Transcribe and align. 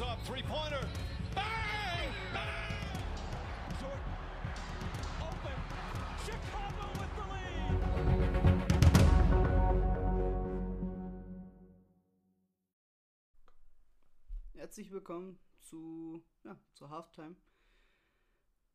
Up, 0.00 0.24
three 0.24 0.42
pointer. 0.42 0.86
Bang! 1.34 2.12
Bang! 2.32 3.02
Jordan 3.80 3.98
open. 5.20 5.58
Chicago 6.24 6.86
with 7.00 7.12
the 7.16 7.24
lead. 7.32 7.74
Herzlich 14.54 14.92
willkommen 14.92 15.40
zu, 15.62 16.22
ja, 16.44 16.56
zur 16.74 16.90
Halftime. 16.90 17.34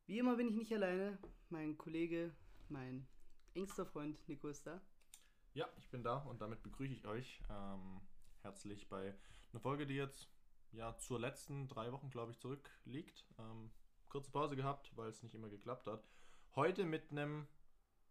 Wie 0.04 0.18
immer 0.18 0.36
bin 0.36 0.48
ich 0.48 0.56
nicht 0.56 0.74
alleine. 0.74 1.18
Mein 1.48 1.78
Kollege, 1.78 2.34
mein 2.68 3.06
engster 3.54 3.86
Freund 3.86 4.28
Nico 4.28 4.48
ist 4.48 4.66
da. 4.66 4.82
Ja, 5.54 5.66
ich 5.78 5.88
bin 5.88 6.02
da 6.02 6.18
und 6.18 6.42
damit 6.42 6.62
begrüße 6.62 6.92
ich 6.92 7.06
euch 7.06 7.40
ähm, 7.48 8.02
herzlich 8.42 8.90
bei 8.90 9.14
einer 9.52 9.60
Folge, 9.60 9.86
die 9.86 9.94
jetzt 9.94 10.33
ja 10.74 10.96
zur 10.98 11.20
letzten 11.20 11.68
drei 11.68 11.92
Wochen, 11.92 12.10
glaube 12.10 12.32
ich, 12.32 12.38
zurückliegt. 12.38 13.24
Ähm, 13.38 13.70
kurze 14.08 14.30
Pause 14.30 14.56
gehabt, 14.56 14.92
weil 14.96 15.08
es 15.08 15.22
nicht 15.22 15.34
immer 15.34 15.48
geklappt 15.48 15.86
hat. 15.86 16.04
Heute 16.54 16.84
mit 16.84 17.10
einem 17.10 17.46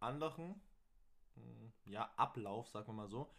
anderen 0.00 0.60
mh, 1.36 1.72
ja, 1.86 2.12
Ablauf, 2.16 2.68
sagen 2.68 2.88
wir 2.88 2.92
mal 2.92 3.08
so, 3.08 3.34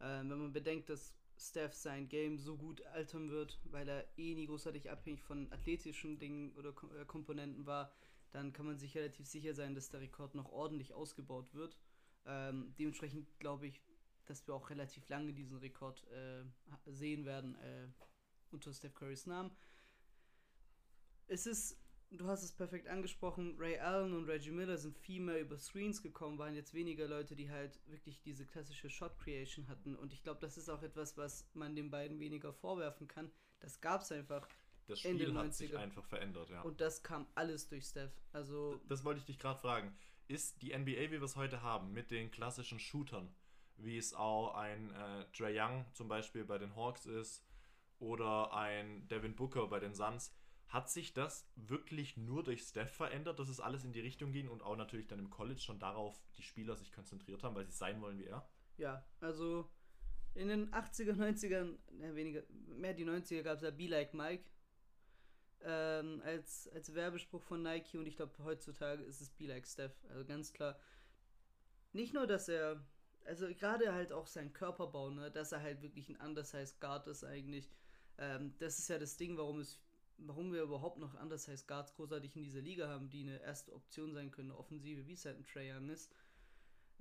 Ähm, 0.00 0.30
wenn 0.30 0.38
man 0.38 0.52
bedenkt, 0.52 0.88
dass 0.88 1.14
Steph 1.38 1.74
sein 1.74 2.08
Game 2.08 2.38
so 2.38 2.56
gut 2.56 2.84
altern 2.86 3.30
wird, 3.30 3.58
weil 3.64 3.88
er 3.88 4.06
eh 4.18 4.34
nie 4.34 4.46
großartig 4.46 4.90
abhängig 4.90 5.22
von 5.22 5.50
athletischen 5.52 6.18
Dingen 6.18 6.52
oder 6.56 6.72
Ko 6.72 6.88
äh, 6.94 7.04
Komponenten 7.06 7.66
war, 7.66 7.92
dann 8.30 8.52
kann 8.52 8.66
man 8.66 8.78
sich 8.78 8.96
relativ 8.96 9.26
sicher 9.26 9.54
sein, 9.54 9.74
dass 9.74 9.88
der 9.88 10.00
Rekord 10.00 10.34
noch 10.34 10.52
ordentlich 10.52 10.92
ausgebaut 10.92 11.54
wird. 11.54 11.78
Ähm, 12.26 12.74
dementsprechend 12.78 13.38
glaube 13.38 13.66
ich, 13.66 13.80
dass 14.26 14.46
wir 14.46 14.54
auch 14.54 14.70
relativ 14.70 15.08
lange 15.08 15.32
diesen 15.32 15.58
Rekord 15.58 16.06
äh, 16.08 16.44
sehen 16.86 17.24
werden 17.24 17.56
äh, 17.56 17.88
unter 18.50 18.72
Steph 18.72 18.94
Currys 18.94 19.26
Namen. 19.26 19.50
Es 21.30 21.46
ist, 21.46 21.80
du 22.10 22.26
hast 22.26 22.42
es 22.42 22.50
perfekt 22.50 22.88
angesprochen, 22.88 23.54
Ray 23.56 23.78
Allen 23.78 24.14
und 24.14 24.24
Reggie 24.24 24.50
Miller 24.50 24.76
sind 24.76 24.98
viel 24.98 25.20
mehr 25.20 25.40
über 25.40 25.56
Screens 25.56 26.02
gekommen, 26.02 26.38
waren 26.38 26.56
jetzt 26.56 26.74
weniger 26.74 27.06
Leute, 27.06 27.36
die 27.36 27.48
halt 27.48 27.78
wirklich 27.86 28.20
diese 28.20 28.44
klassische 28.44 28.90
Shot 28.90 29.16
Creation 29.16 29.68
hatten. 29.68 29.94
Und 29.94 30.12
ich 30.12 30.24
glaube, 30.24 30.40
das 30.40 30.58
ist 30.58 30.68
auch 30.68 30.82
etwas, 30.82 31.16
was 31.16 31.48
man 31.54 31.76
den 31.76 31.88
beiden 31.88 32.18
weniger 32.18 32.52
vorwerfen 32.52 33.06
kann. 33.06 33.30
Das 33.60 33.80
gab 33.80 34.02
es 34.02 34.10
einfach. 34.10 34.48
Das 34.88 35.04
Ende 35.04 35.26
Spiel 35.26 35.38
hat 35.38 35.54
sich 35.54 35.70
90er. 35.70 35.76
einfach 35.76 36.04
verändert, 36.04 36.50
ja. 36.50 36.62
Und 36.62 36.80
das 36.80 37.04
kam 37.04 37.28
alles 37.36 37.68
durch 37.68 37.84
Steph. 37.86 38.10
Also, 38.32 38.80
das 38.88 39.04
wollte 39.04 39.20
ich 39.20 39.26
dich 39.26 39.38
gerade 39.38 39.60
fragen. 39.60 39.96
Ist 40.26 40.60
die 40.62 40.76
NBA, 40.76 41.12
wie 41.12 41.20
wir 41.20 41.22
es 41.22 41.36
heute 41.36 41.62
haben, 41.62 41.92
mit 41.92 42.10
den 42.10 42.32
klassischen 42.32 42.80
Shootern, 42.80 43.32
wie 43.76 43.96
es 43.96 44.14
auch 44.14 44.56
ein 44.56 44.90
äh, 44.90 45.26
Trae 45.32 45.54
Young 45.56 45.86
zum 45.92 46.08
Beispiel 46.08 46.44
bei 46.44 46.58
den 46.58 46.74
Hawks 46.74 47.06
ist 47.06 47.46
oder 48.00 48.52
ein 48.52 49.06
Devin 49.06 49.36
Booker 49.36 49.68
bei 49.68 49.78
den 49.78 49.94
Suns, 49.94 50.34
hat 50.70 50.90
sich 50.90 51.12
das 51.12 51.46
wirklich 51.54 52.16
nur 52.16 52.42
durch 52.42 52.62
Steph 52.62 52.92
verändert, 52.92 53.38
dass 53.38 53.48
es 53.48 53.60
alles 53.60 53.84
in 53.84 53.92
die 53.92 54.00
Richtung 54.00 54.32
ging 54.32 54.48
und 54.48 54.62
auch 54.62 54.76
natürlich 54.76 55.06
dann 55.06 55.18
im 55.18 55.30
College 55.30 55.60
schon 55.60 55.78
darauf 55.78 56.18
die 56.38 56.42
Spieler 56.42 56.74
sich 56.76 56.92
konzentriert 56.92 57.44
haben, 57.44 57.54
weil 57.54 57.66
sie 57.66 57.76
sein 57.76 58.00
wollen 58.00 58.18
wie 58.18 58.26
er? 58.26 58.48
ja, 58.80 59.04
also 59.20 59.70
in 60.34 60.48
den 60.48 60.70
80er, 60.72 61.12
90ern, 61.12 61.76
ne, 61.92 62.14
weniger, 62.14 62.42
mehr 62.66 62.94
die 62.94 63.04
90er 63.04 63.42
gab 63.42 63.56
es 63.56 63.62
ja 63.62 63.70
Be 63.70 63.86
Like 63.86 64.14
Mike. 64.14 64.44
Ähm, 65.62 66.22
als, 66.24 66.68
als 66.68 66.94
Werbespruch 66.94 67.42
von 67.42 67.62
Nike 67.62 67.98
und 67.98 68.06
ich 68.06 68.16
glaube 68.16 68.32
heutzutage 68.42 69.02
ist 69.02 69.20
es 69.20 69.28
Be 69.30 69.46
Like 69.46 69.66
Steph. 69.66 69.92
Also 70.08 70.24
ganz 70.24 70.52
klar. 70.52 70.78
Nicht 71.92 72.14
nur, 72.14 72.26
dass 72.26 72.48
er, 72.48 72.82
also 73.26 73.46
gerade 73.48 73.92
halt 73.92 74.12
auch 74.12 74.26
sein 74.26 74.52
Körperbau, 74.54 75.10
ne, 75.10 75.30
dass 75.30 75.52
er 75.52 75.60
halt 75.60 75.82
wirklich 75.82 76.08
ein 76.08 76.16
undersized 76.16 76.80
Guard 76.80 77.06
ist 77.08 77.24
eigentlich. 77.24 77.70
Ähm, 78.16 78.54
das 78.58 78.78
ist 78.78 78.88
ja 78.88 78.98
das 78.98 79.18
Ding, 79.18 79.36
warum 79.36 79.60
es, 79.60 79.78
warum 80.26 80.52
wir 80.52 80.62
überhaupt 80.62 80.98
noch 80.98 81.14
undersized 81.20 81.66
Guards 81.66 81.94
großartig 81.94 82.36
in 82.36 82.42
dieser 82.42 82.60
Liga 82.60 82.88
haben, 82.88 83.08
die 83.10 83.22
eine 83.22 83.40
erste 83.42 83.74
Option 83.74 84.12
sein 84.12 84.30
können, 84.30 84.50
eine 84.50 84.58
Offensive, 84.58 85.06
wie 85.06 85.12
es 85.14 85.24
halt 85.24 85.38
ein 85.38 85.44
Trae 85.44 85.74
Young 85.74 85.88
ist. 85.88 86.14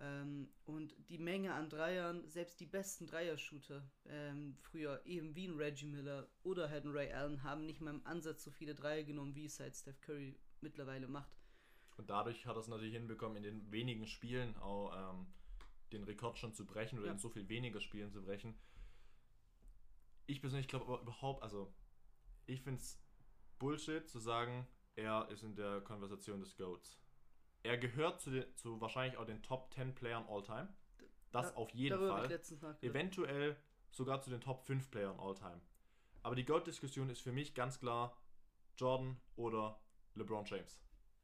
Ähm, 0.01 0.49
und 0.65 0.95
die 1.09 1.17
Menge 1.17 1.53
an 1.53 1.69
Dreiern, 1.69 2.27
selbst 2.29 2.59
die 2.61 2.65
besten 2.65 3.05
Dreier-Shooter, 3.07 3.89
ähm, 4.05 4.55
früher 4.61 5.01
eben 5.05 5.35
wie 5.35 5.45
ein 5.45 5.57
Reggie 5.57 5.87
Miller 5.87 6.29
oder 6.43 6.69
halt 6.69 6.85
ein 6.85 6.91
Ray 6.91 7.11
Allen, 7.11 7.43
haben 7.43 7.65
nicht 7.65 7.81
mal 7.81 7.93
im 7.93 8.05
Ansatz 8.05 8.43
so 8.43 8.51
viele 8.51 8.75
Dreier 8.75 9.03
genommen, 9.03 9.35
wie 9.35 9.45
es 9.45 9.59
halt 9.59 9.75
Steph 9.75 9.99
Curry 9.99 10.39
mittlerweile 10.61 11.07
macht. 11.09 11.37
Und 11.97 12.09
dadurch 12.09 12.45
hat 12.45 12.55
er 12.55 12.61
es 12.61 12.69
natürlich 12.69 12.93
hinbekommen, 12.93 13.37
in 13.37 13.43
den 13.43 13.71
wenigen 13.73 14.07
Spielen 14.07 14.55
auch 14.57 15.13
ähm, 15.13 15.27
den 15.91 16.03
Rekord 16.05 16.37
schon 16.37 16.53
zu 16.53 16.65
brechen 16.65 16.97
oder 16.97 17.07
Ja. 17.07 17.13
in 17.13 17.19
so 17.19 17.29
viel 17.29 17.49
weniger 17.49 17.81
Spielen 17.81 18.11
zu 18.11 18.21
brechen. 18.23 18.57
Ich 20.27 20.39
persönlich 20.39 20.69
glaube 20.69 20.85
aber 20.85 21.01
überhaupt, 21.01 21.43
also 21.43 21.73
ich 22.45 22.61
finde 22.61 22.79
es 22.79 23.01
Bullshit 23.59 24.07
zu 24.09 24.19
sagen, 24.19 24.67
er 24.95 25.29
ist 25.29 25.43
in 25.43 25.55
der 25.55 25.81
Konversation 25.81 26.39
des 26.39 26.55
GOATs. 26.55 26.99
Er 27.63 27.77
gehört 27.77 28.21
zu, 28.21 28.31
den, 28.31 28.55
zu 28.55 28.79
wahrscheinlich 28.81 29.17
auch 29.17 29.25
den 29.25 29.43
Top 29.43 29.71
10 29.73 29.93
Playern 29.95 30.25
all 30.27 30.41
time. 30.41 30.69
Das 31.31 31.51
Da- 31.51 31.57
auf 31.57 31.69
jeden 31.71 31.99
Fall. 31.99 32.31
Eventuell 32.81 33.57
sogar 33.91 34.21
zu 34.21 34.29
den 34.29 34.41
Top 34.41 34.63
5 34.65 34.89
Playern 34.89 35.19
all 35.19 35.35
time. 35.35 35.61
Aber 36.23 36.35
die 36.35 36.45
GOAT-Diskussion 36.45 37.09
ist 37.09 37.21
für 37.21 37.31
mich 37.31 37.53
ganz 37.53 37.79
klar 37.79 38.17
Jordan 38.77 39.19
oder 39.35 39.79
LeBron 40.15 40.45
James. 40.45 40.81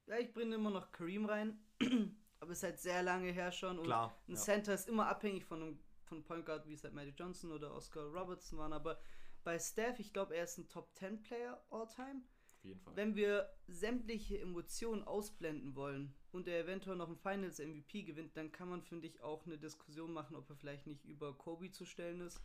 Ja, 0.07 0.17
ich 0.17 0.31
bringe 0.33 0.55
immer 0.55 0.69
noch 0.69 0.91
Kareem 0.91 1.25
rein, 1.25 1.59
aber 2.39 2.51
es 2.51 2.59
ist 2.59 2.63
halt 2.63 2.79
sehr 2.79 3.01
lange 3.01 3.31
her 3.31 3.51
schon 3.51 3.79
und 3.79 3.85
Klar, 3.85 4.15
ein 4.27 4.33
ja. 4.35 4.39
Center 4.39 4.73
ist 4.73 4.87
immer 4.87 5.07
abhängig 5.07 5.45
von 5.45 5.61
einem 5.61 5.79
von 6.03 6.23
Point 6.23 6.45
Guard, 6.45 6.67
wie 6.67 6.73
es 6.73 6.83
halt 6.83 6.93
Magic 6.93 7.15
Johnson 7.17 7.51
oder 7.51 7.73
Oscar 7.73 8.03
Robertson 8.03 8.59
waren, 8.59 8.73
aber 8.73 8.99
bei 9.45 9.57
Steph, 9.59 9.99
ich 9.99 10.11
glaube, 10.11 10.35
er 10.35 10.43
ist 10.43 10.57
ein 10.57 10.67
Top 10.67 10.93
10 10.95 11.21
Player 11.21 11.63
all 11.69 11.87
time. 11.87 12.21
jeden 12.63 12.79
Fall. 12.81 12.95
wenn 12.97 13.15
wir 13.15 13.49
sämtliche 13.67 14.39
Emotionen 14.39 15.03
ausblenden 15.03 15.75
wollen 15.75 16.13
und 16.31 16.47
er 16.47 16.59
eventuell 16.59 16.95
noch 16.97 17.07
ein 17.09 17.15
Finals 17.17 17.59
MVP 17.59 18.03
gewinnt, 18.03 18.35
dann 18.35 18.51
kann 18.51 18.67
man, 18.69 18.81
finde 18.81 19.07
ich, 19.07 19.21
auch 19.21 19.45
eine 19.45 19.57
Diskussion 19.57 20.11
machen, 20.11 20.35
ob 20.35 20.49
er 20.49 20.55
vielleicht 20.55 20.87
nicht 20.87 21.05
über 21.05 21.33
Kobe 21.37 21.69
zu 21.71 21.85
stellen 21.85 22.21
ist. 22.21 22.41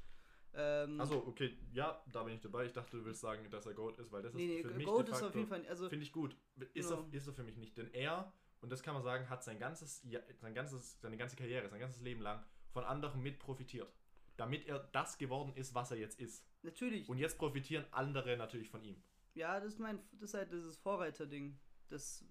Ähm, 0.52 1.00
Also, 1.00 1.26
okay, 1.26 1.56
ja, 1.72 2.02
da 2.12 2.22
bin 2.24 2.34
ich 2.34 2.40
dabei. 2.40 2.66
Ich 2.66 2.72
dachte, 2.72 2.96
du 2.98 3.04
willst 3.04 3.20
sagen, 3.22 3.48
dass 3.50 3.66
er 3.66 3.72
GOAT 3.74 3.98
ist, 3.98 4.10
weil 4.12 4.22
das 4.22 4.34
nee, 4.34 4.46
nee, 4.46 4.56
ist 4.60 4.68
für 4.68 4.74
mich 4.74 4.84
Goat 4.86 5.06
de 5.08 5.14
ist 5.14 5.22
auf 5.22 5.22
facto- 5.28 5.38
jeden 5.38 5.48
Fall, 5.48 5.66
also 5.66 5.88
Finde 5.88 6.04
ich 6.04 6.12
gut. 6.12 6.36
Ist, 6.74 6.90
Genau. 6.90 7.06
er, 7.10 7.14
ist 7.14 7.26
er 7.26 7.32
für 7.32 7.44
mich 7.44 7.56
nicht. 7.56 7.78
Denn 7.78 7.88
er, 7.94 8.32
und 8.60 8.70
das 8.70 8.82
kann 8.82 8.94
man 8.94 9.02
sagen, 9.02 9.30
hat 9.30 9.42
sein 9.44 9.58
ganzes, 9.58 10.02
sein 10.38 10.54
ganzes, 10.54 11.00
seine 11.00 11.16
ganze 11.16 11.36
Karriere, 11.36 11.68
sein 11.68 11.80
ganzes 11.80 12.02
Leben 12.02 12.20
lang 12.20 12.44
von 12.72 12.84
anderen 12.84 13.22
mit 13.22 13.38
profitiert. 13.38 13.90
Damit 14.40 14.66
er 14.66 14.78
das 14.92 15.18
geworden 15.18 15.52
ist, 15.54 15.74
was 15.74 15.90
er 15.90 15.98
jetzt 15.98 16.18
ist. 16.18 16.44
natürlich, 16.62 17.08
Und 17.08 17.18
jetzt 17.18 17.36
profitieren 17.38 17.84
andere 17.90 18.36
natürlich 18.36 18.70
von 18.70 18.82
ihm. 18.82 19.02
ja, 19.34 19.60
das 19.60 19.74
ist 19.74 19.78
mein, 19.78 20.00
das 20.12 20.30
ist 20.30 20.34
halt 20.34 20.50
dieses 20.50 20.76
Vorreiterding, 20.78 21.58
das, 21.88 22.24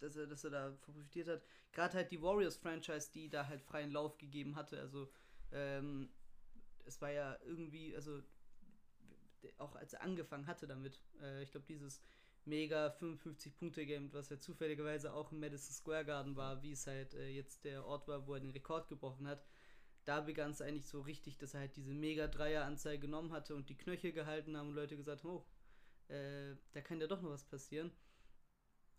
dass 0.00 0.16
er, 0.16 0.26
dass 0.26 0.44
er 0.44 0.50
da 0.50 0.70
profitiert 0.82 1.28
hat. 1.28 1.42
Gerade 1.72 1.94
halt 1.94 2.10
die 2.10 2.20
Warriors-Franchise, 2.20 3.10
die 3.12 3.28
da 3.30 3.46
halt 3.48 3.62
freien 3.62 3.90
Lauf 3.90 4.18
gegeben 4.18 4.54
hatte, 4.54 4.78
also 4.80 5.10
ähm, 5.50 6.10
es 6.84 7.00
war 7.00 7.10
ja 7.10 7.38
irgendwie, 7.44 7.94
also 7.96 8.22
auch 9.58 9.74
als 9.76 9.94
er 9.94 10.02
angefangen 10.02 10.46
hatte 10.46 10.66
damit, 10.66 11.00
äh, 11.22 11.42
ich 11.42 11.50
glaube 11.50 11.66
dieses 11.66 12.02
mega 12.44 12.88
55-Punkte-Game, 13.00 14.12
was 14.12 14.28
ja 14.28 14.38
zufälligerweise 14.38 15.12
auch 15.12 15.32
im 15.32 15.40
Madison 15.40 15.74
Square 15.74 16.04
Garden 16.04 16.36
war, 16.36 16.62
wie 16.62 16.72
es 16.72 16.86
halt 16.86 17.14
äh, 17.14 17.28
jetzt 17.28 17.64
der 17.64 17.84
Ort 17.86 18.06
war, 18.08 18.26
wo 18.26 18.34
er 18.34 18.40
den 18.40 18.50
Rekord 18.50 18.88
gebrochen 18.88 19.26
hat. 19.26 19.44
Da 20.06 20.20
begann 20.22 20.52
es 20.52 20.62
eigentlich 20.62 20.86
so 20.86 21.02
richtig, 21.02 21.36
dass 21.36 21.54
er 21.54 21.60
halt 21.60 21.76
diese 21.76 21.92
mega 21.92 22.28
Dreier-Anzahl 22.28 22.98
genommen 22.98 23.32
hatte 23.32 23.54
und 23.54 23.68
die 23.68 23.76
Knöchel 23.76 24.12
gehalten 24.12 24.56
haben 24.56 24.68
und 24.70 24.74
Leute 24.74 24.96
gesagt 24.96 25.24
haben, 25.24 25.30
oh, 25.30 25.46
äh, 26.12 26.56
da 26.72 26.80
kann 26.80 27.00
ja 27.00 27.06
doch 27.08 27.20
noch 27.22 27.30
was 27.30 27.44
passieren. 27.44 27.92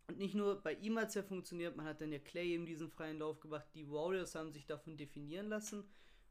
Und 0.07 0.19
nicht 0.19 0.36
nur 0.36 0.62
bei 0.62 0.74
ihm 0.74 0.98
hat 1.00 1.09
es 1.09 1.15
ja 1.15 1.24
funktioniert, 1.24 1.75
man 1.75 1.86
hat 1.86 2.01
dann 2.01 2.12
ja 2.12 2.19
Clay 2.19 2.54
eben 2.54 2.65
diesen 2.65 2.89
freien 2.89 3.19
Lauf 3.19 3.39
gemacht, 3.39 3.68
die 3.74 3.89
Warriors 3.89 4.36
haben 4.36 4.51
sich 4.51 4.65
davon 4.65 4.98
definieren 4.98 5.48
lassen 5.50 5.83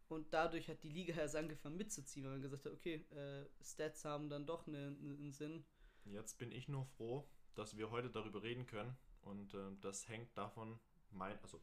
und 0.08 0.32
dadurch 0.32 0.68
hat 0.68 0.82
die 0.82 0.88
Liga 0.88 1.14
erst 1.14 1.36
angefangen 1.36 1.76
mitzuziehen, 1.76 2.24
weil 2.24 2.32
man 2.32 2.42
gesagt 2.42 2.64
hat, 2.64 2.72
okay, 2.72 3.04
äh, 3.10 3.44
Stats 3.62 4.04
haben 4.04 4.28
dann 4.30 4.46
doch 4.46 4.66
ne- 4.66 4.92
ne- 4.92 5.16
einen 5.18 5.32
Sinn. 5.32 5.64
Jetzt 6.04 6.38
bin 6.38 6.52
ich 6.52 6.68
nur 6.68 6.86
froh, 6.86 7.28
dass 7.54 7.76
wir 7.76 7.90
heute 7.90 8.10
darüber 8.10 8.42
reden 8.42 8.66
können. 8.66 8.96
Und 9.22 9.54
äh, 9.54 9.72
das 9.80 10.08
hängt 10.08 10.36
davon, 10.38 10.78
mein, 11.10 11.38
also 11.42 11.60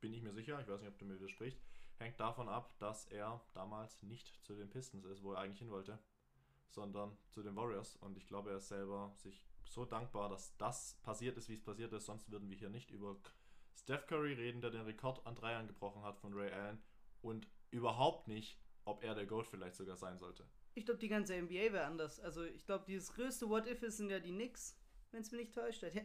bin 0.00 0.14
ich 0.14 0.22
mir 0.22 0.32
sicher, 0.32 0.60
ich 0.60 0.68
weiß 0.68 0.80
nicht, 0.80 0.90
ob 0.90 0.98
du 0.98 1.04
mir 1.04 1.16
widersprichst, 1.16 1.60
hängt 1.98 2.18
davon 2.20 2.48
ab, 2.48 2.74
dass 2.78 3.06
er 3.06 3.40
damals 3.52 4.02
nicht 4.02 4.44
zu 4.44 4.54
den 4.54 4.70
Pistons 4.70 5.04
ist, 5.04 5.22
wo 5.22 5.32
er 5.32 5.40
eigentlich 5.40 5.58
hin 5.58 5.70
wollte, 5.70 5.98
sondern 6.70 7.16
zu 7.30 7.42
den 7.42 7.56
Warriors. 7.56 7.96
Und 7.96 8.16
ich 8.16 8.26
glaube, 8.26 8.50
er 8.50 8.58
ist 8.58 8.68
selber 8.68 9.12
sich 9.16 9.46
so 9.64 9.84
dankbar, 9.84 10.28
dass 10.28 10.56
das 10.56 10.98
passiert 11.02 11.36
ist, 11.36 11.48
wie 11.48 11.54
es 11.54 11.62
passiert 11.62 11.92
ist. 11.92 12.06
Sonst 12.06 12.30
würden 12.30 12.48
wir 12.48 12.56
hier 12.56 12.70
nicht 12.70 12.90
über 12.90 13.16
Steph 13.74 14.06
Curry 14.06 14.34
reden, 14.34 14.60
der 14.60 14.70
den 14.70 14.82
Rekord 14.82 15.24
an 15.26 15.34
Dreiern 15.34 15.66
gebrochen 15.66 16.02
hat 16.02 16.18
von 16.18 16.32
Ray 16.34 16.50
Allen. 16.52 16.82
Und 17.20 17.48
überhaupt 17.70 18.28
nicht, 18.28 18.58
ob 18.84 19.02
er 19.02 19.14
der 19.14 19.26
GOAT 19.26 19.46
vielleicht 19.46 19.76
sogar 19.76 19.96
sein 19.96 20.18
sollte. 20.18 20.44
Ich 20.74 20.84
glaube, 20.84 21.00
die 21.00 21.08
ganze 21.08 21.40
NBA 21.40 21.72
wäre 21.72 21.84
anders. 21.84 22.20
Also 22.20 22.44
ich 22.44 22.64
glaube, 22.64 22.84
dieses 22.86 23.12
größte 23.12 23.48
What-If 23.48 23.82
ist 23.82 23.96
sind 23.96 24.10
ja 24.10 24.20
die 24.20 24.30
Knicks, 24.30 24.76
wenn 25.10 25.22
es 25.22 25.30
mir 25.30 25.38
nicht 25.38 25.54
täuscht. 25.54 25.82
Hat 25.82 25.94
ja- 25.94 26.02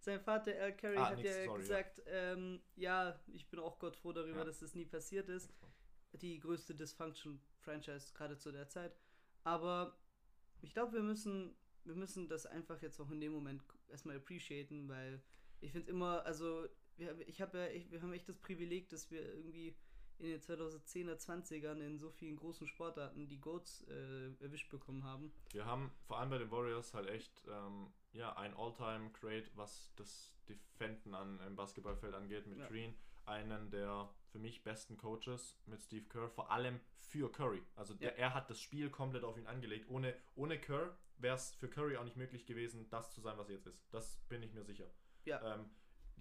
Sein 0.00 0.20
Vater 0.20 0.52
Al 0.60 0.76
Carey 0.76 0.96
Ah, 0.98 1.06
hat 1.10 1.14
Knicks, 1.14 1.36
ja 1.36 1.44
sorry, 1.44 1.60
gesagt, 1.60 2.02
ähm, 2.06 2.60
ja, 2.76 3.18
ich 3.32 3.48
bin 3.48 3.58
auch 3.60 3.78
Gott 3.78 3.96
froh 3.96 4.12
darüber, 4.12 4.38
Ja. 4.40 4.44
dass 4.44 4.58
das 4.60 4.74
nie 4.74 4.84
passiert 4.86 5.28
ist. 5.28 5.52
Die 6.12 6.38
größte 6.38 6.74
Dysfunction-Franchise 6.74 8.12
gerade 8.14 8.36
zu 8.38 8.52
der 8.52 8.68
Zeit. 8.68 8.96
Aber 9.44 9.98
ich 10.60 10.72
glaube, 10.72 10.92
wir 10.94 11.02
müssen, 11.02 11.56
wir 11.84 11.94
müssen 11.94 12.28
das 12.28 12.46
einfach 12.46 12.80
jetzt 12.82 13.00
auch 13.00 13.10
in 13.10 13.20
dem 13.20 13.32
Moment 13.32 13.62
erstmal 13.88 14.16
appreciaten, 14.16 14.88
weil 14.88 15.22
ich 15.60 15.72
finde 15.72 15.90
immer, 15.90 16.24
also 16.24 16.66
wir, 16.96 17.16
ich 17.26 17.40
habe 17.40 17.58
ja, 17.58 17.66
ich, 17.68 17.90
wir 17.90 18.00
haben 18.02 18.12
echt 18.12 18.28
das 18.28 18.36
Privileg, 18.38 18.88
dass 18.90 19.10
wir 19.10 19.22
irgendwie 19.34 19.76
in 20.18 20.26
den 20.26 20.40
2010er, 20.40 21.16
20ern 21.16 21.80
in 21.80 21.98
so 21.98 22.10
vielen 22.10 22.36
großen 22.36 22.68
Sportarten 22.68 23.26
die 23.26 23.40
Goats 23.40 23.82
äh, 23.88 24.30
erwischt 24.40 24.70
bekommen 24.70 25.02
haben. 25.02 25.32
Wir 25.52 25.66
haben 25.66 25.90
vor 26.06 26.18
allem 26.18 26.30
bei 26.30 26.38
den 26.38 26.50
Warriors 26.52 26.94
halt 26.94 27.08
echt 27.08 27.42
ähm, 27.48 27.92
ja, 28.14 28.34
ein 28.36 28.56
All-Time-Great, 28.56 29.56
was 29.56 29.92
das 29.96 30.32
Defenden 30.48 31.14
an 31.14 31.40
im 31.46 31.56
Basketballfeld 31.56 32.14
angeht, 32.14 32.46
mit 32.46 32.58
Ja. 32.58 32.66
Green. 32.68 32.94
Einen 33.26 33.70
der 33.70 34.10
für 34.28 34.38
mich 34.38 34.62
besten 34.64 34.96
Coaches 34.98 35.58
mit 35.66 35.82
Steve 35.82 36.04
Kerr, 36.06 36.28
vor 36.28 36.50
allem 36.50 36.78
für 36.98 37.30
Curry. 37.32 37.62
Also 37.74 37.94
der, 37.94 38.18
er 38.18 38.34
hat 38.34 38.50
das 38.50 38.60
Spiel 38.60 38.90
komplett 38.90 39.24
auf 39.24 39.38
ihn 39.38 39.46
angelegt. 39.46 39.88
Ohne, 39.88 40.14
ohne 40.34 40.60
Kerr 40.60 40.96
wäre 41.16 41.34
es 41.36 41.54
für 41.54 41.68
Curry 41.68 41.96
auch 41.96 42.04
nicht 42.04 42.16
möglich 42.16 42.44
gewesen, 42.44 42.88
das 42.90 43.12
zu 43.12 43.20
sein, 43.20 43.38
was 43.38 43.48
er 43.48 43.54
jetzt 43.54 43.66
ist. 43.66 43.82
Das 43.92 44.18
bin 44.28 44.42
ich 44.42 44.52
mir 44.52 44.62
sicher. 44.64 44.90
Ja. 45.24 45.54
Ähm, 45.54 45.70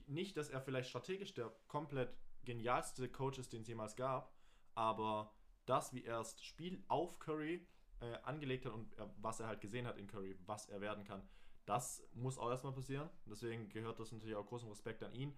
nicht, 0.08 0.38
dass 0.38 0.50
er 0.50 0.62
vielleicht 0.62 0.90
strategisch 0.90 1.34
der 1.34 1.54
komplett 1.68 2.16
genialste 2.46 3.10
Coach 3.10 3.38
ist, 3.38 3.52
den 3.54 3.62
es 3.62 3.68
jemals 3.68 3.96
gab, 3.96 4.34
aber 4.76 5.34
das, 5.66 5.94
wie 5.94 6.04
er 6.06 6.20
das 6.20 6.42
Spiel 6.42 6.84
auf 6.88 7.20
Curry 7.20 7.68
äh, 8.00 8.16
angelegt 8.24 8.66
hat 8.66 8.74
und 8.74 8.94
er, 8.98 9.14
was 9.18 9.40
er 9.40 9.48
halt 9.48 9.62
gesehen 9.62 9.88
hat 9.88 9.98
in 9.98 10.08
Curry, 10.08 10.38
was 10.46 10.68
er 10.68 10.82
werden 10.82 11.04
kann, 11.04 11.28
das 11.66 12.04
muss 12.14 12.38
auch 12.38 12.50
erstmal 12.50 12.74
passieren. 12.74 13.10
Deswegen 13.26 13.70
gehört 13.70 14.00
das 14.00 14.12
natürlich 14.12 14.36
auch 14.36 14.46
großen 14.46 14.70
Respekt 14.70 15.04
an 15.04 15.14
ihn. 15.14 15.38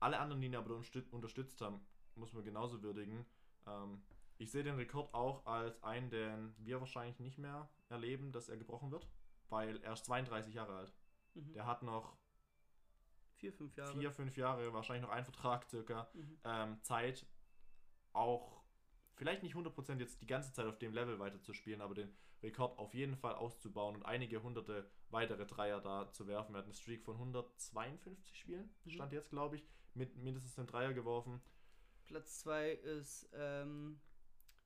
Alle 0.00 0.18
anderen, 0.18 0.40
die 0.40 0.48
ihn 0.48 0.56
aber 0.56 0.74
unterstüt- 0.74 1.10
unterstützt 1.12 1.60
haben, 1.60 1.80
muss 2.16 2.32
man 2.32 2.44
genauso 2.44 2.82
würdigen. 2.82 3.24
Ähm, 3.66 4.02
ich 4.38 4.50
sehe 4.50 4.64
den 4.64 4.74
Rekord 4.74 5.14
auch 5.14 5.46
als 5.46 5.82
einen, 5.82 6.10
den 6.10 6.54
wir 6.58 6.80
wahrscheinlich 6.80 7.18
nicht 7.20 7.38
mehr 7.38 7.68
erleben, 7.88 8.32
dass 8.32 8.48
er 8.48 8.56
gebrochen 8.56 8.90
wird, 8.90 9.08
weil 9.48 9.82
er 9.82 9.92
ist 9.92 10.04
32 10.06 10.54
Jahre 10.54 10.76
alt. 10.76 10.92
Mhm. 11.34 11.52
Der 11.52 11.66
hat 11.66 11.82
noch 11.82 12.16
Vier, 13.36 13.52
fünf 13.52 13.76
Jahre. 13.76 13.92
vier, 13.92 14.12
fünf 14.12 14.36
Jahre, 14.36 14.72
wahrscheinlich 14.72 15.02
noch 15.02 15.10
ein 15.14 15.24
Vertrag 15.24 15.68
circa, 15.68 16.08
Mhm. 16.14 16.38
ähm, 16.44 16.82
Zeit, 16.82 17.26
auch 18.12 18.63
vielleicht 19.16 19.42
nicht 19.42 19.54
100% 19.54 19.98
jetzt 19.98 20.20
die 20.20 20.26
ganze 20.26 20.52
Zeit 20.52 20.66
auf 20.66 20.78
dem 20.78 20.92
Level 20.92 21.18
weiterzuspielen, 21.18 21.80
aber 21.80 21.94
den 21.94 22.14
Rekord 22.42 22.78
auf 22.78 22.94
jeden 22.94 23.16
Fall 23.16 23.34
auszubauen 23.34 23.94
und 23.96 24.02
einige 24.04 24.42
hunderte 24.42 24.90
weitere 25.10 25.46
Dreier 25.46 25.80
da 25.80 26.10
zu 26.12 26.26
werfen. 26.26 26.54
Er 26.54 26.58
hat 26.58 26.64
eine 26.64 26.74
Streak 26.74 27.02
von 27.04 27.16
152 27.18 28.36
Spielen, 28.38 28.70
Mhm. 28.84 28.90
stand 28.90 29.12
jetzt, 29.12 29.30
glaube 29.30 29.56
ich, 29.56 29.64
mit 29.94 30.16
mindestens 30.16 30.58
einen 30.58 30.66
Dreier 30.66 30.92
geworfen. 30.92 31.40
Platz 32.06 32.40
2 32.40 32.72
ist, 32.72 33.28
ähm, 33.32 34.00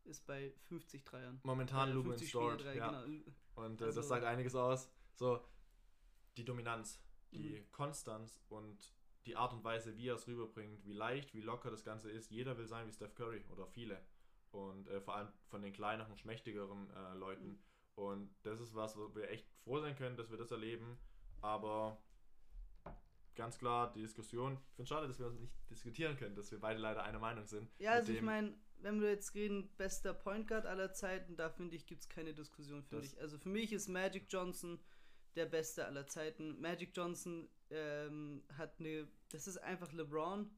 ist 0.04 0.26
bei 0.26 0.52
50 0.68 1.04
Dreiern. 1.04 1.40
Momentan 1.44 1.90
Äh, 1.90 1.92
Luke 1.92 2.08
50 2.10 2.30
Stort, 2.30 2.60
Spiele, 2.60 2.72
drei, 2.72 2.78
ja. 2.78 3.02
genau. 3.04 3.22
Und 3.56 3.80
äh, 3.80 3.84
Also- 3.84 4.00
das 4.00 4.08
sagt 4.08 4.24
einiges 4.24 4.54
aus. 4.54 4.90
So, 5.14 5.44
die 6.36 6.44
Dominanz, 6.44 7.00
die 7.32 7.60
Mhm. 7.60 7.72
Konstanz 7.72 8.40
und 8.48 8.92
die 9.26 9.36
Art 9.36 9.52
und 9.52 9.62
Weise, 9.62 9.96
wie 9.96 10.08
er 10.08 10.14
es 10.14 10.26
rüberbringt, 10.26 10.84
wie 10.84 10.92
leicht, 10.94 11.34
wie 11.34 11.42
locker 11.42 11.70
das 11.70 11.84
Ganze 11.84 12.10
ist. 12.10 12.30
Jeder 12.30 12.56
will 12.56 12.66
sein 12.66 12.86
wie 12.88 12.92
Steph 12.92 13.14
Curry 13.14 13.44
oder 13.50 13.66
viele. 13.66 14.00
Und 14.50 14.88
äh, 14.88 15.00
vor 15.00 15.16
allem 15.16 15.28
von 15.48 15.62
den 15.62 15.72
kleineren, 15.72 16.16
schmächtigeren 16.16 16.90
äh, 16.90 17.14
Leuten. 17.14 17.48
Mhm. 17.48 17.58
Und 17.94 18.34
das 18.42 18.60
ist 18.60 18.74
was, 18.74 18.96
wo 18.96 19.14
wir 19.14 19.28
echt 19.30 19.46
froh 19.64 19.80
sein 19.80 19.96
können, 19.96 20.16
dass 20.16 20.30
wir 20.30 20.38
das 20.38 20.50
erleben. 20.50 20.98
Aber 21.40 22.00
ganz 23.34 23.58
klar, 23.58 23.92
die 23.92 24.00
Diskussion, 24.02 24.54
ich 24.54 24.74
finde 24.76 24.82
es 24.84 24.88
schade, 24.88 25.06
dass 25.08 25.18
wir 25.18 25.26
uns 25.26 25.40
nicht 25.40 25.52
diskutieren 25.70 26.16
können, 26.16 26.34
dass 26.34 26.50
wir 26.50 26.60
beide 26.60 26.80
leider 26.80 27.02
einer 27.02 27.18
Meinung 27.18 27.46
sind. 27.46 27.70
Ja, 27.78 27.92
also 27.92 28.12
ich 28.12 28.22
meine, 28.22 28.54
wenn 28.80 29.00
wir 29.00 29.10
jetzt 29.10 29.34
reden, 29.34 29.68
bester 29.76 30.14
Point 30.14 30.48
Guard 30.48 30.66
aller 30.66 30.92
Zeiten, 30.92 31.36
da 31.36 31.50
finde 31.50 31.76
ich, 31.76 31.86
gibt 31.86 32.02
es 32.02 32.08
keine 32.08 32.34
Diskussion, 32.34 32.82
finde 32.84 33.04
Das- 33.04 33.12
ich. 33.14 33.20
Also 33.20 33.38
für 33.38 33.48
mich 33.48 33.72
ist 33.72 33.88
Magic 33.88 34.26
Johnson 34.28 34.80
der 35.36 35.46
beste 35.46 35.84
aller 35.86 36.06
Zeiten. 36.06 36.60
Magic 36.60 36.96
Johnson 36.96 37.48
ähm, 37.70 38.42
hat 38.56 38.78
eine, 38.80 39.08
das 39.30 39.46
ist 39.46 39.58
einfach 39.58 39.92
LeBron, 39.92 40.50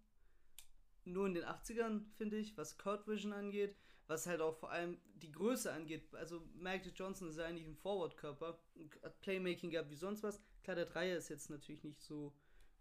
nur 1.04 1.26
in 1.26 1.34
den 1.34 1.44
80ern, 1.44 2.04
finde 2.16 2.36
ich, 2.38 2.56
was 2.56 2.78
Court 2.78 3.06
Vision 3.06 3.32
angeht, 3.32 3.76
was 4.06 4.26
halt 4.26 4.40
auch 4.40 4.56
vor 4.56 4.70
allem 4.70 4.98
die 5.14 5.30
Größe 5.32 5.72
angeht. 5.72 6.12
Also 6.14 6.42
Magic 6.54 6.92
Johnson 6.96 7.28
ist 7.28 7.38
ja 7.38 7.46
eigentlich 7.46 7.66
ein 7.66 7.76
Forward-Körper, 7.76 8.58
hat 9.02 9.20
Playmaking 9.20 9.70
gehabt 9.70 9.90
wie 9.90 9.96
sonst 9.96 10.22
was. 10.22 10.40
Klar, 10.62 10.76
der 10.76 10.86
Dreier 10.86 11.16
ist 11.16 11.28
jetzt 11.28 11.50
natürlich 11.50 11.84
nicht 11.84 12.02
so 12.02 12.32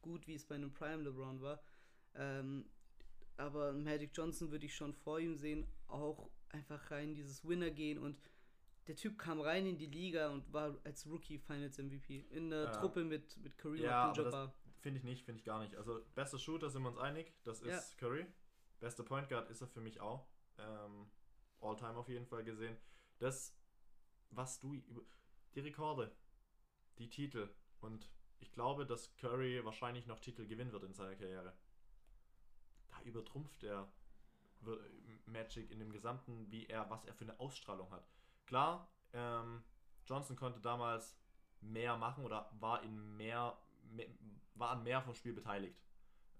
gut, 0.02 0.28
wie 0.28 0.36
es 0.36 0.46
bei 0.46 0.56
einem 0.56 0.74
Prime 0.74 1.04
LeBron 1.04 1.42
war. 1.42 1.62
Ähm, 2.16 2.66
aber 3.38 3.74
Magic 3.74 4.12
Johnson 4.14 4.52
würde 4.52 4.66
ich 4.66 4.76
schon 4.76 4.94
vor 4.94 5.20
ihm 5.20 5.36
sehen, 5.38 5.66
auch 5.88 6.30
einfach 6.50 6.92
rein 6.92 7.16
dieses 7.16 7.48
Winner 7.48 7.70
gehen 7.70 7.98
und 8.00 8.20
der 8.88 8.96
Typ 8.96 9.20
kam 9.20 9.40
rein 9.40 9.68
in 9.68 9.78
die 9.78 9.86
Liga 9.86 10.30
und 10.30 10.52
war 10.52 10.76
als 10.84 11.06
Rookie 11.06 11.38
Finals 11.38 11.78
MVP 11.78 12.26
in 12.32 12.50
der 12.50 12.64
Ja. 12.64 12.72
Truppe 12.72 13.04
mit, 13.04 13.38
mit 13.38 13.56
Kareem 13.58 13.84
Ja, 13.84 14.10
Abdul-Jabbar. 14.10 14.54
Finde 14.80 15.00
ich 15.00 15.04
nicht, 15.04 15.26
finde 15.26 15.40
ich 15.40 15.46
gar 15.46 15.60
nicht. 15.60 15.76
Also, 15.76 16.02
bester 16.16 16.40
Shooter 16.40 16.70
sind 16.70 16.84
wir 16.84 16.90
uns 16.90 16.98
einig, 16.98 17.34
das 17.44 17.62
ist 17.62 17.92
Ja. 17.92 17.98
Curry. 17.98 18.26
Bester 18.80 19.04
Point 19.04 19.28
Guard 19.28 19.50
ist 19.50 19.62
er 19.62 19.68
für 19.68 19.82
mich 19.82 20.00
auch. 20.00 20.28
Ähm, 20.58 21.12
All-Time 21.60 21.98
auf 21.98 22.08
jeden 22.08 22.26
Fall 22.26 22.44
gesehen. 22.44 22.78
Das, 23.20 23.58
was 24.30 24.60
du. 24.60 24.82
Die 25.56 25.60
Rekorde, 25.62 26.16
die 27.00 27.10
Titel 27.10 27.50
und 27.82 28.10
ich 28.40 28.52
glaube, 28.52 28.86
dass 28.86 29.16
Curry 29.16 29.66
wahrscheinlich 29.66 30.06
noch 30.06 30.20
Titel 30.20 30.46
gewinnen 30.48 30.72
wird 30.72 30.84
in 30.84 30.94
seiner 30.94 31.16
Karriere. 31.16 31.58
Da 32.92 33.02
übertrumpft 33.02 33.64
er 33.64 33.92
Magic 35.26 35.72
in 35.72 35.80
dem 35.80 35.92
Gesamten, 35.92 36.50
wie 36.52 36.68
er, 36.68 36.90
was 36.90 37.06
er 37.06 37.14
für 37.14 37.26
eine 37.26 37.40
Ausstrahlung 37.40 37.90
hat. 37.92 38.08
Klar, 38.46 38.92
ähm, 39.14 39.64
Johnson 40.06 40.36
konnte 40.36 40.60
damals 40.60 41.18
mehr 41.62 41.98
machen 41.98 42.24
oder 42.24 42.50
war 42.60 42.84
in 42.84 43.18
mehr, 43.18 43.58
mehr 43.84 44.08
war 44.60 44.72
an 44.72 44.84
mehr 44.84 45.02
vom 45.02 45.14
Spiel 45.14 45.34
beteiligt. 45.34 45.80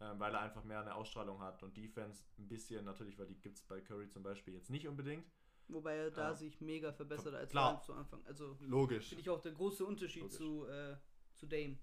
Ähm, 0.02 0.18
weil 0.20 0.34
er 0.34 0.40
einfach 0.42 0.64
mehr 0.64 0.80
eine 0.80 0.96
Ausstrahlung 0.96 1.42
hat 1.42 1.62
und 1.62 1.76
Defense 1.76 2.24
ein 2.38 2.48
bisschen 2.48 2.86
natürlich, 2.86 3.18
weil 3.20 3.28
die 3.28 3.38
gibt 3.40 3.58
es 3.58 3.64
bei 3.64 3.82
Curry 3.82 4.08
zum 4.10 4.24
Beispiel 4.24 4.54
jetzt 4.54 4.70
nicht 4.70 4.88
unbedingt. 4.88 5.30
Wobei 5.68 5.96
er 5.98 6.10
da 6.12 6.30
Ja. 6.30 6.34
sich 6.34 6.62
mega 6.62 6.94
verbessert 6.94 7.36
als 7.36 7.52
Klar. 7.52 7.82
Zu 7.82 7.94
Anfang. 7.94 8.26
Also 8.26 8.58
Logisch. 8.62 9.10
finde 9.10 9.22
ich 9.22 9.30
auch 9.30 9.42
der 9.42 9.52
große 9.52 9.86
Unterschied 9.86 10.22
Logisch. 10.24 10.38
zu, 10.38 10.66
äh, 10.68 10.96
zu 11.34 11.48
Dame. 11.48 11.78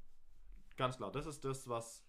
Ganz 0.78 0.96
klar, 0.96 1.12
das 1.12 1.26
ist 1.26 1.44
das, 1.44 1.68
was 1.68 2.06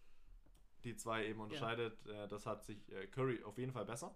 die 0.85 0.95
zwei 0.95 1.25
eben 1.27 1.41
unterscheidet. 1.41 2.05
Äh, 2.05 2.27
das 2.29 2.45
hat 2.45 2.63
sich 2.63 2.89
äh, 2.89 3.07
Curry 3.07 3.43
auf 3.43 3.57
jeden 3.57 3.73
Fall 3.73 3.85
besser. 3.85 4.15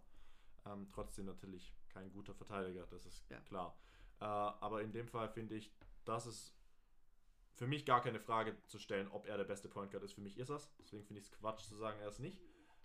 Ähm, 0.65 0.87
trotzdem 0.93 1.25
natürlich 1.25 1.75
kein 1.89 2.09
guter 2.13 2.33
Verteidiger, 2.33 2.87
das 2.87 3.05
ist 3.05 3.29
Ja. 3.29 3.39
klar. 3.41 3.77
Äh, 4.21 4.23
aber 4.25 4.81
in 4.81 4.93
dem 4.93 5.07
Fall 5.09 5.27
finde 5.29 5.55
ich, 5.55 5.73
das 6.05 6.25
ist 6.25 6.55
für 7.55 7.67
mich 7.67 7.85
gar 7.85 8.01
keine 8.01 8.19
Frage 8.19 8.55
zu 8.67 8.79
stellen, 8.79 9.07
ob 9.09 9.27
er 9.27 9.37
der 9.37 9.43
beste 9.43 9.69
Point 9.69 9.91
Guard 9.91 10.03
ist. 10.03 10.13
Für 10.13 10.21
mich 10.21 10.37
ist 10.37 10.49
er's. 10.49 10.71
Deswegen 10.79 11.03
finde 11.03 11.21
ich 11.21 11.27
es 11.27 11.31
Quatsch 11.31 11.63
zu 11.63 11.75
sagen, 11.75 11.99
er 11.99 12.09
ist 12.09 12.19
nicht. 12.19 12.39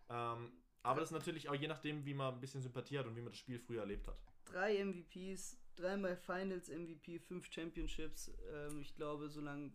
Ähm, 0.08 0.52
aber 0.82 1.00
das 1.00 1.10
ist 1.10 1.14
natürlich 1.14 1.48
auch 1.48 1.54
je 1.54 1.66
nachdem, 1.66 2.04
wie 2.04 2.14
man 2.14 2.34
ein 2.34 2.40
bisschen 2.40 2.62
Sympathie 2.62 2.98
hat 2.98 3.06
und 3.06 3.16
wie 3.16 3.20
man 3.20 3.32
das 3.32 3.38
Spiel 3.38 3.58
früher 3.58 3.80
erlebt 3.80 4.06
hat. 4.06 4.16
Drei 4.44 4.84
MVPs, 4.84 5.58
dreimal 5.74 6.16
Finals 6.16 6.68
MVP, 6.68 7.18
fünf 7.18 7.50
Championships. 7.52 8.32
Ähm, 8.52 8.80
ich 8.80 8.94
glaube, 8.94 9.28
solange. 9.28 9.72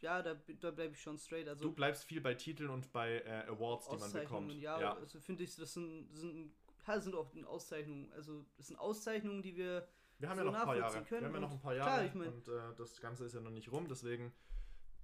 Ja, 0.00 0.22
da, 0.22 0.34
da 0.34 0.70
bleibe 0.70 0.92
ich 0.92 1.00
schon 1.00 1.18
straight. 1.18 1.48
Also 1.48 1.64
du 1.64 1.72
bleibst 1.72 2.04
viel 2.04 2.20
bei 2.20 2.34
Titeln 2.34 2.68
und 2.68 2.92
bei 2.92 3.20
äh, 3.20 3.46
Awards, 3.48 3.88
die 3.88 3.96
man 3.96 4.12
bekommt. 4.12 4.50
Auszeichnungen, 4.50 4.60
ja, 4.60 4.94
also 4.96 5.18
finde 5.20 5.44
ich, 5.44 5.56
das 5.56 5.72
sind, 5.72 6.14
sind, 6.14 6.52
ja, 6.86 7.00
sind 7.00 7.14
auch 7.14 7.34
Auszeichnungen. 7.46 8.12
Also 8.12 8.44
das 8.56 8.66
sind 8.66 8.76
Auszeichnungen, 8.76 9.42
die 9.42 9.56
wir 9.56 9.88
Wir 10.18 10.28
haben 10.28 10.38
so 10.38 10.44
ja 10.44 10.50
noch 10.50 10.58
ein 10.58 10.64
paar 10.64 10.76
Jahre. 10.76 11.10
Wir 11.10 11.20
haben 11.22 11.34
ja 11.34 11.40
noch 11.40 11.50
und 11.50 11.56
ein 11.56 11.60
paar 11.60 11.74
klar, 11.74 11.88
Jahre 11.88 12.06
ich 12.06 12.14
mein- 12.14 12.28
und 12.28 12.48
äh, 12.48 12.74
das 12.76 13.00
Ganze 13.00 13.24
ist 13.24 13.34
ja 13.34 13.40
noch 13.40 13.50
nicht 13.50 13.70
rum, 13.70 13.88
deswegen 13.88 14.32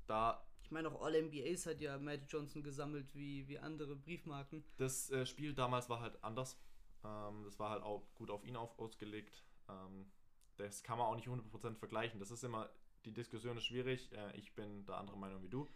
da 0.06 0.44
Ich 0.62 0.70
meine, 0.70 0.88
auch 0.90 1.02
All 1.02 1.14
NBAs 1.14 1.66
hat 1.66 1.80
ja 1.80 1.98
Magic 1.98 2.26
Johnson 2.28 2.62
gesammelt 2.62 3.14
wie, 3.14 3.46
wie 3.48 3.58
andere 3.58 3.96
Briefmarken. 3.96 4.64
das 4.76 5.10
äh, 5.10 5.26
Spiel 5.26 5.54
damals 5.54 5.88
war 5.88 6.00
halt 6.00 6.22
anders. 6.22 6.58
Ähm, 7.04 7.44
das 7.44 7.58
war 7.58 7.70
halt 7.70 7.82
auch 7.82 8.06
gut 8.14 8.30
auf 8.30 8.44
ihn 8.44 8.56
auf, 8.56 8.78
ausgelegt. 8.78 9.44
Ähm, 9.68 10.10
das 10.56 10.82
kann 10.82 10.98
man 10.98 11.06
auch 11.06 11.16
nicht 11.16 11.28
100% 11.28 11.76
vergleichen. 11.76 12.20
Das 12.20 12.30
ist 12.30 12.44
immer, 12.44 12.70
die 13.04 13.12
Diskussion 13.12 13.56
ist 13.56 13.64
schwierig. 13.64 14.12
Äh, 14.12 14.36
ich 14.36 14.54
bin 14.54 14.84
der 14.84 14.96
anderen 14.98 15.20
Meinung 15.20 15.42
wie 15.42 15.48
du. 15.48 15.66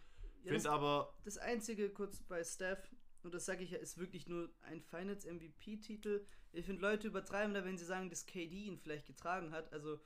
Ja, 0.43 0.51
Finde 0.51 0.55
das, 0.55 0.65
aber, 0.67 1.13
das 1.23 1.37
Einzige 1.37 1.89
kurz 1.89 2.21
bei 2.21 2.43
Steph, 2.43 2.95
und 3.23 3.33
das 3.33 3.45
sage 3.45 3.63
ich 3.63 3.71
ja, 3.71 3.79
ist 3.79 3.97
wirklich 3.97 4.27
nur 4.27 4.49
ein 4.61 4.81
Finals 4.81 5.25
MVP-Titel. 5.25 6.25
Ich 6.55 6.65
finde, 6.65 6.81
Leute 6.81 7.07
übertreiben 7.07 7.53
da, 7.53 7.63
wenn 7.65 7.77
sie 7.77 7.85
sagen, 7.85 8.09
dass 8.09 8.25
KD 8.25 8.65
ihn 8.65 8.77
vielleicht 8.77 9.07
getragen 9.07 9.51
hat. 9.51 9.71
Also 9.73 9.99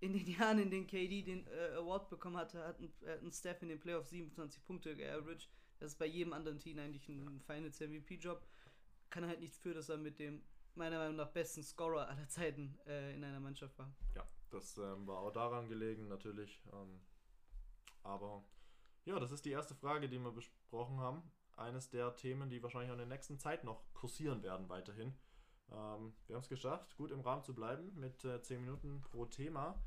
in 0.00 0.12
den 0.12 0.26
Jahren, 0.38 0.58
in 0.58 0.70
denen 0.70 0.86
KD 0.86 1.22
den 1.22 1.46
äh, 1.46 1.76
Award 1.76 2.08
bekommen 2.10 2.36
hatte, 2.36 2.64
hat 2.64 2.80
ein, 2.80 2.92
äh, 3.02 3.18
ein 3.18 3.32
Steph 3.32 3.62
in 3.62 3.68
den 3.68 3.80
Playoffs 3.80 4.10
27 4.10 4.64
Punkte 4.64 4.94
geaveraged. 4.94 5.48
Das 5.80 5.92
ist 5.92 5.98
bei 5.98 6.06
jedem 6.06 6.32
anderen 6.32 6.58
Team 6.58 6.78
eigentlich 6.78 7.08
ein 7.08 7.40
Finals 7.40 7.80
MVP-Job. 7.80 8.46
Kann 9.10 9.26
halt 9.26 9.40
nichts 9.40 9.58
für, 9.58 9.74
dass 9.74 9.88
er 9.88 9.96
mit 9.96 10.18
dem 10.18 10.42
meiner 10.74 10.98
Meinung 10.98 11.16
nach 11.16 11.28
besten 11.28 11.62
Scorer 11.62 12.08
aller 12.08 12.28
Zeiten 12.28 12.76
äh, 12.86 13.14
in 13.14 13.24
einer 13.24 13.40
Mannschaft 13.40 13.78
war. 13.78 13.92
ja, 14.14 14.26
das 14.50 14.76
ähm, 14.78 15.06
war 15.06 15.18
auch 15.18 15.32
daran 15.32 15.68
gelegen, 15.68 16.08
natürlich. 16.08 16.60
Ähm, 16.72 17.00
aber 18.02 18.44
ja, 19.04 19.18
das 19.18 19.32
ist 19.32 19.44
die 19.44 19.50
erste 19.50 19.74
Frage, 19.74 20.08
die 20.08 20.18
wir 20.18 20.32
besprochen 20.32 20.98
haben. 20.98 21.22
Eines 21.56 21.90
der 21.90 22.16
Themen, 22.16 22.50
die 22.50 22.62
wahrscheinlich 22.62 22.90
auch 22.90 22.94
in 22.94 22.98
der 22.98 23.06
nächsten 23.06 23.38
Zeit 23.38 23.62
noch 23.64 23.84
kursieren 23.94 24.42
werden, 24.42 24.68
weiterhin. 24.68 25.14
Ähm, 25.70 26.14
wir 26.26 26.36
haben 26.36 26.42
es 26.42 26.48
geschafft, 26.48 26.96
gut 26.96 27.10
im 27.10 27.20
Rahmen 27.20 27.42
zu 27.42 27.54
bleiben 27.54 27.92
mit 27.98 28.24
äh, 28.24 28.40
10 28.40 28.60
Minuten 28.60 29.00
pro 29.00 29.26
Thema. 29.26 29.82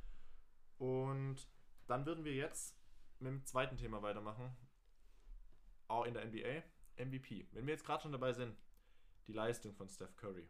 Und 0.78 1.48
dann 1.88 2.06
würden 2.06 2.26
wir 2.26 2.34
jetzt 2.34 2.78
mit 3.20 3.32
dem 3.32 3.46
zweiten 3.46 3.78
Thema 3.78 4.02
weitermachen. 4.02 4.56
Auch 5.88 6.06
in 6.06 6.14
der 6.14 6.26
NBA. 6.26 6.64
MVP. 6.98 7.48
Wenn 7.52 7.66
wir 7.68 7.74
jetzt 7.74 7.86
gerade 7.86 8.02
schon 8.02 8.12
dabei 8.12 8.34
sind, 8.34 8.58
die 9.28 9.34
Leistung 9.34 9.74
von 9.74 9.88
Steph 9.88 10.16
Curry. 10.16 10.50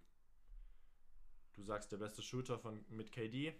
Du 1.53 1.63
sagst 1.63 1.91
der 1.91 1.97
beste 1.97 2.21
Shooter 2.21 2.59
von, 2.59 2.85
mit 2.89 3.11
KD. 3.11 3.53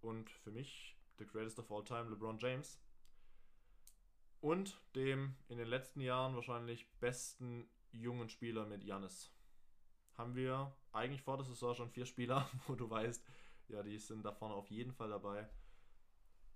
Und 0.00 0.30
für 0.30 0.50
mich 0.50 0.96
the 1.18 1.26
greatest 1.26 1.58
of 1.58 1.70
all 1.70 1.82
time, 1.82 2.08
LeBron 2.10 2.38
James. 2.38 2.80
Und 4.40 4.80
dem 4.94 5.34
in 5.48 5.58
den 5.58 5.66
letzten 5.66 6.00
Jahren 6.00 6.34
wahrscheinlich 6.34 6.88
besten 7.00 7.68
jungen 7.90 8.28
Spieler 8.28 8.66
mit 8.66 8.84
Janis. 8.84 9.32
Haben 10.16 10.34
wir 10.34 10.74
eigentlich 10.92 11.22
vor 11.22 11.36
der 11.36 11.44
Saison 11.44 11.74
schon 11.74 11.90
vier 11.90 12.06
Spieler, 12.06 12.48
wo 12.66 12.74
du 12.74 12.88
weißt, 12.88 13.24
ja, 13.68 13.82
die 13.82 13.98
sind 13.98 14.24
da 14.24 14.32
vorne 14.32 14.54
auf 14.54 14.70
jeden 14.70 14.92
Fall 14.92 15.10
dabei. 15.10 15.48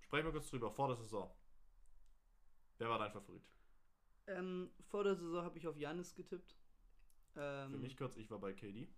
Sprechen 0.01 0.27
wir 0.27 0.33
kurz 0.33 0.49
drüber, 0.51 0.71
vor 0.71 0.89
der 0.89 0.97
Saison. 0.97 1.31
Wer 2.79 2.89
war 2.89 2.99
dein 2.99 3.13
Favorit? 3.13 3.43
Ähm, 4.27 4.71
vor 4.89 5.05
der 5.05 5.17
Saison 5.17 5.45
habe 5.45 5.59
ich 5.59 5.67
auf 5.67 5.77
Janis 5.77 6.15
getippt. 6.15 6.57
Ähm, 7.37 7.73
Für 7.73 7.79
mich 7.79 7.97
kurz, 7.97 8.17
ich 8.17 8.31
war 8.31 8.39
bei 8.39 8.53
KD. 8.53 8.89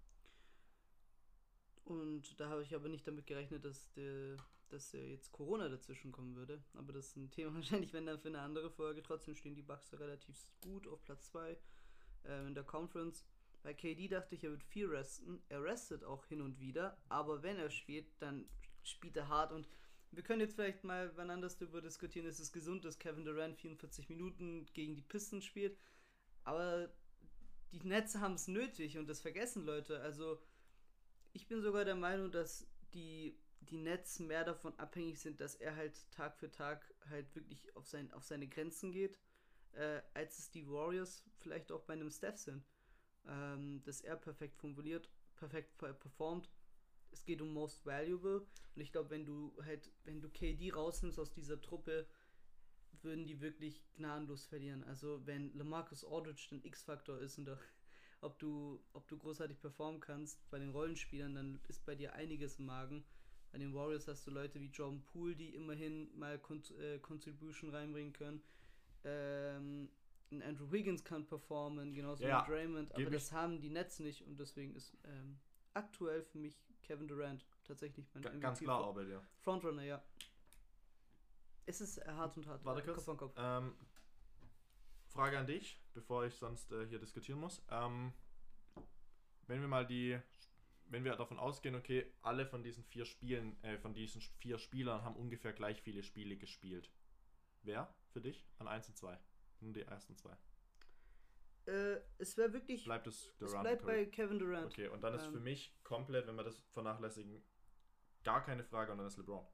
Und 1.84 2.38
da 2.40 2.48
habe 2.48 2.62
ich 2.62 2.74
aber 2.74 2.88
nicht 2.88 3.06
damit 3.06 3.26
gerechnet, 3.26 3.64
dass, 3.64 3.90
der, 3.92 4.36
dass 4.68 4.92
jetzt 4.92 5.32
Corona 5.32 5.68
dazwischen 5.68 6.12
kommen 6.12 6.36
würde. 6.36 6.62
Aber 6.74 6.92
das 6.92 7.08
ist 7.08 7.16
ein 7.16 7.30
Thema 7.30 7.54
wahrscheinlich, 7.54 7.92
wenn 7.92 8.06
dann 8.06 8.20
für 8.20 8.28
eine 8.28 8.40
andere 8.40 8.70
Folge. 8.70 9.02
Trotzdem 9.02 9.34
stehen 9.34 9.54
die 9.54 9.62
Bucks 9.62 9.92
relativ 9.98 10.46
gut 10.60 10.86
auf 10.86 11.02
Platz 11.02 11.26
2 11.30 11.58
ähm, 12.26 12.48
in 12.48 12.54
der 12.54 12.64
Conference. 12.64 13.26
Bei 13.62 13.74
KD 13.74 14.08
dachte 14.08 14.34
ich, 14.34 14.44
er 14.44 14.50
wird 14.50 14.64
viel 14.64 14.86
resten. 14.86 15.42
Er 15.48 15.62
restet 15.62 16.04
auch 16.04 16.26
hin 16.26 16.40
und 16.40 16.58
wieder. 16.58 16.98
Aber 17.08 17.42
wenn 17.42 17.58
er 17.58 17.70
spielt, 17.70 18.06
dann 18.20 18.48
spielt 18.82 19.16
er 19.16 19.28
hart. 19.28 19.52
Und 19.52 19.68
wir 20.10 20.22
können 20.22 20.40
jetzt 20.40 20.54
vielleicht 20.54 20.84
mal 20.84 21.16
wann 21.16 21.30
anders 21.30 21.56
darüber 21.56 21.80
diskutieren, 21.80 22.26
ist 22.26 22.40
es 22.40 22.52
gesund, 22.52 22.84
dass 22.84 22.98
Kevin 22.98 23.24
Durant 23.24 23.56
44 23.56 24.08
Minuten 24.08 24.66
gegen 24.74 24.94
die 24.96 25.02
Pistons 25.02 25.44
spielt. 25.44 25.78
Aber 26.44 26.92
die 27.72 27.80
Nets 27.80 28.16
haben 28.16 28.34
es 28.34 28.48
nötig 28.48 28.98
und 28.98 29.08
das 29.08 29.20
vergessen 29.20 29.64
Leute. 29.64 30.00
Also 30.00 30.42
ich 31.32 31.48
bin 31.48 31.62
sogar 31.62 31.84
der 31.84 31.94
Meinung, 31.94 32.30
dass 32.30 32.66
die, 32.92 33.38
die 33.60 33.78
Nets 33.78 34.18
mehr 34.18 34.44
davon 34.44 34.78
abhängig 34.78 35.20
sind, 35.20 35.40
dass 35.40 35.54
er 35.54 35.76
halt 35.76 36.10
Tag 36.10 36.36
für 36.36 36.50
Tag 36.50 36.92
halt 37.08 37.34
wirklich 37.34 37.74
auf, 37.76 37.86
sein, 37.86 38.12
auf 38.12 38.24
seine 38.24 38.48
Grenzen 38.48 38.92
geht, 38.92 39.18
äh, 39.72 40.02
als 40.12 40.38
es 40.38 40.50
die 40.50 40.68
Warriors 40.68 41.24
vielleicht 41.38 41.72
auch 41.72 41.82
bei 41.82 41.94
einem 41.94 42.10
Steph 42.10 42.36
sind. 42.36 42.64
Ähm, 43.28 43.82
dass 43.84 44.00
er 44.00 44.16
perfekt 44.16 44.56
formuliert, 44.58 45.08
perfekt 45.36 45.78
per- 45.78 45.92
performt. 45.94 46.48
Es 47.12 47.24
geht 47.24 47.40
um 47.42 47.52
Most 47.52 47.84
Valuable. 47.86 48.40
Und 48.74 48.82
ich 48.82 48.92
glaube, 48.92 49.10
wenn 49.10 49.24
du 49.26 49.54
halt, 49.64 49.90
wenn 50.04 50.20
du 50.20 50.28
KD 50.30 50.72
rausnimmst 50.72 51.18
aus 51.18 51.32
dieser 51.32 51.60
Truppe, 51.60 52.06
würden 53.02 53.26
die 53.26 53.40
wirklich 53.40 53.82
gnadenlos 53.94 54.46
verlieren. 54.46 54.84
Also 54.84 55.20
wenn 55.26 55.52
LaMarcus 55.56 56.04
Aldridge 56.04 56.48
ein 56.52 56.64
X-Faktor 56.64 57.18
ist 57.18 57.38
und 57.38 57.48
auch 57.50 57.58
ob 58.20 58.38
du, 58.38 58.80
ob 58.92 59.08
du 59.08 59.16
großartig 59.18 59.58
performen 59.60 60.00
kannst 60.00 60.48
bei 60.50 60.58
den 60.58 60.70
Rollenspielern, 60.70 61.34
dann 61.34 61.60
ist 61.68 61.84
bei 61.84 61.94
dir 61.94 62.14
einiges 62.14 62.58
im 62.58 62.66
Magen. 62.66 63.04
Bei 63.50 63.58
den 63.58 63.74
Warriors 63.74 64.08
hast 64.08 64.26
du 64.26 64.30
Leute 64.30 64.60
wie 64.60 64.68
Jordan 64.68 65.02
Poole, 65.02 65.36
die 65.36 65.54
immerhin 65.54 66.16
mal 66.16 66.38
Con 66.38 66.62
äh, 66.80 66.98
Contribution 67.00 67.70
reinbringen 67.70 68.12
können. 68.12 68.42
Ähm, 69.04 69.90
ein 70.32 70.42
Andrew 70.42 70.70
Wiggins 70.72 71.04
kann 71.04 71.26
performen, 71.26 71.94
genauso 71.94 72.24
Ja, 72.24 72.42
wie 72.42 72.50
Draymond, 72.50 72.94
aber 72.94 73.10
das 73.10 73.32
haben 73.32 73.60
die 73.60 73.70
Nets 73.70 74.00
nicht 74.00 74.26
und 74.26 74.38
deswegen 74.40 74.74
ist 74.74 74.96
ähm, 75.04 75.38
aktuell 75.74 76.22
für 76.22 76.38
mich 76.38 76.58
Kevin 76.82 77.06
Durant 77.06 77.46
tatsächlich 77.64 78.06
mein 78.14 78.22
MVP 78.22 78.40
Ganz 78.40 78.58
klar 78.58 78.92
bei 78.92 79.04
dir. 79.04 79.22
Frontrunner, 79.40 79.84
ja. 79.84 80.02
Es 81.66 81.80
ist 81.80 82.04
hart 82.06 82.36
und 82.36 82.46
hart. 82.46 82.64
Warte 82.64 82.80
äh, 82.80 82.84
kurz. 82.84 82.96
Kopf 82.96 83.08
an 83.08 83.16
Kopf. 83.16 83.34
Ähm, 83.36 83.74
Frage 85.06 85.38
an 85.38 85.46
dich, 85.46 85.80
bevor 85.92 86.24
ich 86.24 86.34
sonst 86.34 86.72
äh, 86.72 86.86
hier 86.86 86.98
diskutieren 86.98 87.38
muss. 87.38 87.62
Ähm, 87.70 88.12
wenn 89.46 89.60
wir 89.60 89.68
mal 89.68 89.86
die, 89.86 90.18
wenn 90.86 91.04
wir 91.04 91.14
davon 91.14 91.38
ausgehen, 91.38 91.74
okay, 91.74 92.10
alle 92.22 92.46
von 92.46 92.62
diesen 92.62 92.82
vier 92.84 93.04
Spielen, 93.04 93.62
äh, 93.62 93.78
von 93.78 93.94
diesen 93.94 94.22
vier 94.38 94.58
Spielern 94.58 95.02
haben 95.02 95.16
ungefähr 95.16 95.52
gleich 95.52 95.82
viele 95.82 96.02
Spiele 96.02 96.36
gespielt. 96.36 96.90
Wer 97.62 97.94
für 98.08 98.20
dich 98.20 98.44
an 98.58 98.66
1 98.66 98.88
und 98.88 98.96
2? 98.96 99.18
Nur 99.62 99.72
die 99.72 99.82
ersten 99.82 100.16
zwei. 100.16 100.36
Äh, 101.66 102.00
es 102.18 102.36
wäre 102.36 102.52
wirklich. 102.52 102.84
Bleibt 102.84 103.06
es 103.06 103.28
es 103.28 103.36
Durant 103.38 103.62
bleibt 103.62 103.82
und 103.82 103.88
Curry? 103.88 104.04
bei 104.04 104.10
Kevin 104.10 104.38
Durant. 104.38 104.66
Okay, 104.66 104.88
und 104.88 105.00
dann 105.02 105.14
ist 105.14 105.26
für 105.26 105.36
Ähm, 105.36 105.44
mich 105.44 105.74
komplett, 105.84 106.26
wenn 106.26 106.34
wir 106.34 106.42
das 106.44 106.58
vernachlässigen, 106.70 107.42
gar 108.24 108.44
keine 108.44 108.64
Frage 108.64 108.92
und 108.92 108.98
dann 108.98 109.06
ist 109.06 109.16
LeBron. 109.18 109.46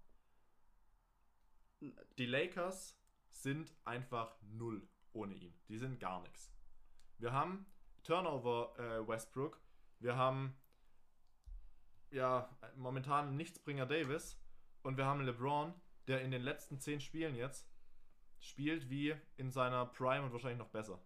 Die 2.18 2.26
Lakers 2.26 2.98
sind 3.28 3.72
einfach 3.84 4.36
null 4.42 4.88
ohne 5.12 5.34
ihn. 5.34 5.54
Die 5.68 5.78
sind 5.78 6.00
gar 6.00 6.22
nichts. 6.22 6.50
Wir 7.18 7.32
haben 7.32 7.66
Turnover 8.02 8.74
äh, 8.78 9.06
Westbrook, 9.06 9.60
wir 10.00 10.16
haben 10.16 10.56
ja 12.10 12.48
momentan 12.76 13.36
Nichtsbringer 13.36 13.86
Davis 13.86 14.40
und 14.82 14.96
wir 14.96 15.04
haben 15.04 15.20
LeBron, 15.20 15.74
der 16.06 16.22
in 16.22 16.30
den 16.30 16.42
letzten 16.42 16.80
zehn 16.80 17.00
Spielen 17.00 17.34
jetzt 17.36 17.68
spielt 18.40 18.88
wie 18.90 19.14
in 19.36 19.50
seiner 19.50 19.86
Prime 19.86 20.24
und 20.24 20.32
wahrscheinlich 20.32 20.58
noch 20.58 20.68
besser. 20.70 21.00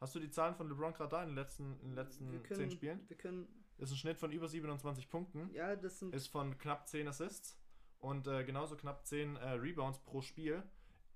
Hast 0.00 0.14
du 0.14 0.20
die 0.20 0.30
Zahlen 0.30 0.54
von 0.54 0.68
LeBron 0.68 0.92
gerade 0.92 1.10
da 1.10 1.22
in 1.22 1.30
den 1.30 1.36
letzten, 1.36 1.80
in 1.80 1.88
den 1.90 1.94
letzten 1.94 2.42
können, 2.42 2.60
zehn 2.60 2.70
Spielen? 2.70 3.08
Wir 3.08 3.16
können. 3.16 3.48
Ist 3.78 3.90
ein 3.90 3.96
Schnitt 3.96 4.18
von 4.18 4.30
über 4.30 4.48
27 4.48 5.08
Punkten, 5.08 5.50
Ja, 5.52 5.74
das 5.74 5.98
sind. 5.98 6.14
ist 6.14 6.28
von 6.28 6.56
knapp 6.58 6.86
10 6.86 7.08
Assists 7.08 7.58
und 7.98 8.26
äh, 8.28 8.44
genauso 8.44 8.76
knapp 8.76 9.04
10 9.04 9.36
äh, 9.36 9.48
Rebounds 9.52 9.98
pro 9.98 10.20
Spiel. 10.20 10.62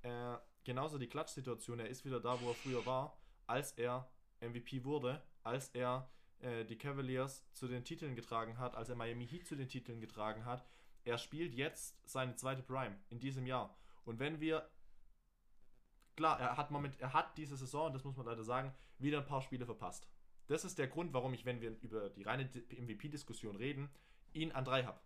Äh, 0.02 0.36
genauso 0.64 0.98
die 0.98 1.06
Klatschsituation. 1.08 1.78
Er 1.78 1.88
ist 1.88 2.04
wieder 2.04 2.18
da, 2.20 2.40
wo 2.40 2.48
er 2.48 2.54
früher 2.54 2.84
war, 2.84 3.16
als 3.46 3.72
er 3.72 4.10
MVP 4.40 4.84
wurde, 4.84 5.22
als 5.44 5.68
er 5.68 6.10
äh, 6.40 6.64
die 6.64 6.76
Cavaliers 6.76 7.44
zu 7.52 7.68
den 7.68 7.84
Titeln 7.84 8.16
getragen 8.16 8.58
hat, 8.58 8.74
als 8.74 8.88
er 8.88 8.96
Miami 8.96 9.26
Heat 9.26 9.46
zu 9.46 9.54
den 9.54 9.68
Titeln 9.68 10.00
getragen 10.00 10.44
hat. 10.44 10.66
Er 11.04 11.18
spielt 11.18 11.54
jetzt 11.54 11.96
seine 12.08 12.34
zweite 12.36 12.62
Prime 12.62 12.96
in 13.08 13.20
diesem 13.20 13.46
Jahr. 13.46 13.76
Und 14.04 14.18
wenn 14.18 14.40
wir 14.40 14.68
klar, 16.18 16.40
er 16.40 16.56
hat 16.56 16.72
Moment, 16.72 17.00
er 17.00 17.12
hat 17.12 17.38
diese 17.38 17.56
Saison, 17.56 17.92
das 17.92 18.02
muss 18.02 18.16
man 18.16 18.26
leider 18.26 18.42
sagen, 18.42 18.74
wieder 18.98 19.18
ein 19.18 19.24
paar 19.24 19.40
Spiele 19.40 19.64
verpasst. 19.64 20.08
Das 20.48 20.64
ist 20.64 20.76
der 20.76 20.88
Grund, 20.88 21.12
warum 21.12 21.32
ich, 21.32 21.44
wenn 21.44 21.60
wir 21.60 21.70
über 21.80 22.10
die 22.10 22.24
reine 22.24 22.44
MVP-Diskussion 22.44 23.54
reden, 23.54 23.88
ihn 24.32 24.50
an 24.50 24.64
drei 24.64 24.84
habe. 24.84 24.98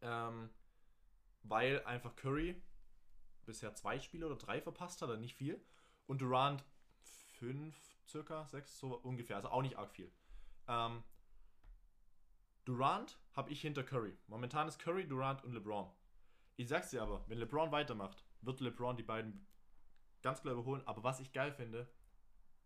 Ähm, 0.00 0.48
weil 1.42 1.84
einfach 1.84 2.16
Curry 2.16 2.60
bisher 3.44 3.74
zwei 3.74 4.00
Spiele 4.00 4.24
oder 4.26 4.36
drei 4.36 4.62
verpasst 4.62 5.02
hat, 5.02 5.10
also 5.10 5.20
nicht 5.20 5.36
viel. 5.36 5.62
Und 6.06 6.22
Durant 6.22 6.64
fünf, 7.38 7.76
circa, 8.06 8.46
sechs, 8.46 8.78
so 8.78 8.94
ungefähr, 8.96 9.36
also 9.36 9.50
auch 9.50 9.62
nicht 9.62 9.76
arg 9.76 9.92
viel. 9.92 10.10
Ähm, 10.68 11.02
Durant 12.64 13.18
habe 13.34 13.50
ich 13.50 13.60
hinter 13.60 13.82
Curry. 13.82 14.16
Momentan 14.26 14.68
ist 14.68 14.78
Curry, 14.78 15.06
Durant 15.06 15.44
und 15.44 15.52
LeBron. 15.52 15.90
Ich 16.56 16.68
sag's 16.68 16.90
dir 16.90 17.02
aber, 17.02 17.24
wenn 17.28 17.38
LeBron 17.38 17.72
weitermacht, 17.72 18.24
wird 18.40 18.60
LeBron 18.60 18.96
die 18.96 19.02
beiden 19.02 19.46
ganz 20.22 20.40
klar 20.42 20.54
überholen. 20.54 20.82
Aber 20.86 21.02
was 21.02 21.20
ich 21.20 21.32
geil 21.32 21.52
finde, 21.52 21.88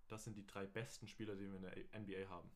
das 0.08 0.24
sind 0.24 0.36
die 0.36 0.46
drei 0.46 0.66
besten 0.66 1.06
Spieler, 1.08 1.34
die 1.36 1.46
wir 1.48 1.56
in 1.56 1.62
der 1.62 2.00
NBA 2.00 2.28
haben. 2.28 2.50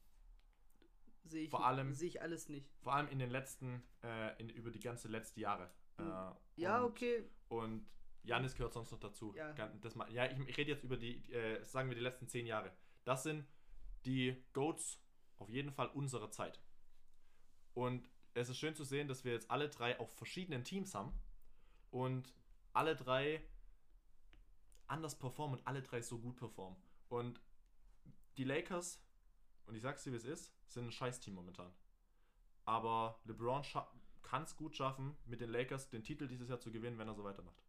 Sehe 1.24 1.44
ich, 1.44 1.50
Vor 1.50 1.66
allem- 1.66 1.92
sehe 1.94 2.08
ich 2.08 2.22
alles 2.22 2.48
nicht. 2.48 2.70
Vor 2.82 2.94
allem 2.94 3.08
in 3.08 3.18
den 3.18 3.30
letzten, 3.30 3.82
äh, 4.02 4.40
in, 4.40 4.48
über 4.50 4.70
die 4.70 4.80
ganze 4.80 5.08
letzte 5.08 5.40
Jahre. 5.40 5.70
Äh, 5.98 6.02
Ja, 6.60 6.78
und, 6.80 6.84
okay. 6.90 7.28
Und 7.48 7.86
Janis 8.22 8.54
gehört 8.54 8.72
sonst 8.74 8.92
noch 8.92 9.00
dazu. 9.00 9.34
Ja. 9.34 9.52
Das, 9.82 9.96
ja, 10.10 10.26
ich, 10.26 10.38
ich 10.48 10.56
rede 10.56 10.70
jetzt 10.70 10.84
über 10.84 10.96
die, 10.96 11.30
äh, 11.32 11.62
sagen 11.64 11.88
wir, 11.88 11.96
die 11.96 12.02
letzten 12.02 12.28
zehn 12.28 12.46
Jahre. 12.46 12.72
Das 13.04 13.22
sind 13.24 13.46
die 14.04 14.44
Goats 14.52 15.00
auf 15.38 15.48
jeden 15.48 15.72
Fall 15.72 15.88
unserer 15.88 16.30
Zeit. 16.30 16.60
Und 17.74 18.08
es 18.34 18.48
ist 18.48 18.58
schön 18.58 18.74
zu 18.74 18.84
sehen, 18.84 19.08
dass 19.08 19.24
wir 19.24 19.32
jetzt 19.32 19.50
alle 19.50 19.68
drei 19.68 19.98
auf 19.98 20.12
verschiedenen 20.16 20.62
Teams 20.64 20.94
haben 20.94 21.12
und 21.90 22.32
alle 22.72 22.94
drei 22.96 23.42
anders 24.88 25.18
performen 25.18 25.58
und 25.58 25.66
alle 25.66 25.82
drei 25.82 26.00
so 26.00 26.18
gut 26.18 26.36
performen. 26.36 26.76
Und 27.08 27.40
die 28.36 28.44
Lakers, 28.44 29.00
und 29.66 29.74
ich 29.74 29.82
sag's 29.82 30.04
dir, 30.04 30.12
wie 30.12 30.16
es 30.16 30.24
ist, 30.24 30.52
sind 30.68 30.86
ein 30.86 30.92
Scheiß-Team 30.92 31.34
momentan. 31.34 31.72
Aber 32.64 33.20
LeBron 33.24 33.62
kann 34.22 34.42
es 34.42 34.56
gut 34.56 34.76
schaffen, 34.76 35.16
mit 35.26 35.40
den 35.40 35.50
Lakers 35.50 35.88
den 35.88 36.02
Titel 36.02 36.26
dieses 36.26 36.48
Jahr 36.48 36.60
zu 36.60 36.72
gewinnen, 36.72 36.98
wenn 36.98 37.08
er 37.08 37.14
so 37.14 37.24
weitermacht. 37.24 37.62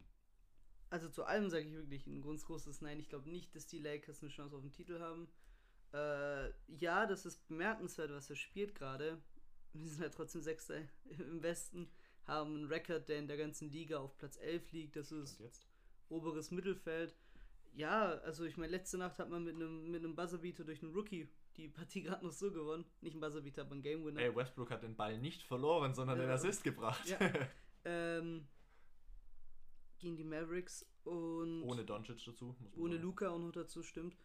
Also 0.89 1.09
zu 1.09 1.25
allem 1.25 1.49
sage 1.49 1.65
ich 1.65 1.73
wirklich 1.73 2.07
ein 2.07 2.21
ganz 2.21 2.45
großes 2.45 2.81
Nein. 2.81 2.99
Ich 2.99 3.09
glaube 3.09 3.29
nicht, 3.29 3.53
dass 3.55 3.67
die 3.67 3.79
Lakers 3.79 4.21
eine 4.21 4.31
Chance 4.31 4.55
auf 4.55 4.61
den 4.61 4.71
Titel 4.71 4.99
haben. 4.99 5.27
Äh, 5.93 6.49
ja, 6.67 7.05
das 7.05 7.25
ist 7.25 7.47
bemerkenswert, 7.47 8.11
was 8.11 8.29
er 8.29 8.35
spielt 8.35 8.75
gerade. 8.75 9.21
Wir 9.73 9.87
sind 9.87 10.01
halt 10.01 10.13
trotzdem 10.13 10.41
Sechster 10.41 10.81
im 11.19 11.43
Westen, 11.43 11.89
haben 12.25 12.55
einen 12.55 12.65
Rekord, 12.67 13.07
der 13.09 13.19
in 13.19 13.27
der 13.27 13.37
ganzen 13.37 13.69
Liga 13.69 13.99
auf 13.99 14.17
Platz 14.17 14.37
11 14.37 14.71
liegt. 14.71 14.95
Das 14.95 15.11
ist 15.11 15.39
Und 15.39 15.39
jetzt? 15.39 15.67
Oberes 16.09 16.51
Mittelfeld. 16.51 17.15
Ja, 17.73 18.13
also 18.19 18.43
ich 18.45 18.57
meine, 18.57 18.71
letzte 18.71 18.97
Nacht 18.97 19.19
hat 19.19 19.29
man 19.29 19.43
mit 19.43 19.55
einem 19.55 19.91
mit 19.91 20.03
einem 20.03 20.15
Buzzerbeater 20.15 20.63
durch 20.63 20.81
einen 20.81 20.93
Rookie 20.93 21.29
die 21.57 21.67
Partie 21.67 22.01
gerade 22.03 22.25
noch 22.25 22.31
so 22.31 22.51
gewonnen. 22.51 22.85
Nicht 23.01 23.15
ein 23.15 23.19
Buzzerbeater, 23.19 23.61
aber 23.61 23.75
ein 23.75 23.81
Game 23.81 24.03
Winner. 24.05 24.19
Ey, 24.21 24.35
Westbrook 24.35 24.71
hat 24.71 24.83
den 24.83 24.95
Ball 24.95 25.17
nicht 25.19 25.43
verloren, 25.43 25.93
sondern 25.93 26.17
Ja. 26.19 26.25
den 26.25 26.31
Assist 26.31 26.63
gebracht. 26.63 27.07
Ja. 27.07 27.17
Ähm, 27.89 28.45
gegen 29.99 30.17
die 30.17 30.25
Mavericks 30.25 30.85
und 31.05 31.63
Ohne 31.63 31.85
Doncic 31.85 32.21
dazu. 32.25 32.53
Ohne 32.75 32.95
sagen. 32.95 33.03
Luca 33.03 33.29
auch 33.29 33.39
noch 33.39 33.53
dazu 33.53 33.81
stimmt. 33.81 34.17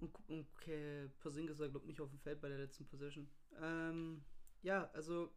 Und, 0.00 0.10
und 0.28 0.48
okay, 0.56 1.08
Porzingis 1.20 1.60
war 1.60 1.68
glaube 1.68 1.86
nicht 1.86 2.00
auf 2.00 2.10
dem 2.10 2.18
Feld 2.18 2.40
bei 2.40 2.48
der 2.48 2.58
letzten 2.58 2.86
Possession. 2.86 3.28
Ähm, 3.62 4.24
ja, 4.62 4.90
also 4.94 5.30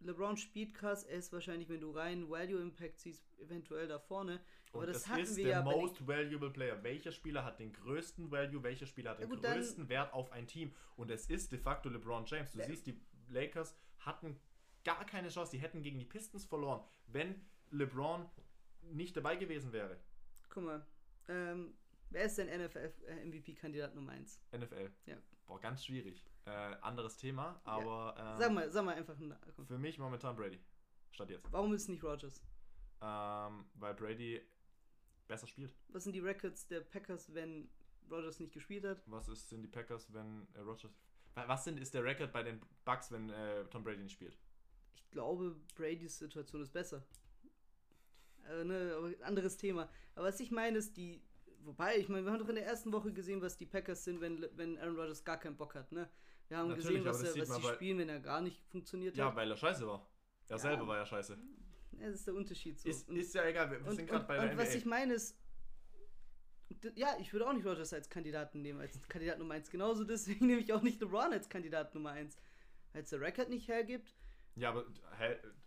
LeBron 0.00 0.36
spielt 0.36 0.74
krass. 0.74 1.04
Er 1.04 1.18
ist 1.18 1.32
wahrscheinlich, 1.32 1.68
wenn 1.68 1.80
du 1.80 1.90
rein 1.90 2.28
Value 2.28 2.60
Impact 2.60 3.00
siehst, 3.00 3.24
eventuell 3.38 3.88
da 3.88 3.98
vorne. 3.98 4.40
Aber 4.72 4.80
Und 4.80 4.88
das 4.88 5.02
das 5.02 5.08
hatten 5.08 5.20
ist 5.22 5.36
wir 5.36 5.44
der 5.44 5.52
ja 5.54 5.62
most 5.62 6.06
valuable 6.06 6.50
player. 6.50 6.82
Welcher 6.82 7.12
Spieler 7.12 7.44
hat 7.44 7.58
den 7.58 7.72
größten 7.72 8.30
Value? 8.30 8.62
Welcher 8.62 8.86
Spieler 8.86 9.10
hat 9.10 9.20
den 9.20 9.28
gut, 9.28 9.42
größten 9.42 9.88
Wert 9.88 10.12
auf 10.12 10.30
ein 10.32 10.46
Team? 10.46 10.74
Und 10.96 11.10
es 11.10 11.26
ist 11.28 11.52
de 11.52 11.58
facto 11.58 11.88
LeBron 11.88 12.24
James. 12.26 12.52
Du 12.52 12.62
siehst, 12.62 12.86
die 12.86 13.00
Lakers 13.28 13.76
hatten 14.00 14.38
gar 14.84 15.04
keine 15.06 15.28
Chance. 15.28 15.52
Die 15.52 15.58
hätten 15.58 15.82
gegen 15.82 15.98
die 15.98 16.04
Pistons 16.04 16.44
verloren, 16.44 16.84
wenn 17.06 17.34
LeBron 17.70 18.28
nicht 18.82 19.16
dabei 19.16 19.36
gewesen 19.36 19.72
wäre. 19.72 19.98
Guck 20.48 20.64
mal. 20.64 20.86
Ähm, 21.28 21.74
wer 22.10 22.24
ist 22.24 22.38
denn 22.38 22.48
NFL-MVP-Kandidat 22.48 23.94
Nummer 23.94 24.12
1? 24.12 24.40
NFL. 24.52 24.90
Ja. 25.06 25.16
Boah, 25.46 25.60
ganz 25.60 25.84
schwierig. 25.84 26.24
Äh, 26.44 26.50
anderes 26.80 27.16
Thema, 27.16 27.60
aber 27.64 28.14
ähm, 28.18 28.38
Sag 28.40 28.52
mal, 28.52 28.70
sag 28.70 28.84
mal 28.84 28.94
einfach 28.94 29.16
komm. 29.54 29.66
für 29.66 29.78
mich 29.78 29.98
momentan 29.98 30.36
Brady. 30.36 30.60
Statt 31.12 31.30
jetzt. 31.30 31.50
Warum 31.52 31.72
ist 31.74 31.82
es 31.82 31.88
nicht 31.88 32.02
Rogers? 32.04 32.42
Ähm, 33.00 33.64
weil 33.74 33.94
Brady 33.94 34.40
besser 35.28 35.46
spielt. 35.46 35.74
Was 35.88 36.04
sind 36.04 36.12
die 36.14 36.20
Records 36.20 36.66
der 36.68 36.80
Packers, 36.80 37.32
wenn 37.34 37.68
Rogers 38.10 38.38
nicht 38.40 38.52
gespielt 38.52 38.84
hat? 38.84 39.02
Was 39.06 39.28
ist, 39.28 39.48
sind 39.48 39.62
die 39.62 39.68
Packers, 39.68 40.12
wenn 40.12 40.46
äh, 40.54 40.60
Rodgers. 40.60 40.92
Wa- 41.34 41.48
Was 41.48 41.64
sind, 41.64 41.78
ist 41.80 41.94
der 41.94 42.04
Record 42.04 42.32
bei 42.32 42.42
den 42.42 42.60
Bucks, 42.84 43.10
wenn 43.10 43.30
äh, 43.30 43.64
Tom 43.66 43.82
Brady 43.84 44.02
nicht 44.02 44.12
spielt? 44.12 44.36
Ich 44.94 45.10
glaube, 45.10 45.56
Bradys 45.74 46.18
Situation 46.18 46.62
ist 46.62 46.72
besser. 46.72 47.04
Äh, 48.48 48.64
ne, 48.64 49.16
anderes 49.22 49.56
Thema. 49.56 49.88
Aber 50.14 50.26
was 50.26 50.40
ich 50.40 50.50
meine 50.50 50.78
ist, 50.78 50.96
die. 50.96 51.22
Wobei, 51.66 51.98
ich 51.98 52.08
meine, 52.08 52.24
wir 52.24 52.32
haben 52.32 52.38
doch 52.38 52.48
in 52.48 52.54
der 52.54 52.64
ersten 52.66 52.92
Woche 52.92 53.12
gesehen, 53.12 53.42
was 53.42 53.56
die 53.56 53.66
Packers 53.66 54.04
sind, 54.04 54.20
wenn, 54.20 54.46
wenn 54.54 54.78
Aaron 54.78 54.96
Rodgers 54.96 55.24
gar 55.24 55.38
keinen 55.38 55.56
Bock 55.56 55.74
hat, 55.74 55.90
ne? 55.90 56.08
Wir 56.48 56.58
haben 56.58 56.68
Natürlich, 56.68 56.88
gesehen, 56.88 57.04
was, 57.04 57.22
er, 57.24 57.40
was 57.40 57.56
sie 57.56 57.62
bei- 57.62 57.74
spielen, 57.74 57.98
wenn 57.98 58.08
er 58.08 58.20
gar 58.20 58.40
nicht 58.40 58.62
funktioniert 58.68 59.16
Ja, 59.16 59.26
hat. 59.26 59.36
weil 59.36 59.50
er 59.50 59.56
scheiße 59.56 59.84
war. 59.86 60.08
Er 60.46 60.50
Ja. 60.56 60.58
selber 60.58 60.86
war 60.86 60.96
ja 60.98 61.04
scheiße. 61.04 61.36
Ja, 61.98 62.06
das 62.06 62.14
ist 62.20 62.26
der 62.28 62.34
Unterschied 62.34 62.78
so. 62.78 62.88
Ist, 62.88 63.08
Und- 63.08 63.16
ist 63.16 63.34
ja 63.34 63.44
egal, 63.46 63.68
wir 63.70 63.92
sind 63.92 64.06
gerade 64.08 64.24
bei 64.26 64.34
der 64.38 64.50
und 64.52 64.58
was 64.58 64.68
NBA. 64.68 64.78
ich 64.78 64.84
meine 64.86 65.14
ist, 65.14 65.36
ja, 66.94 67.16
ich 67.20 67.32
würde 67.32 67.48
auch 67.48 67.52
nicht 67.52 67.66
Rogers 67.66 67.92
als 67.92 68.08
Kandidaten 68.08 68.62
nehmen, 68.62 68.80
als 68.80 69.00
Kandidat 69.08 69.38
Nummer 69.40 69.54
1. 69.54 69.70
Genauso 69.70 70.04
deswegen 70.04 70.46
nehme 70.46 70.60
ich 70.60 70.72
auch 70.72 70.82
nicht 70.82 71.00
LeBron 71.00 71.32
als 71.32 71.48
Kandidat 71.48 71.94
Nummer 71.94 72.10
1. 72.10 72.38
Weil 72.92 73.02
es 73.02 73.10
der 73.10 73.20
Record 73.20 73.48
nicht 73.48 73.66
hergibt. 73.66 74.14
ja, 74.54 74.68
aber 74.70 74.84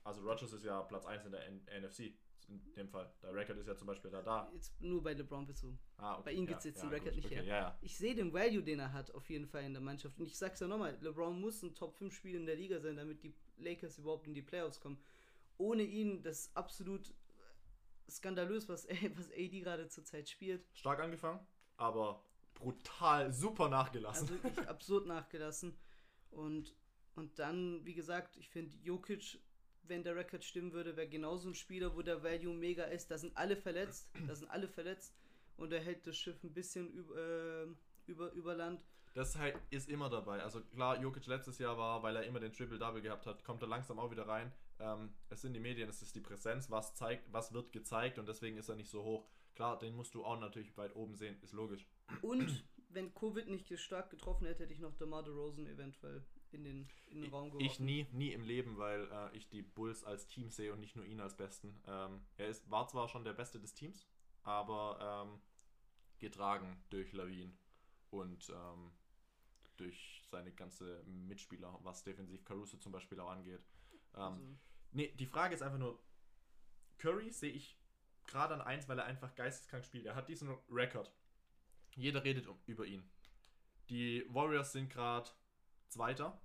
also 0.05 0.21
Rodgers 0.21 0.53
ist 0.53 0.63
ja 0.63 0.81
Platz 0.83 1.05
1 1.05 1.25
in 1.25 1.31
der 1.31 1.45
N 1.45 1.61
NFC. 1.81 2.13
In 2.49 2.73
dem 2.73 2.89
Fall. 2.89 3.11
Der 3.21 3.33
Record 3.33 3.57
ist 3.57 3.67
ja 3.67 3.75
zum 3.75 3.87
Beispiel 3.87 4.09
da 4.09 4.21
da. 4.21 4.49
Jetzt 4.53 4.79
nur 4.81 5.03
bei 5.03 5.13
LeBron 5.13 5.45
bezogen. 5.45 5.79
Ah, 5.97 6.15
okay, 6.15 6.21
Bei 6.25 6.31
ihm 6.31 6.45
ja, 6.45 6.49
gibt's 6.49 6.65
jetzt 6.65 6.77
ja, 6.77 6.89
den 6.89 6.89
Record 6.89 7.13
gut, 7.13 7.15
nicht 7.15 7.25
okay, 7.25 7.35
her. 7.35 7.43
Ja, 7.43 7.57
ja. 7.57 7.77
Ich 7.81 7.97
sehe 7.97 8.15
den 8.15 8.33
Value, 8.33 8.63
den 8.63 8.79
er 8.79 8.91
hat, 8.91 9.13
auf 9.13 9.29
jeden 9.29 9.45
Fall 9.47 9.63
in 9.63 9.73
der 9.73 9.81
Mannschaft. 9.81 10.19
Und 10.19 10.27
ich 10.27 10.37
sag's 10.37 10.59
ja 10.59 10.67
nochmal, 10.67 10.97
LeBron 11.01 11.39
muss 11.39 11.61
ein 11.61 11.75
Top 11.75 11.95
5 11.95 12.13
Spiel 12.13 12.35
in 12.35 12.45
der 12.45 12.55
Liga 12.55 12.79
sein, 12.79 12.95
damit 12.95 13.23
die 13.23 13.33
Lakers 13.57 13.99
überhaupt 13.99 14.27
in 14.27 14.33
die 14.33 14.41
Playoffs 14.41 14.79
kommen. 14.79 14.99
Ohne 15.57 15.83
ihn, 15.83 16.23
das 16.23 16.39
ist 16.39 16.57
absolut 16.57 17.13
skandalös, 18.09 18.67
was, 18.67 18.87
was 19.15 19.31
AD 19.31 19.59
gerade 19.59 19.87
zurzeit 19.87 20.29
spielt. 20.29 20.65
Stark 20.73 20.99
angefangen, 20.99 21.39
aber 21.77 22.23
brutal 22.55 23.31
super 23.31 23.69
nachgelassen. 23.69 24.29
Also 24.29 24.43
wirklich 24.43 24.67
absurd 24.67 25.05
nachgelassen. 25.07 25.77
Und, 26.31 26.75
und 27.15 27.39
dann, 27.39 27.85
wie 27.85 27.93
gesagt, 27.93 28.37
ich 28.37 28.49
finde 28.49 28.75
Jokic, 28.77 29.39
wenn 29.89 30.03
der 30.03 30.15
Rekord 30.15 30.43
stimmen 30.43 30.71
würde, 30.71 30.95
wäre 30.95 31.07
genauso 31.07 31.49
ein 31.49 31.55
Spieler, 31.55 31.95
wo 31.95 32.01
der 32.01 32.23
Value 32.23 32.53
mega 32.53 32.85
ist. 32.85 33.11
Da 33.11 33.17
sind 33.17 33.35
alle 33.35 33.57
verletzt. 33.57 34.09
Da 34.27 34.35
sind 34.35 34.49
alle 34.49 34.67
verletzt. 34.67 35.13
Und 35.57 35.73
er 35.73 35.81
hält 35.81 36.07
das 36.07 36.15
Schiff 36.15 36.41
ein 36.43 36.53
bisschen 36.53 36.89
über, 36.93 37.17
äh, 37.17 37.67
über, 38.07 38.31
über 38.31 38.55
Land. 38.55 38.81
Das 39.13 39.37
halt 39.37 39.57
ist 39.71 39.89
immer 39.89 40.09
dabei. 40.09 40.41
Also 40.41 40.61
klar, 40.61 41.01
Jokic 41.01 41.25
letztes 41.25 41.57
Jahr 41.59 41.77
war, 41.77 42.01
weil 42.03 42.15
er 42.15 42.23
immer 42.23 42.39
den 42.39 42.53
Triple-Double 42.53 43.01
gehabt 43.01 43.25
hat, 43.25 43.43
kommt 43.43 43.61
er 43.61 43.67
langsam 43.67 43.99
auch 43.99 44.11
wieder 44.11 44.27
rein. 44.27 44.51
Ähm, 44.79 45.09
es 45.29 45.41
sind 45.41 45.53
die 45.53 45.59
Medien, 45.59 45.89
es 45.89 46.01
ist 46.01 46.15
die 46.15 46.21
Präsenz, 46.21 46.69
was 46.69 46.95
zeigt, 46.95 47.33
was 47.33 47.51
wird 47.51 47.73
gezeigt 47.73 48.17
und 48.17 48.29
deswegen 48.29 48.57
ist 48.57 48.69
er 48.69 48.75
nicht 48.75 48.89
so 48.89 49.03
hoch. 49.03 49.27
Klar, 49.55 49.77
den 49.77 49.95
musst 49.95 50.13
du 50.13 50.23
auch 50.23 50.39
natürlich 50.39 50.77
weit 50.77 50.95
oben 50.95 51.15
sehen, 51.15 51.35
ist 51.41 51.51
logisch. 51.51 51.85
Und 52.21 52.63
wenn 52.89 53.13
Covid 53.13 53.47
nicht 53.49 53.77
stark 53.77 54.09
getroffen 54.09 54.45
hätte, 54.45 54.63
hätte 54.63 54.73
ich 54.73 54.79
noch 54.79 54.95
DeMar 54.95 55.23
DeRozan 55.23 55.65
eventuell 55.65 56.23
in 56.51 56.63
den, 56.63 56.89
in 57.07 57.21
den 57.21 57.31
Raum 57.31 57.49
geworfen. 57.49 57.65
Ich 57.65 57.79
nie, 57.79 58.07
nie 58.11 58.33
im 58.33 58.43
Leben, 58.43 58.77
weil 58.77 59.09
äh, 59.11 59.35
ich 59.37 59.49
die 59.49 59.61
Bulls 59.61 60.03
als 60.03 60.27
Team 60.27 60.49
sehe 60.49 60.73
und 60.73 60.79
nicht 60.79 60.95
nur 60.95 61.05
ihn 61.05 61.19
als 61.19 61.35
Besten. 61.35 61.79
Ähm, 61.87 62.21
er 62.37 62.47
ist, 62.47 62.69
war 62.69 62.87
zwar 62.87 63.07
schon 63.07 63.23
der 63.23 63.33
Beste 63.33 63.59
des 63.59 63.73
Teams, 63.73 64.07
aber 64.43 65.27
ähm, 65.27 65.41
getragen 66.19 66.83
durch 66.89 67.13
Lawin 67.13 67.57
und 68.09 68.49
ähm, 68.49 68.91
durch 69.77 70.23
seine 70.29 70.51
ganze 70.51 71.03
Mitspieler, 71.05 71.79
was 71.83 72.03
defensiv 72.03 72.43
Caruso 72.43 72.77
zum 72.77 72.91
Beispiel 72.91 73.19
auch 73.19 73.29
angeht. 73.29 73.61
Ähm, 74.15 74.21
Also, 74.21 74.57
Nee, 74.91 75.13
die 75.19 75.25
Frage 75.25 75.53
ist 75.53 75.61
einfach 75.61 75.77
nur, 75.77 75.99
Curry 76.97 77.31
sehe 77.31 77.51
ich 77.51 77.77
gerade 78.25 78.53
an 78.53 78.61
1, 78.61 78.87
weil 78.87 78.99
er 78.99 79.05
einfach 79.05 79.35
geisteskrank 79.35 79.85
spielt. 79.85 80.05
Er 80.05 80.15
hat 80.15 80.29
diesen 80.29 80.55
Rekord. 80.69 81.11
Jeder 81.95 82.23
redet 82.23 82.47
um, 82.47 82.57
über 82.65 82.85
ihn. 82.85 83.09
Die 83.89 84.25
Warriors 84.29 84.71
sind 84.71 84.89
gerade 84.89 85.29
Zweiter, 85.89 86.39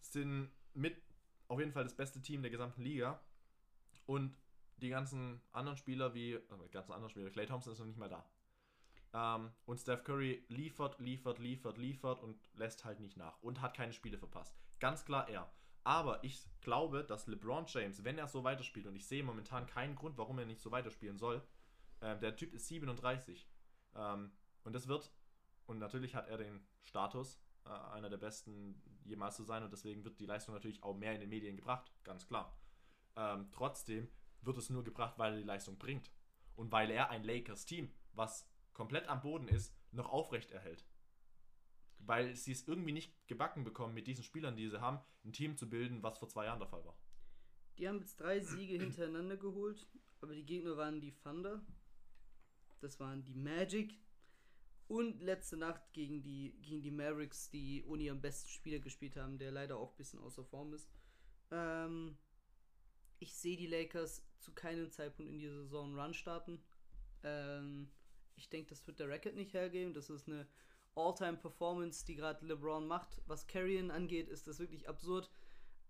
sind 0.00 0.50
mit 0.74 0.96
auf 1.48 1.58
jeden 1.58 1.72
Fall 1.72 1.84
das 1.84 1.96
beste 1.96 2.20
Team 2.22 2.42
der 2.42 2.50
gesamten 2.50 2.82
Liga. 2.82 3.20
Und 4.06 4.36
die 4.78 4.88
ganzen 4.88 5.40
anderen 5.52 5.76
Spieler 5.76 6.14
wie, 6.14 6.38
also 6.50 6.68
ganzen 6.70 6.92
anderen 6.92 7.10
Spieler, 7.10 7.30
Clay 7.30 7.46
Thompson 7.46 7.72
ist 7.72 7.78
noch 7.78 7.86
nicht 7.86 7.98
mal 7.98 8.08
da. 8.08 8.24
Ähm, 9.14 9.52
und 9.66 9.78
Steph 9.78 10.04
Curry 10.04 10.44
liefert, 10.48 10.98
liefert, 10.98 11.38
liefert, 11.38 11.78
liefert 11.78 12.20
und 12.20 12.36
lässt 12.54 12.84
halt 12.84 13.00
nicht 13.00 13.16
nach 13.16 13.40
und 13.42 13.60
hat 13.60 13.74
keine 13.74 13.92
Spiele 13.92 14.18
verpasst. 14.18 14.56
Ganz 14.80 15.04
klar 15.04 15.28
er. 15.28 15.50
Aber 15.84 16.24
ich 16.24 16.42
glaube, 16.62 17.04
dass 17.04 17.26
LeBron 17.26 17.66
James, 17.68 18.02
wenn 18.04 18.18
er 18.18 18.26
so 18.26 18.42
weiterspielt, 18.42 18.86
und 18.86 18.96
ich 18.96 19.06
sehe 19.06 19.22
momentan 19.22 19.66
keinen 19.66 19.94
Grund, 19.94 20.16
warum 20.16 20.38
er 20.38 20.46
nicht 20.46 20.60
so 20.60 20.70
weiterspielen 20.70 21.18
soll, 21.18 21.42
ähm, 22.00 22.20
der 22.20 22.34
Typ 22.36 22.52
ist 22.54 22.66
37. 22.68 23.46
Ähm, 23.94 24.32
und 24.64 24.72
das 24.72 24.88
wird, 24.88 25.12
und 25.66 25.78
natürlich 25.78 26.14
hat 26.14 26.26
er 26.28 26.38
den 26.38 26.66
Status, 26.82 27.38
äh, 27.64 27.68
einer 27.68 28.10
der 28.10 28.16
besten 28.16 28.80
jemals 29.04 29.36
zu 29.36 29.44
sein, 29.44 29.62
und 29.62 29.72
deswegen 29.72 30.04
wird 30.04 30.18
die 30.20 30.26
Leistung 30.26 30.54
natürlich 30.54 30.82
auch 30.82 30.96
mehr 30.96 31.14
in 31.14 31.20
den 31.20 31.28
Medien 31.28 31.56
gebracht, 31.56 31.90
ganz 32.04 32.26
klar. 32.26 32.56
Ähm, 33.16 33.48
trotzdem 33.52 34.08
wird 34.42 34.58
es 34.58 34.70
nur 34.70 34.84
gebracht, 34.84 35.18
weil 35.18 35.32
er 35.32 35.38
die 35.38 35.46
Leistung 35.46 35.78
bringt. 35.78 36.10
Und 36.56 36.70
weil 36.72 36.90
er 36.90 37.10
ein 37.10 37.24
Lakers-Team, 37.24 37.92
was 38.12 38.48
komplett 38.72 39.08
am 39.08 39.20
Boden 39.20 39.48
ist, 39.48 39.74
noch 39.92 40.10
aufrecht 40.10 40.50
erhält. 40.50 40.84
Weil 41.98 42.34
sie 42.36 42.52
es 42.52 42.68
irgendwie 42.68 42.92
nicht 42.92 43.12
gebacken 43.26 43.64
bekommen, 43.64 43.94
mit 43.94 44.06
diesen 44.06 44.24
Spielern, 44.24 44.56
die 44.56 44.68
sie 44.68 44.80
haben, 44.80 45.00
ein 45.24 45.32
Team 45.32 45.56
zu 45.56 45.68
bilden, 45.68 46.02
was 46.02 46.18
vor 46.18 46.28
zwei 46.28 46.44
Jahren 46.44 46.58
der 46.58 46.68
Fall 46.68 46.84
war. 46.84 46.98
Die 47.78 47.88
haben 47.88 47.98
jetzt 47.98 48.20
drei 48.20 48.40
Siege 48.40 48.76
hintereinander 48.76 49.36
geholt, 49.36 49.88
aber 50.20 50.34
die 50.34 50.44
Gegner 50.44 50.76
waren 50.76 51.00
die 51.00 51.12
Thunder, 51.12 51.64
das 52.80 53.00
waren 53.00 53.24
die 53.24 53.34
Magic 53.34 53.98
und 54.88 55.22
letzte 55.22 55.56
Nacht 55.56 55.92
gegen 55.92 56.22
die, 56.22 56.54
gegen 56.62 56.82
die 56.82 56.90
Mavericks, 56.90 57.50
die 57.50 57.84
ohne 57.84 58.04
ihren 58.04 58.20
besten 58.20 58.48
Spieler 58.48 58.78
gespielt 58.78 59.16
haben, 59.16 59.38
der 59.38 59.50
leider 59.50 59.78
auch 59.78 59.92
ein 59.92 59.96
bisschen 59.96 60.20
außer 60.20 60.44
Form 60.44 60.74
ist. 60.74 60.88
Ähm, 61.50 62.16
ich 63.18 63.34
sehe 63.34 63.56
die 63.56 63.66
Lakers 63.66 64.22
zu 64.40 64.52
keinem 64.52 64.90
Zeitpunkt 64.90 65.32
in 65.32 65.38
dieser 65.38 65.62
Saison 65.62 65.86
einen 65.86 65.98
Run 65.98 66.14
starten. 66.14 66.62
Ähm, 67.22 67.90
ich 68.36 68.50
denke, 68.50 68.68
das 68.68 68.86
wird 68.86 68.98
der 68.98 69.08
Record 69.08 69.34
nicht 69.34 69.54
hergeben. 69.54 69.94
Das 69.94 70.10
ist 70.10 70.28
eine 70.28 70.46
All-Time-Performance, 70.94 72.04
die 72.04 72.16
gerade 72.16 72.44
LeBron 72.46 72.86
macht. 72.86 73.20
Was 73.26 73.46
Carrion 73.46 73.90
angeht, 73.90 74.28
ist 74.28 74.46
das 74.46 74.58
wirklich 74.58 74.88
absurd. 74.88 75.30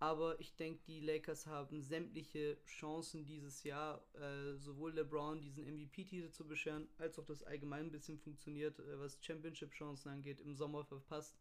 Aber 0.05 0.39
ich 0.39 0.55
denke, 0.55 0.83
die 0.85 0.99
Lakers 0.99 1.47
haben 1.47 1.81
sämtliche 1.81 2.63
Chancen 2.67 3.25
dieses 3.25 3.63
Jahr, 3.63 4.05
äh, 4.13 4.53
sowohl 4.55 4.93
LeBron 4.93 5.41
diesen 5.41 5.65
MVP-Titel 5.65 6.29
zu 6.29 6.47
bescheren, 6.47 6.87
als 6.99 7.17
auch 7.17 7.25
das 7.25 7.41
allgemein 7.41 7.87
ein 7.87 7.91
bisschen 7.91 8.19
funktioniert, 8.19 8.77
äh, 8.77 8.99
was 8.99 9.17
Championship-Chancen 9.19 10.11
angeht, 10.11 10.41
im 10.41 10.53
Sommer 10.53 10.85
verpasst. 10.85 11.39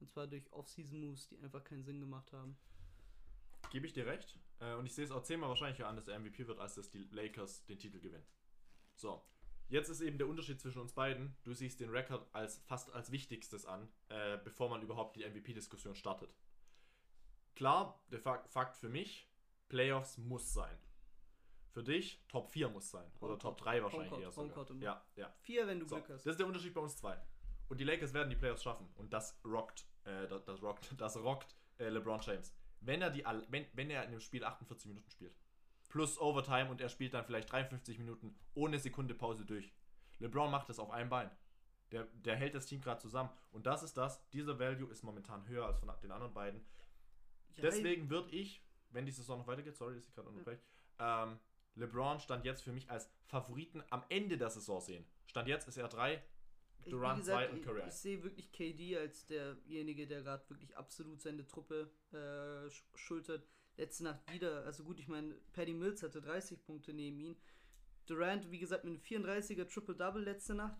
Und 0.00 0.08
zwar 0.08 0.26
durch 0.26 0.50
Off-Season-Moves, 0.54 1.28
die 1.28 1.38
einfach 1.40 1.62
keinen 1.62 1.84
Sinn 1.84 2.00
gemacht 2.00 2.32
haben. 2.32 2.56
Gebe 3.72 3.86
ich 3.86 3.92
dir 3.92 4.06
recht. 4.06 4.38
Äh, 4.60 4.72
und 4.76 4.86
ich 4.86 4.94
sehe 4.94 5.04
es 5.04 5.10
auch 5.10 5.22
zehnmal 5.22 5.50
wahrscheinlicher 5.50 5.86
an, 5.86 5.96
dass 5.96 6.08
er 6.08 6.18
MVP 6.18 6.46
wird, 6.46 6.60
als 6.60 6.76
dass 6.76 6.88
die 6.88 7.06
Lakers 7.10 7.66
den 7.66 7.78
Titel 7.78 8.00
gewinnen. 8.00 8.24
So. 8.94 9.22
Jetzt 9.68 9.90
ist 9.90 10.00
eben 10.00 10.16
der 10.16 10.28
Unterschied 10.28 10.62
zwischen 10.62 10.80
uns 10.80 10.94
beiden. 10.94 11.36
Du 11.44 11.52
siehst 11.52 11.78
den 11.80 11.90
Rekord 11.90 12.26
als 12.32 12.56
fast 12.60 12.90
als 12.94 13.12
wichtigstes 13.12 13.66
an, 13.66 13.86
äh, 14.08 14.38
bevor 14.42 14.70
man 14.70 14.80
überhaupt 14.80 15.16
die 15.16 15.24
MVP-Diskussion 15.24 15.94
startet. 15.94 16.34
Klar, 17.58 18.00
der 18.12 18.20
Fak 18.20 18.48
Fakt 18.48 18.76
für 18.76 18.88
mich, 18.88 19.28
Playoffs 19.68 20.16
muss 20.16 20.54
sein. 20.54 20.78
Für 21.72 21.82
dich, 21.82 22.24
Top 22.28 22.48
4 22.52 22.68
muss 22.68 22.88
sein. 22.88 23.10
Oder 23.18 23.32
Homecourt. 23.32 23.42
Top 23.42 23.58
3 23.58 23.82
wahrscheinlich 23.82 24.10
Homecourt, 24.12 24.70
eher 24.70 24.76
sogar. 24.76 24.80
Ja, 24.80 25.04
ja. 25.16 25.34
Vier, 25.40 25.66
wenn 25.66 25.80
du 25.80 25.86
So, 25.88 25.96
Glück 25.96 26.06
das 26.06 26.20
hast. 26.20 26.26
ist 26.26 26.38
der 26.38 26.46
Unterschied 26.46 26.72
bei 26.72 26.80
uns 26.80 26.96
zwei. 26.96 27.20
Und 27.68 27.80
die 27.80 27.84
Lakers 27.84 28.14
werden 28.14 28.30
die 28.30 28.36
Playoffs 28.36 28.62
schaffen. 28.62 28.88
Und 28.94 29.12
das 29.12 29.40
rockt, 29.44 29.88
äh, 30.04 30.28
das, 30.28 30.44
das 30.44 30.62
rockt, 30.62 30.94
das 31.00 31.16
rockt 31.16 31.56
äh, 31.78 31.88
LeBron 31.88 32.20
James. 32.20 32.54
Wenn 32.80 33.02
er, 33.02 33.10
die, 33.10 33.24
wenn, 33.48 33.66
wenn 33.72 33.90
er 33.90 34.04
in 34.04 34.12
dem 34.12 34.20
Spiel 34.20 34.44
48 34.44 34.86
Minuten 34.86 35.10
spielt, 35.10 35.36
plus 35.88 36.16
Overtime 36.20 36.70
und 36.70 36.80
er 36.80 36.88
spielt 36.88 37.12
dann 37.14 37.24
vielleicht 37.24 37.50
53 37.50 37.98
Minuten 37.98 38.38
ohne 38.54 38.78
Sekunde 38.78 39.16
Pause 39.16 39.44
durch. 39.44 39.74
LeBron 40.20 40.48
macht 40.48 40.68
das 40.68 40.78
auf 40.78 40.92
einem 40.92 41.10
Bein. 41.10 41.28
Der, 41.90 42.04
der 42.04 42.36
hält 42.36 42.54
das 42.54 42.66
Team 42.66 42.80
gerade 42.80 43.00
zusammen. 43.00 43.30
Und 43.50 43.66
das 43.66 43.82
ist 43.82 43.96
das, 43.96 44.28
dieser 44.30 44.60
Value 44.60 44.92
ist 44.92 45.02
momentan 45.02 45.44
höher 45.48 45.66
als 45.66 45.80
von 45.80 45.90
den 46.00 46.12
anderen 46.12 46.34
beiden. 46.34 46.64
Ja, 47.58 47.70
Deswegen 47.70 48.08
würde 48.10 48.30
ich, 48.30 48.62
wenn 48.90 49.06
die 49.06 49.12
Saison 49.12 49.38
noch 49.38 49.46
weitergeht, 49.46 49.76
sorry, 49.76 49.94
dass 49.94 50.06
ich 50.06 50.14
gerade 50.14 50.28
unterbreche, 50.28 50.62
ähm, 50.98 51.38
LeBron 51.74 52.18
stand 52.20 52.44
jetzt 52.44 52.62
für 52.62 52.72
mich 52.72 52.90
als 52.90 53.08
Favoriten 53.26 53.82
am 53.90 54.04
Ende 54.08 54.36
der 54.36 54.50
Saison 54.50 54.80
sehen. 54.80 55.04
Stand 55.26 55.48
jetzt 55.48 55.68
ist 55.68 55.76
er 55.76 55.88
3, 55.88 56.22
Ich- 56.84 56.90
Durant 56.90 57.18
wie 57.18 57.20
gesagt, 57.22 57.38
2 57.46 57.50
und 57.50 57.58
ich, 57.58 57.64
Curry 57.64 57.78
ich 57.80 57.84
1. 57.84 58.02
sehe 58.02 58.22
wirklich 58.22 58.52
KD 58.52 58.96
als 58.96 59.26
derjenige, 59.26 60.06
der 60.06 60.22
gerade 60.22 60.48
wirklich 60.48 60.76
absolut 60.76 61.20
seine 61.20 61.46
Truppe 61.46 61.90
äh, 62.12 62.16
sch- 62.16 62.82
schultert. 62.94 63.46
Letzte 63.76 64.04
Nacht 64.04 64.32
wieder, 64.32 64.64
also 64.64 64.82
gut, 64.84 64.98
ich 64.98 65.06
meine, 65.08 65.34
Paddy 65.52 65.74
Mills 65.74 66.02
hatte 66.02 66.20
30 66.20 66.64
Punkte 66.64 66.92
neben 66.92 67.20
ihn. 67.20 67.36
Durant, 68.06 68.50
wie 68.50 68.58
gesagt, 68.58 68.84
mit 68.84 68.94
einem 68.94 69.02
34er 69.02 69.66
Triple-Double 69.68 70.22
letzte 70.22 70.54
Nacht. 70.54 70.78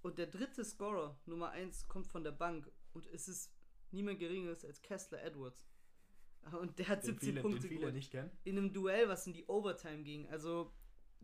Und 0.00 0.16
der 0.18 0.28
dritte 0.28 0.64
Scorer, 0.64 1.18
Nummer 1.26 1.50
1, 1.50 1.88
kommt 1.88 2.06
von 2.06 2.22
der 2.24 2.30
Bank. 2.32 2.70
Und 2.94 3.06
es 3.08 3.26
ist 3.28 3.52
niemand 3.90 4.18
Geringeres 4.20 4.64
als 4.64 4.80
Kessler 4.80 5.22
Edwards. 5.22 5.66
Und 6.56 6.78
der 6.78 6.88
hat 6.88 7.02
Den 7.02 7.18
17 7.18 7.20
viele, 7.20 7.34
den 7.34 7.42
Punkte 7.42 7.68
viele 7.68 7.80
geholt 7.80 7.94
nicht 7.94 8.10
kennen. 8.10 8.30
in 8.44 8.58
einem 8.58 8.72
Duell, 8.72 9.08
was 9.08 9.26
in 9.26 9.32
die 9.32 9.46
Overtime 9.46 10.02
ging. 10.02 10.28
Also 10.28 10.72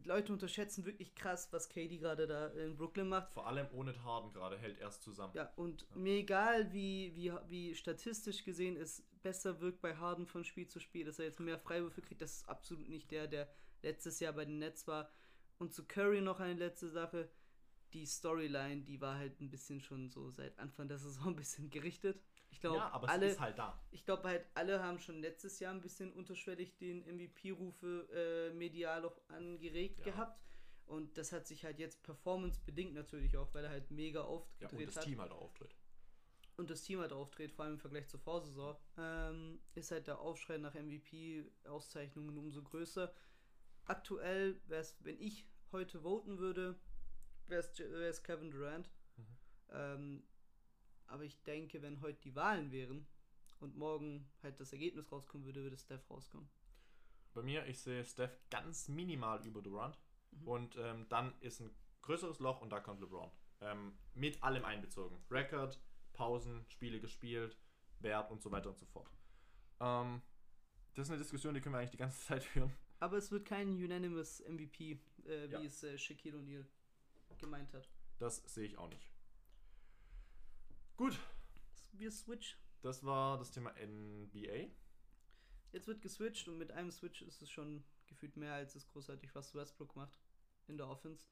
Leute 0.03 0.33
unterschätzen 0.33 0.85
wirklich 0.85 1.15
krass, 1.15 1.49
was 1.53 1.69
KD 1.69 1.99
gerade 1.99 2.27
da 2.27 2.49
in 2.49 2.77
Brooklyn 2.77 3.09
macht. 3.09 3.33
Vor 3.33 3.47
allem 3.47 3.67
ohne 3.73 4.03
Harden 4.05 4.33
gerade 4.33 4.59
hält 4.59 4.79
er 4.79 4.89
es 4.89 5.01
zusammen. 5.01 5.33
Ja, 5.35 5.53
und 5.57 5.87
mir 5.97 6.15
egal, 6.19 6.73
wie, 6.73 7.15
wie, 7.15 7.33
wie 7.49 7.75
statistisch 7.75 8.45
gesehen 8.45 8.77
es 8.77 9.03
besser 9.23 9.61
wirkt 9.61 9.81
bei 9.81 9.97
Harden 9.97 10.27
von 10.27 10.45
Spiel 10.45 10.69
zu 10.69 10.81
Spiel, 10.81 11.05
dass 11.05 11.19
er 11.19 11.27
jetzt 11.27 11.41
mehr 11.41 11.59
Freiwürfe 11.59 12.03
kriegt, 12.03 12.21
das 12.21 12.39
ist 12.39 12.49
absolut 12.49 12.89
nicht 12.89 13.11
der, 13.11 13.27
der 13.27 13.49
letztes 13.83 14.21
Jahr 14.21 14.35
bei 14.35 14.45
den 14.45 14.59
Nets 14.59 14.87
war. 14.87 15.11
Und 15.59 15.73
zu 15.73 15.85
Curry 15.85 16.21
noch 16.21 16.41
eine 16.41 16.59
letzte 16.59 16.91
Sache. 16.91 17.31
Die 17.93 18.07
Storyline, 18.07 18.83
die 18.83 19.01
war 19.01 19.17
halt 19.17 19.41
ein 19.41 19.51
bisschen 19.51 19.81
schon 19.81 20.11
so 20.11 20.29
seit 20.31 20.59
Anfang 20.59 20.89
der 20.89 20.99
Saison 20.99 21.29
ein 21.29 21.37
bisschen 21.37 21.71
gerichtet. 21.71 22.21
Ich 22.55 22.61
glaube, 22.61 22.77
ja, 22.77 22.89
aber 22.93 23.09
alle, 23.09 23.27
es 23.27 23.33
ist 23.33 23.41
halt 23.41 23.59
da. 23.59 23.77
ich 23.91 24.05
glaube 24.05 24.23
halt, 24.29 24.47
alle 24.55 24.81
haben 24.81 25.01
schon 25.01 25.21
letztes 25.21 25.59
Jahr 25.59 25.75
ein 25.75 25.81
bisschen 25.81 26.13
unterschwellig 26.13 26.77
den 26.77 27.01
MVP-Rufe 27.05 28.09
äh, 28.13 28.55
medial 28.55 29.05
auch 29.05 29.21
angeregt 29.29 29.99
Ja. 29.99 30.05
gehabt. 30.13 30.41
Und 30.87 31.19
das 31.19 31.33
hat 31.33 31.49
sich 31.49 31.65
halt 31.65 31.81
jetzt 31.81 32.03
performance-bedingt 32.05 32.95
natürlich 32.95 33.37
auch, 33.37 33.53
weil 33.55 33.65
er 33.65 33.71
halt 33.71 33.91
mega 33.91 34.21
Ja, 34.21 34.27
aufgedreht 34.27 34.73
und 34.81 34.87
das 34.87 34.97
hat. 34.99 35.05
Team 35.05 35.21
halt 35.21 35.33
auch 35.33 35.41
auftritt. 35.41 35.75
Und 36.57 36.71
das 36.71 36.83
Team 36.83 37.01
halt 37.01 37.13
auftritt, 37.13 37.51
vor 37.51 37.65
allem 37.65 37.75
im 37.75 37.81
Vergleich 37.81 38.07
zur 38.07 38.21
Vorsaison, 38.21 38.77
ähm, 38.99 39.61
ist 39.75 39.91
halt 39.91 40.07
der 40.07 40.21
Aufschrei 40.21 40.57
nach 40.59 40.75
MVP-Auszeichnungen 40.75 42.39
umso 42.39 42.63
größer. 42.63 43.13
Aktuell 43.87 44.61
wäre 44.69 44.83
es, 44.83 44.97
wenn 45.01 45.19
ich 45.21 45.45
heute 45.73 46.01
voten 46.03 46.39
würde, 46.39 46.79
wäre 47.49 47.63
es 48.09 48.23
Kevin 48.23 48.53
Durant. 48.53 48.89
Mhm. 49.17 49.27
Ähm, 49.71 50.23
aber 51.15 51.23
ich 51.25 51.41
denke, 51.45 51.81
wenn 51.81 52.01
heute 52.01 52.21
die 52.23 52.35
Wahlen 52.35 52.73
wären 52.73 53.07
und 53.61 53.77
morgen 53.77 54.29
halt 54.43 54.59
das 54.59 54.73
Ergebnis 54.73 55.13
rauskommen 55.13 55.47
würde, 55.47 55.63
würde 55.63 55.79
Steph 55.79 56.11
rauskommen. 56.11 56.49
Bei 57.35 57.43
mir, 57.43 57.65
ich 57.67 57.79
sehe 57.79 58.05
Steph 58.05 58.37
ganz 58.51 58.89
minimal 58.89 59.45
über 59.47 59.63
Durant. 59.63 59.97
Mhm. 60.33 60.49
Und 60.49 60.77
ähm, 60.77 61.07
dann 61.09 61.33
ist 61.41 61.61
ein 61.61 61.71
größeres 62.03 62.41
Loch 62.41 62.61
und 62.61 62.71
da 62.71 62.81
kommt 62.81 63.01
LeBron. 63.01 63.31
Ähm, 63.61 63.97
mit 64.15 64.43
allem 64.43 64.65
einbezogen. 64.65 65.17
Record, 65.31 65.81
Pausen, 66.13 66.65
Spiele 66.69 66.99
gespielt, 67.01 67.57
Wert 68.01 68.31
und 68.33 68.43
so 68.43 68.51
weiter 68.51 68.71
und 68.71 68.79
so 68.79 68.87
fort. 68.87 69.09
Ähm, 69.81 70.21
das 70.95 71.07
ist 71.07 71.11
eine 71.11 71.19
Diskussion, 71.23 71.55
die 71.55 71.61
können 71.61 71.77
wir 71.77 71.79
eigentlich 71.79 71.93
die 71.93 71.97
ganze 71.97 72.21
Zeit 72.27 72.43
führen. 72.43 72.73
Aber 72.99 73.17
es 73.19 73.31
wird 73.31 73.47
kein 73.47 73.69
unanimous 73.69 74.41
MVP, 74.49 74.99
äh, 75.27 75.49
wie 75.49 75.53
Ja. 75.53 75.61
es 75.63 75.83
äh, 75.85 75.97
Shaquille 75.97 76.39
O'Neal 76.39 76.65
gemeint 77.39 77.73
hat. 77.73 77.89
Das 78.19 78.39
sehe 78.53 78.65
ich 78.67 78.77
auch 78.79 78.89
nicht. 78.89 79.14
Gut, 80.97 81.19
Wir 81.93 82.11
switch. 82.11 82.57
das 82.83 83.05
war 83.05 83.39
das 83.39 83.51
Thema 83.51 83.73
NBA. 83.77 84.69
Jetzt 85.73 85.87
wird 85.89 86.03
geswitcht 86.03 86.47
und 86.49 86.59
mit 86.59 86.71
einem 86.71 86.91
Switch 86.93 87.23
ist 87.23 87.43
es 87.43 87.51
schon 87.51 87.85
gefühlt 88.07 88.37
mehr 88.37 88.55
als 88.55 88.77
es 88.77 88.87
großartig, 88.87 89.35
was 89.35 89.55
Westbrook 89.55 89.97
macht 89.97 90.21
in 90.69 90.77
der 90.77 90.89
Offense 90.89 91.27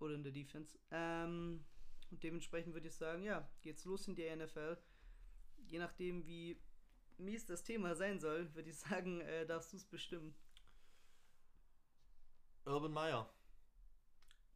oder 0.00 0.14
in 0.14 0.22
der 0.24 0.32
Defense. 0.32 0.78
Ähm, 0.90 1.64
und 2.10 2.22
dementsprechend 2.22 2.74
würde 2.74 2.88
ich 2.88 2.94
sagen, 2.96 3.22
ja, 3.22 3.48
geht's 3.62 3.84
los 3.84 4.08
in 4.08 4.16
der 4.16 4.34
NFL. 4.36 4.76
Je 5.68 5.78
nachdem, 5.78 6.26
wie 6.26 6.60
mies 7.18 7.46
das 7.46 7.62
Thema 7.62 7.94
sein 7.94 8.18
soll, 8.18 8.52
würde 8.54 8.70
ich 8.70 8.76
sagen, 8.78 9.20
äh, 9.20 9.46
darfst 9.46 9.72
du 9.72 9.76
es 9.76 9.84
bestimmen. 9.84 10.34
Urban 12.64 12.92
Meyer. 12.92 13.32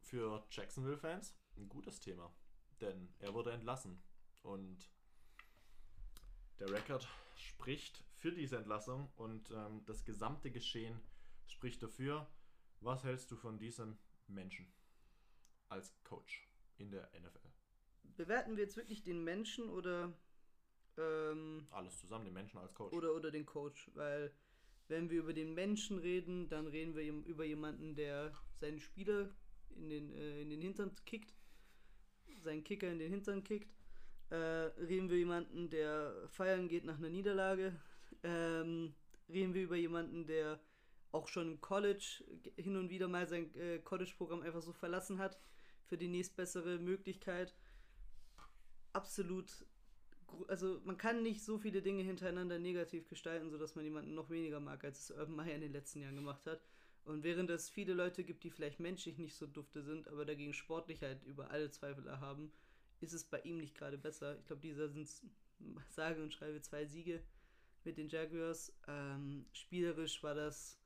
Für 0.01 0.45
Jacksonville-Fans 0.51 1.35
ein 1.57 1.69
gutes 1.69 1.99
Thema. 2.01 2.33
Denn 2.81 3.13
er 3.19 3.33
wurde 3.33 3.51
entlassen. 3.53 4.01
Und 4.45 4.77
der 6.59 6.69
Rekord 6.69 7.07
spricht 7.35 8.03
für 8.13 8.31
diese 8.31 8.57
Entlassung 8.57 9.09
und 9.17 9.49
ähm, 9.49 9.83
das 9.85 10.05
gesamte 10.05 10.51
Geschehen 10.51 11.01
spricht 11.47 11.81
dafür. 11.81 12.27
Was 12.79 13.03
hältst 13.03 13.31
du 13.31 13.35
von 13.35 13.57
diesem 13.57 13.97
Menschen 14.27 14.67
als 15.69 15.95
Coach 16.03 16.47
in 16.77 16.91
der 16.91 17.09
NFL? 17.19 17.49
Bewerten 18.17 18.55
wir 18.55 18.63
jetzt 18.63 18.77
wirklich 18.77 19.01
den 19.01 19.23
Menschen 19.23 19.67
oder 19.67 20.13
ähm, 20.97 21.65
Alles 21.71 21.97
zusammen, 21.99 22.25
den 22.25 22.33
Menschen 22.35 22.59
als 22.59 22.73
Coach. 22.75 22.93
oder, 22.93 23.15
oder 23.15 23.31
den 23.31 23.47
Coach, 23.47 23.89
weil 23.95 24.31
wenn 24.87 25.09
wir 25.09 25.19
über 25.19 25.33
den 25.33 25.55
Menschen 25.55 25.97
reden, 25.97 26.47
dann 26.49 26.67
reden 26.67 26.95
wir 26.95 27.03
über 27.25 27.45
jemanden, 27.45 27.95
der 27.95 28.31
seinen 28.59 28.79
Spieler 28.79 29.35
in 29.71 29.89
den, 29.89 30.13
äh, 30.13 30.41
in 30.41 30.51
den 30.51 30.61
Hintern 30.61 30.95
kickt, 31.05 31.33
seinen 32.43 32.63
Kicker 32.63 32.91
in 32.91 32.99
den 32.99 33.11
Hintern 33.11 33.43
kickt. 33.43 33.74
Äh, 34.29 34.35
reden 34.35 35.09
wir 35.09 35.17
jemanden, 35.17 35.69
der 35.69 36.13
feiern 36.29 36.67
geht 36.67 36.85
nach 36.85 36.97
einer 36.97 37.09
Niederlage. 37.09 37.75
Ähm, 38.23 38.93
reden 39.29 39.53
wir 39.53 39.63
über 39.63 39.75
jemanden, 39.75 40.25
der 40.25 40.59
auch 41.11 41.27
schon 41.27 41.51
im 41.53 41.61
College 41.61 42.23
hin 42.55 42.75
und 42.75 42.89
wieder 42.89 43.07
mal 43.07 43.27
sein 43.27 43.53
äh, 43.55 43.79
College-Programm 43.79 44.41
einfach 44.41 44.61
so 44.61 44.73
verlassen 44.73 45.19
hat 45.19 45.39
für 45.85 45.97
die 45.97 46.07
nächstbessere 46.07 46.79
Möglichkeit. 46.79 47.55
Absolut 48.93 49.65
also 50.47 50.81
man 50.85 50.97
kann 50.97 51.23
nicht 51.23 51.43
so 51.43 51.57
viele 51.57 51.81
Dinge 51.81 52.03
hintereinander 52.03 52.59
negativ 52.59 53.07
gestalten, 53.07 53.49
sodass 53.49 53.75
man 53.75 53.85
jemanden 53.85 54.13
noch 54.13 54.29
weniger 54.29 54.59
mag, 54.59 54.83
als 54.83 55.09
es 55.09 55.11
Urban 55.11 55.35
Meyer 55.35 55.55
in 55.55 55.61
den 55.61 55.73
letzten 55.73 56.01
Jahren 56.01 56.15
gemacht 56.15 56.45
hat. 56.45 56.61
Und 57.05 57.23
während 57.23 57.49
es 57.51 57.69
viele 57.69 57.93
Leute 57.93 58.23
gibt, 58.23 58.43
die 58.43 58.49
vielleicht 58.49 58.79
menschlich 58.79 59.17
nicht 59.17 59.35
so 59.35 59.45
dufte 59.45 59.83
sind, 59.83 60.07
aber 60.07 60.25
dagegen 60.25 60.53
sportlich 60.53 61.03
halt 61.03 61.23
über 61.23 61.51
alle 61.51 61.69
Zweifel 61.69 62.07
erhaben, 62.07 62.51
ist 63.01 63.13
es 63.13 63.23
bei 63.23 63.39
ihm 63.41 63.57
nicht 63.57 63.75
gerade 63.75 63.97
besser. 63.97 64.37
Ich 64.39 64.45
glaube, 64.45 64.61
dieser 64.61 64.89
sind 64.89 65.09
sage 65.89 66.21
und 66.21 66.33
schreibe 66.33 66.61
zwei 66.61 66.85
Siege 66.85 67.21
mit 67.83 67.97
den 67.97 68.09
Jaguars. 68.09 68.73
Ähm, 68.87 69.45
spielerisch 69.53 70.23
war 70.23 70.35
das 70.35 70.79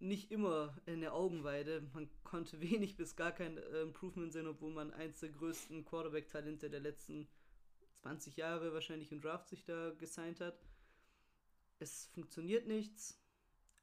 nicht 0.00 0.32
immer 0.32 0.76
eine 0.86 1.12
Augenweide. 1.12 1.82
Man 1.92 2.10
konnte 2.24 2.60
wenig 2.60 2.96
bis 2.96 3.16
gar 3.16 3.32
kein 3.32 3.58
äh, 3.58 3.82
Improvement 3.82 4.32
sehen, 4.32 4.46
obwohl 4.46 4.72
man 4.72 4.92
eins 4.92 5.20
der 5.20 5.30
größten 5.30 5.84
Quarterback-Talente 5.84 6.70
der 6.70 6.80
letzten 6.80 7.28
20 8.02 8.36
Jahre 8.36 8.72
wahrscheinlich 8.72 9.12
im 9.12 9.20
Draft 9.20 9.48
sich 9.48 9.64
da 9.64 9.90
gesigned 9.98 10.40
hat. 10.40 10.58
Es 11.78 12.06
funktioniert 12.12 12.66
nichts, 12.66 13.18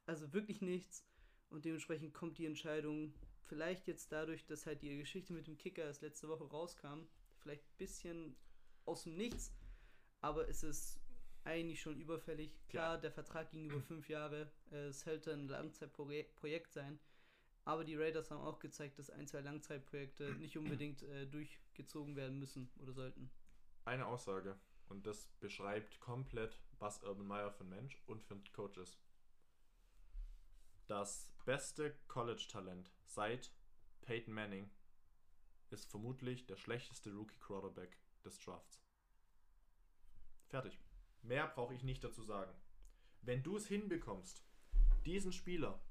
also 0.06 0.32
wirklich 0.32 0.60
nichts. 0.60 1.04
Und 1.50 1.64
dementsprechend 1.64 2.14
kommt 2.14 2.38
die 2.38 2.46
Entscheidung 2.46 3.14
vielleicht 3.46 3.86
jetzt 3.86 4.12
dadurch, 4.12 4.44
dass 4.44 4.66
halt 4.66 4.82
die 4.82 4.98
Geschichte 4.98 5.32
mit 5.32 5.46
dem 5.46 5.56
Kicker 5.56 5.82
erst 5.82 6.02
letzte 6.02 6.28
Woche 6.28 6.44
rauskam, 6.44 7.06
vielleicht 7.38 7.64
ein 7.64 7.76
bisschen 7.76 8.36
aus 8.84 9.04
dem 9.04 9.16
Nichts, 9.16 9.52
aber 10.20 10.48
es 10.48 10.62
ist 10.62 11.00
eigentlich 11.44 11.80
schon 11.80 11.98
überfällig. 11.98 12.50
Klar, 12.68 12.98
der 12.98 13.12
Vertrag 13.12 13.50
ging 13.50 13.66
über 13.70 13.80
fünf 13.80 14.08
Jahre, 14.08 14.50
es 14.70 15.00
sollte 15.00 15.32
ein 15.32 15.48
Langzeitprojekt 15.48 16.72
sein, 16.72 16.98
aber 17.64 17.84
die 17.84 17.96
Raiders 17.96 18.30
haben 18.30 18.40
auch 18.40 18.60
gezeigt, 18.60 18.98
dass 18.98 19.10
ein, 19.10 19.26
zwei 19.26 19.40
Langzeitprojekte 19.40 20.32
nicht 20.38 20.56
unbedingt 20.56 21.02
äh, 21.02 21.26
durchgezogen 21.26 22.16
werden 22.16 22.38
müssen 22.38 22.70
oder 22.80 22.92
sollten. 22.92 23.30
Eine 23.84 24.06
Aussage. 24.06 24.58
Und 24.88 25.06
das 25.06 25.28
beschreibt 25.40 26.00
komplett, 26.00 26.58
was 26.78 27.02
Urban 27.02 27.26
Meyer 27.26 27.52
für 27.52 27.64
ein 27.64 27.68
Mensch 27.68 28.02
und 28.06 28.22
für 28.22 28.34
ein 28.34 28.52
Coach 28.52 28.78
ist. 28.78 28.98
Das 30.86 31.30
beste 31.44 31.94
College-Talent 32.08 32.90
seit 33.04 33.52
Peyton 34.00 34.32
Manning 34.32 34.70
ist 35.72 35.90
vermutlich 35.90 36.46
der 36.46 36.56
schlechteste 36.56 37.12
Rookie-Quarterback 37.12 37.98
des 38.24 38.38
Drafts. 38.38 38.82
Fertig. 40.48 40.78
Mehr 41.22 41.48
brauche 41.48 41.74
ich 41.74 41.82
nicht 41.82 42.02
dazu 42.04 42.22
sagen. 42.22 42.52
Wenn 43.22 43.42
du 43.42 43.56
es 43.56 43.66
hinbekommst, 43.66 44.44
diesen 45.04 45.32
Spieler 45.32 45.82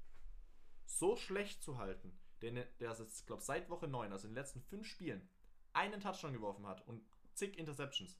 so 0.84 1.16
schlecht 1.16 1.62
zu 1.62 1.78
halten, 1.78 2.18
denn 2.42 2.64
der 2.80 2.92
ist 2.92 3.26
glaube 3.26 3.42
seit 3.42 3.68
Woche 3.68 3.88
9, 3.88 4.12
also 4.12 4.26
in 4.26 4.32
den 4.32 4.40
letzten 4.40 4.62
fünf 4.62 4.86
Spielen, 4.86 5.28
einen 5.72 6.00
Touchdown 6.00 6.32
geworfen 6.32 6.66
hat 6.66 6.86
und 6.86 7.04
zig 7.34 7.58
Interceptions. 7.58 8.18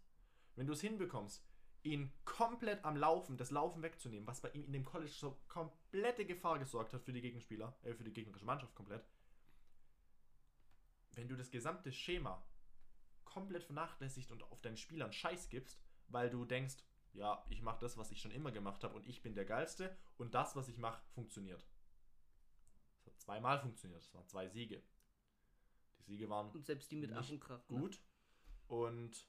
Wenn 0.54 0.66
du 0.66 0.72
es 0.72 0.80
hinbekommst, 0.80 1.44
ihn 1.82 2.12
komplett 2.24 2.84
am 2.84 2.96
Laufen, 2.96 3.36
das 3.36 3.50
Laufen 3.50 3.82
wegzunehmen, 3.82 4.26
was 4.26 4.40
bei 4.40 4.50
ihm 4.50 4.64
in 4.64 4.72
dem 4.72 4.84
College 4.84 5.12
so 5.12 5.38
komplette 5.48 6.26
Gefahr 6.26 6.58
gesorgt 6.58 6.92
hat 6.92 7.04
für 7.04 7.12
die 7.12 7.20
Gegenspieler, 7.20 7.76
äh, 7.82 7.94
für 7.94 8.04
die 8.04 8.12
gegnerische 8.12 8.44
Mannschaft 8.44 8.74
komplett. 8.74 9.08
Wenn 11.18 11.26
du 11.26 11.34
das 11.34 11.50
gesamte 11.50 11.90
Schema 11.90 12.40
komplett 13.24 13.64
vernachlässigt 13.64 14.30
und 14.30 14.44
auf 14.44 14.60
deinen 14.60 14.76
Spielern 14.76 15.12
Scheiß 15.12 15.48
gibst, 15.48 15.82
weil 16.06 16.30
du 16.30 16.44
denkst, 16.44 16.76
ja, 17.12 17.44
ich 17.48 17.60
mache 17.60 17.80
das, 17.80 17.96
was 17.96 18.12
ich 18.12 18.20
schon 18.20 18.30
immer 18.30 18.52
gemacht 18.52 18.84
habe 18.84 18.94
und 18.94 19.04
ich 19.04 19.20
bin 19.20 19.34
der 19.34 19.44
Geilste 19.44 19.98
und 20.16 20.36
das, 20.36 20.54
was 20.54 20.68
ich 20.68 20.78
mache, 20.78 21.02
funktioniert. 21.14 21.66
Es 23.00 23.06
hat 23.08 23.18
zweimal 23.18 23.58
funktioniert, 23.58 24.00
es 24.00 24.14
waren 24.14 24.28
zwei 24.28 24.48
Siege. 24.48 24.80
Die 25.98 26.04
Siege 26.04 26.30
waren 26.30 26.52
Und 26.52 26.64
selbst 26.64 26.88
die 26.92 26.96
mit 26.96 27.10
Krach. 27.10 27.68
ne? 27.68 27.80
gut. 27.80 28.00
Und 28.68 29.26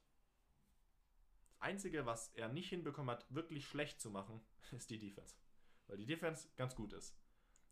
das 1.48 1.60
Einzige, 1.60 2.06
was 2.06 2.30
er 2.36 2.50
nicht 2.50 2.70
hinbekommen 2.70 3.10
hat, 3.10 3.26
wirklich 3.34 3.66
schlecht 3.66 4.00
zu 4.00 4.12
machen, 4.12 4.46
ist 4.72 4.92
die 4.92 5.00
Defense. 5.00 5.36
Weil 5.88 5.98
die 5.98 6.06
Defense 6.06 6.50
ganz 6.56 6.76
gut 6.76 6.94
ist. 6.94 7.18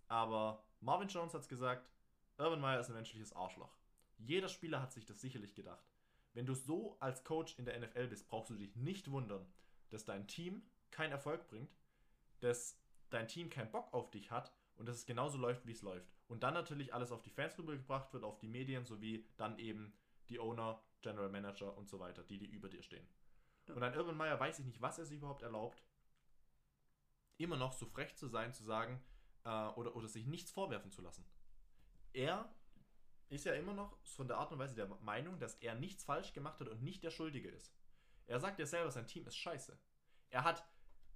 Aber 0.07 0.65
Marvin 0.79 1.07
Jones 1.07 1.35
hat 1.35 1.41
es 1.41 1.47
gesagt, 1.47 1.87
Urban 2.39 2.61
Meyer 2.61 2.79
ist 2.79 2.89
ein 2.89 2.95
menschliches 2.95 3.31
Arschloch. 3.33 3.76
Jeder 4.17 4.49
Spieler 4.49 4.81
hat 4.81 4.93
sich 4.93 5.05
das 5.05 5.21
sicherlich 5.21 5.53
gedacht. 5.55 5.85
Wenn 6.33 6.45
du 6.45 6.53
so 6.53 6.97
als 6.99 7.23
Coach 7.23 7.57
in 7.57 7.65
der 7.65 7.79
NFL 7.79 8.07
bist, 8.07 8.27
brauchst 8.27 8.49
du 8.49 8.55
dich 8.55 8.75
nicht 8.75 9.11
wundern, 9.11 9.45
dass 9.89 10.05
dein 10.05 10.27
Team 10.27 10.61
keinen 10.91 11.11
Erfolg 11.11 11.47
bringt, 11.47 11.75
dass 12.39 12.79
dein 13.09 13.27
Team 13.27 13.49
keinen 13.49 13.71
Bock 13.71 13.93
auf 13.93 14.11
dich 14.11 14.31
hat 14.31 14.53
und 14.75 14.87
dass 14.87 14.97
es 14.97 15.05
genauso 15.05 15.37
läuft, 15.37 15.65
wie 15.65 15.71
es 15.71 15.81
läuft. 15.81 16.07
Und 16.27 16.43
dann 16.43 16.53
natürlich 16.53 16.93
alles 16.93 17.11
auf 17.11 17.21
die 17.21 17.29
Fans 17.29 17.57
rübergebracht 17.57 18.13
wird, 18.13 18.23
auf 18.23 18.37
die 18.39 18.47
Medien 18.47 18.85
sowie 18.85 19.27
dann 19.37 19.57
eben 19.59 19.93
die 20.29 20.39
Owner, 20.39 20.81
General 21.01 21.29
Manager 21.29 21.77
und 21.77 21.87
so 21.87 21.99
weiter, 21.99 22.23
die, 22.23 22.37
die 22.37 22.47
über 22.47 22.69
dir 22.69 22.83
stehen. 22.83 23.07
Ja. 23.67 23.75
Und 23.75 23.83
ein 23.83 23.97
Urban 23.97 24.17
Meyer 24.17 24.39
weiß 24.39 24.59
ich 24.59 24.65
nicht, 24.65 24.81
was 24.81 24.99
er 24.99 25.05
sich 25.05 25.17
überhaupt 25.17 25.41
erlaubt, 25.41 25.83
immer 27.37 27.55
noch 27.55 27.73
so 27.73 27.85
frech 27.85 28.15
zu 28.15 28.27
sein, 28.27 28.53
zu 28.53 28.63
sagen 28.63 29.01
äh, 29.45 29.49
oder, 29.49 29.95
oder 29.95 30.07
sich 30.07 30.25
nichts 30.25 30.51
vorwerfen 30.51 30.91
zu 30.91 31.01
lassen. 31.01 31.25
Er 32.13 32.53
ist 33.29 33.45
ja 33.45 33.53
immer 33.53 33.73
noch 33.73 33.97
von 34.03 34.27
der 34.27 34.37
Art 34.37 34.51
und 34.51 34.59
Weise 34.59 34.75
der 34.75 34.87
Meinung, 35.01 35.39
dass 35.39 35.55
er 35.55 35.75
nichts 35.75 36.03
falsch 36.03 36.33
gemacht 36.33 36.59
hat 36.59 36.69
und 36.69 36.81
nicht 36.81 37.03
der 37.03 37.11
Schuldige 37.11 37.49
ist. 37.49 37.73
Er 38.25 38.39
sagt 38.39 38.59
ja 38.59 38.65
selber, 38.65 38.91
sein 38.91 39.07
Team 39.07 39.25
ist 39.27 39.37
scheiße. 39.37 39.77
Er 40.29 40.43
hat 40.43 40.65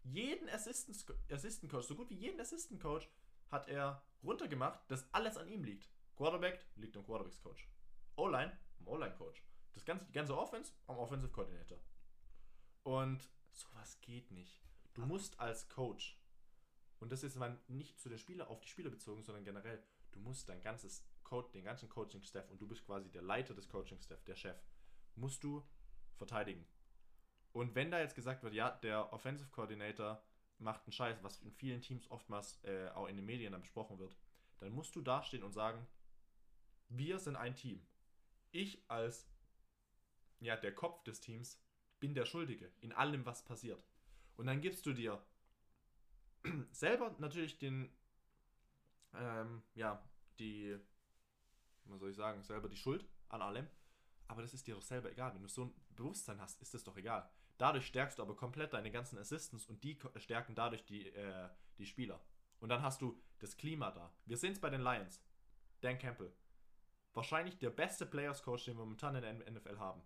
jeden 0.04 0.50
Assistant, 0.50 1.72
Coach, 1.72 1.88
so 1.88 1.96
gut 1.96 2.10
wie 2.10 2.16
jeden 2.16 2.40
Assistant 2.40 2.82
Coach, 2.82 3.10
hat 3.50 3.68
er 3.68 4.04
runtergemacht, 4.24 4.80
dass 4.90 5.14
alles 5.14 5.38
an 5.38 5.48
ihm 5.48 5.64
liegt. 5.64 5.90
Quarterback 6.16 6.66
liegt 6.76 6.96
am 6.98 7.06
Quarterbacks 7.06 7.42
Coach. 7.42 7.70
O-Line 8.16 8.58
am 8.80 8.88
O-Line 8.88 9.16
Coach. 9.16 9.44
Das 9.74 9.86
ganze, 9.86 10.06
die 10.06 10.14
ganze 10.14 10.38
Offense 10.38 10.74
am 10.88 10.98
Offensive 10.98 11.32
Coordinator. 11.32 11.80
Und 12.84 13.30
sowas 13.52 14.00
geht 14.02 14.32
nicht. 14.32 14.62
Du 14.94 15.06
musst 15.06 15.40
als 15.40 15.70
Coach, 15.70 16.20
und 17.00 17.12
das 17.12 17.24
ist 17.24 17.40
nicht 17.68 18.00
zu 18.00 18.10
den 18.10 18.18
Spieler 18.18 18.50
auf 18.50 18.60
die 18.62 18.70
Spieler 18.70 18.90
bezogen, 18.90 19.24
sondern 19.24 19.44
generell, 19.44 19.84
du 20.12 20.20
musst 20.20 20.50
dein 20.50 20.62
ganzes 20.62 21.06
Den 21.54 21.64
ganzen 21.64 21.88
Coaching-Staff 21.90 22.50
und 22.50 22.62
du 22.62 22.68
bist 22.68 22.86
quasi 22.86 23.10
der 23.10 23.22
Leiter 23.22 23.54
des 23.54 23.70
Coaching-Staff, 23.70 24.24
der 24.26 24.36
Chef, 24.36 24.58
musst 25.16 25.44
du 25.44 25.66
verteidigen. 26.16 26.66
Und 27.54 27.74
wenn 27.76 27.92
da 27.92 28.00
jetzt 28.00 28.16
gesagt 28.16 28.44
wird, 28.44 28.54
ja, 28.54 28.72
der 28.72 29.12
Offensive 29.14 29.50
Coordinator 29.50 30.22
macht 30.58 30.84
einen 30.84 30.92
Scheiß, 30.92 31.24
was 31.24 31.40
in 31.40 31.52
vielen 31.52 31.82
Teams 31.82 32.10
oftmals 32.12 32.62
äh, 32.64 32.90
auch 32.90 33.08
in 33.08 33.16
den 33.16 33.26
Medien 33.26 33.54
dann 33.54 33.62
besprochen 33.62 33.98
wird, 33.98 34.16
dann 34.60 34.74
musst 34.74 34.96
du 34.96 35.02
dastehen 35.02 35.44
und 35.44 35.54
sagen, 35.54 35.88
wir 36.90 37.18
sind 37.20 37.36
ein 37.36 37.56
Team. 37.56 37.86
Ich 38.52 38.84
als 38.90 39.28
ja, 40.40 40.58
der 40.58 40.76
Kopf 40.76 41.04
des 41.04 41.22
Teams 41.22 41.64
bin 42.00 42.14
der 42.14 42.26
Schuldige 42.26 42.72
in 42.82 42.92
allem, 42.92 43.26
was 43.26 43.46
passiert. 43.46 43.82
Und 44.36 44.48
dann 44.48 44.62
gibst 44.62 44.86
du 44.86 44.94
dir 44.94 45.24
selber 46.72 47.16
natürlich 47.20 47.58
den, 47.60 47.90
ähm, 49.14 49.62
ja, 49.76 50.04
die, 50.40 50.78
was 51.86 52.00
soll 52.00 52.12
ich 52.12 52.16
sagen, 52.16 52.44
selber 52.44 52.70
die 52.70 52.78
Schuld 52.78 53.06
an 53.30 53.42
allem. 53.42 53.68
Aber 54.28 54.42
das 54.42 54.54
ist 54.54 54.68
dir 54.68 54.76
doch 54.76 54.82
selber 54.82 55.12
egal. 55.12 55.34
Wenn 55.34 55.42
du 55.42 55.50
so 55.50 55.66
ein 55.66 55.74
Bewusstsein 55.96 56.40
hast, 56.40 56.62
ist 56.62 56.74
das 56.74 56.84
doch 56.84 56.96
egal. 56.98 57.30
Dadurch 57.58 57.86
stärkst 57.86 58.18
du 58.18 58.24
aber 58.24 58.36
komplett 58.36 58.74
deine 58.74 58.92
ganzen 58.92 59.18
Assistants 59.18 59.66
und 59.66 59.84
die 59.84 60.00
stärken 60.16 60.56
dadurch 60.56 60.86
die, 60.86 61.08
äh, 61.10 61.50
die 61.78 61.86
Spieler. 61.86 62.20
Und 62.60 62.70
dann 62.70 62.82
hast 62.82 63.02
du 63.02 63.22
das 63.40 63.58
Klima 63.58 63.92
da. 63.92 64.14
Wir 64.26 64.38
sehen 64.38 64.54
es 64.54 64.62
bei 64.62 64.70
den 64.70 64.82
Lions. 64.82 65.22
Dan 65.82 65.98
Campbell. 65.98 66.34
Wahrscheinlich 67.14 67.58
der 67.58 67.72
beste 67.72 68.06
Players 68.06 68.42
Coach, 68.44 68.66
den 68.66 68.78
wir 68.78 68.86
momentan 68.86 69.16
in 69.16 69.22
der 69.22 69.52
NFL 69.52 69.78
haben. 69.78 70.02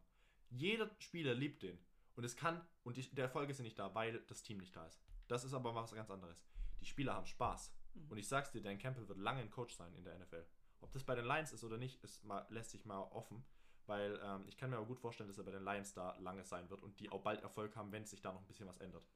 Jeder 0.49 0.89
Spieler 0.99 1.33
liebt 1.33 1.63
den. 1.63 1.77
Und 2.15 2.23
es 2.23 2.35
kann, 2.35 2.65
und 2.83 2.97
die, 2.97 3.13
der 3.13 3.25
Erfolg 3.25 3.49
ist 3.49 3.59
nicht 3.59 3.77
da, 3.77 3.93
weil 3.93 4.21
das 4.21 4.41
Team 4.41 4.57
nicht 4.57 4.75
da 4.75 4.85
ist. 4.87 5.01
Das 5.27 5.43
ist 5.43 5.53
aber 5.53 5.75
was 5.75 5.93
ganz 5.93 6.09
anderes. 6.09 6.45
Die 6.79 6.85
Spieler 6.85 7.13
haben 7.13 7.25
Spaß. 7.25 7.73
Und 8.09 8.17
ich 8.17 8.27
sag's 8.27 8.51
dir, 8.51 8.61
Dan 8.61 8.77
Campbell 8.77 9.07
wird 9.07 9.19
lange 9.19 9.41
ein 9.41 9.51
Coach 9.51 9.75
sein 9.75 9.93
in 9.95 10.03
der 10.03 10.17
NFL. 10.17 10.45
Ob 10.85 10.93
das 10.93 11.03
bei 11.03 11.15
den 11.15 11.25
Lions 11.25 11.51
ist 11.51 11.63
oder 11.63 11.77
nicht, 11.77 12.03
ist 12.03 12.23
mal, 12.23 12.45
lässt 12.49 12.69
sich 12.69 12.85
mal 12.85 12.99
offen. 12.99 13.43
Weil 13.87 14.19
ähm, 14.23 14.45
ich 14.47 14.55
kann 14.55 14.69
mir 14.69 14.77
aber 14.77 14.85
gut 14.85 14.99
vorstellen, 14.99 15.27
dass 15.27 15.37
er 15.39 15.43
bei 15.43 15.51
den 15.51 15.63
Lions 15.63 15.93
da 15.93 16.15
lange 16.19 16.43
sein 16.43 16.69
wird 16.69 16.81
und 16.83 16.99
die 16.99 17.09
auch 17.09 17.21
bald 17.21 17.41
Erfolg 17.41 17.75
haben, 17.75 17.91
wenn 17.91 18.05
sich 18.05 18.21
da 18.21 18.31
noch 18.31 18.41
ein 18.41 18.47
bisschen 18.47 18.67
was 18.67 18.77
ändert. 18.77 19.07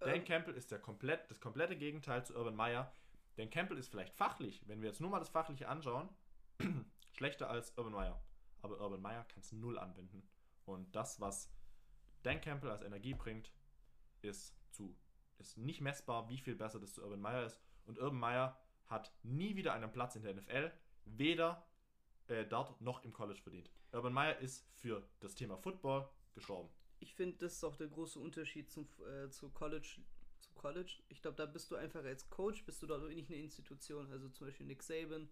Dan 0.00 0.16
Ähm. 0.16 0.24
Campbell 0.24 0.54
ist 0.54 0.70
der 0.72 0.80
komplett, 0.80 1.30
das 1.30 1.40
komplette 1.40 1.76
Gegenteil 1.76 2.24
zu 2.24 2.34
Urban 2.36 2.56
Meyer. 2.56 2.92
Dan 3.36 3.50
Campbell 3.50 3.78
ist 3.78 3.88
vielleicht 3.88 4.14
fachlich, 4.14 4.62
wenn 4.66 4.82
wir 4.82 4.88
jetzt 4.88 5.00
nur 5.00 5.10
mal 5.10 5.20
das 5.20 5.28
Fachliche 5.28 5.68
anschauen, 5.68 6.08
schlechter 7.12 7.48
als 7.48 7.76
Urban 7.78 7.92
Meyer. 7.92 8.20
Aber 8.62 8.80
Urban 8.80 9.00
Meyer 9.00 9.24
kann 9.24 9.40
es 9.40 9.52
null 9.52 9.78
anwenden. 9.78 10.28
Und 10.64 10.94
das, 10.96 11.20
was 11.20 11.52
Dan 12.24 12.40
Campbell 12.40 12.70
als 12.70 12.82
Energie 12.82 13.14
bringt, 13.14 13.52
ist 14.22 14.56
zu. 14.72 14.96
Ist 15.38 15.56
nicht 15.56 15.80
messbar, 15.80 16.28
wie 16.28 16.38
viel 16.38 16.56
besser 16.56 16.80
das 16.80 16.94
zu 16.94 17.02
Urban 17.02 17.20
Meyer 17.20 17.46
ist. 17.46 17.60
Und 17.86 17.98
Urban 17.98 18.18
Meyer 18.18 18.58
hat 18.86 19.12
nie 19.22 19.54
wieder 19.54 19.72
einen 19.72 19.92
Platz 19.92 20.16
in 20.16 20.22
der 20.22 20.34
NFL, 20.34 20.72
weder 21.16 21.66
äh, 22.28 22.44
dort 22.44 22.80
noch 22.80 23.04
im 23.04 23.12
College 23.12 23.40
verdient. 23.40 23.70
Urban 23.92 24.12
Meyer 24.12 24.38
ist 24.38 24.66
für 24.74 25.08
das 25.20 25.34
Thema 25.34 25.56
Football 25.56 26.08
gestorben. 26.34 26.68
Ich 27.00 27.14
finde, 27.14 27.38
das 27.38 27.54
ist 27.54 27.64
auch 27.64 27.76
der 27.76 27.88
große 27.88 28.18
Unterschied 28.18 28.70
zum, 28.70 28.88
äh, 29.06 29.30
zu 29.30 29.50
College. 29.50 30.00
Zum 30.40 30.54
College. 30.54 31.02
Ich 31.08 31.22
glaube, 31.22 31.36
da 31.36 31.46
bist 31.46 31.70
du 31.70 31.76
einfach 31.76 32.04
als 32.04 32.28
Coach, 32.28 32.64
bist 32.64 32.82
du 32.82 32.86
dort 32.86 33.08
nicht 33.08 33.30
eine 33.30 33.40
Institution. 33.40 34.10
Also 34.10 34.28
zum 34.28 34.46
Beispiel 34.46 34.66
Nick 34.66 34.82
Saban, 34.82 35.28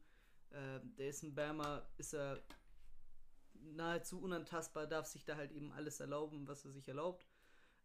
äh, 0.51 0.81
der 0.99 1.09
ist 1.09 1.23
ein 1.23 1.35
Bama, 1.35 1.87
ist 1.99 2.15
er 2.15 2.43
nahezu 3.55 4.21
unantastbar, 4.21 4.87
darf 4.87 5.07
sich 5.07 5.25
da 5.25 5.37
halt 5.37 5.53
eben 5.53 5.73
alles 5.73 6.01
erlauben, 6.01 6.47
was 6.47 6.65
er 6.65 6.73
sich 6.73 6.89
erlaubt. 6.89 7.27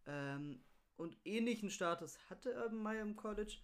Ähm, 0.06 0.63
und 0.97 1.17
ähnlichen 1.25 1.69
Status 1.69 2.17
hatte 2.30 2.54
Urban 2.56 2.82
Meyer 2.82 3.01
im 3.01 3.15
College, 3.15 3.58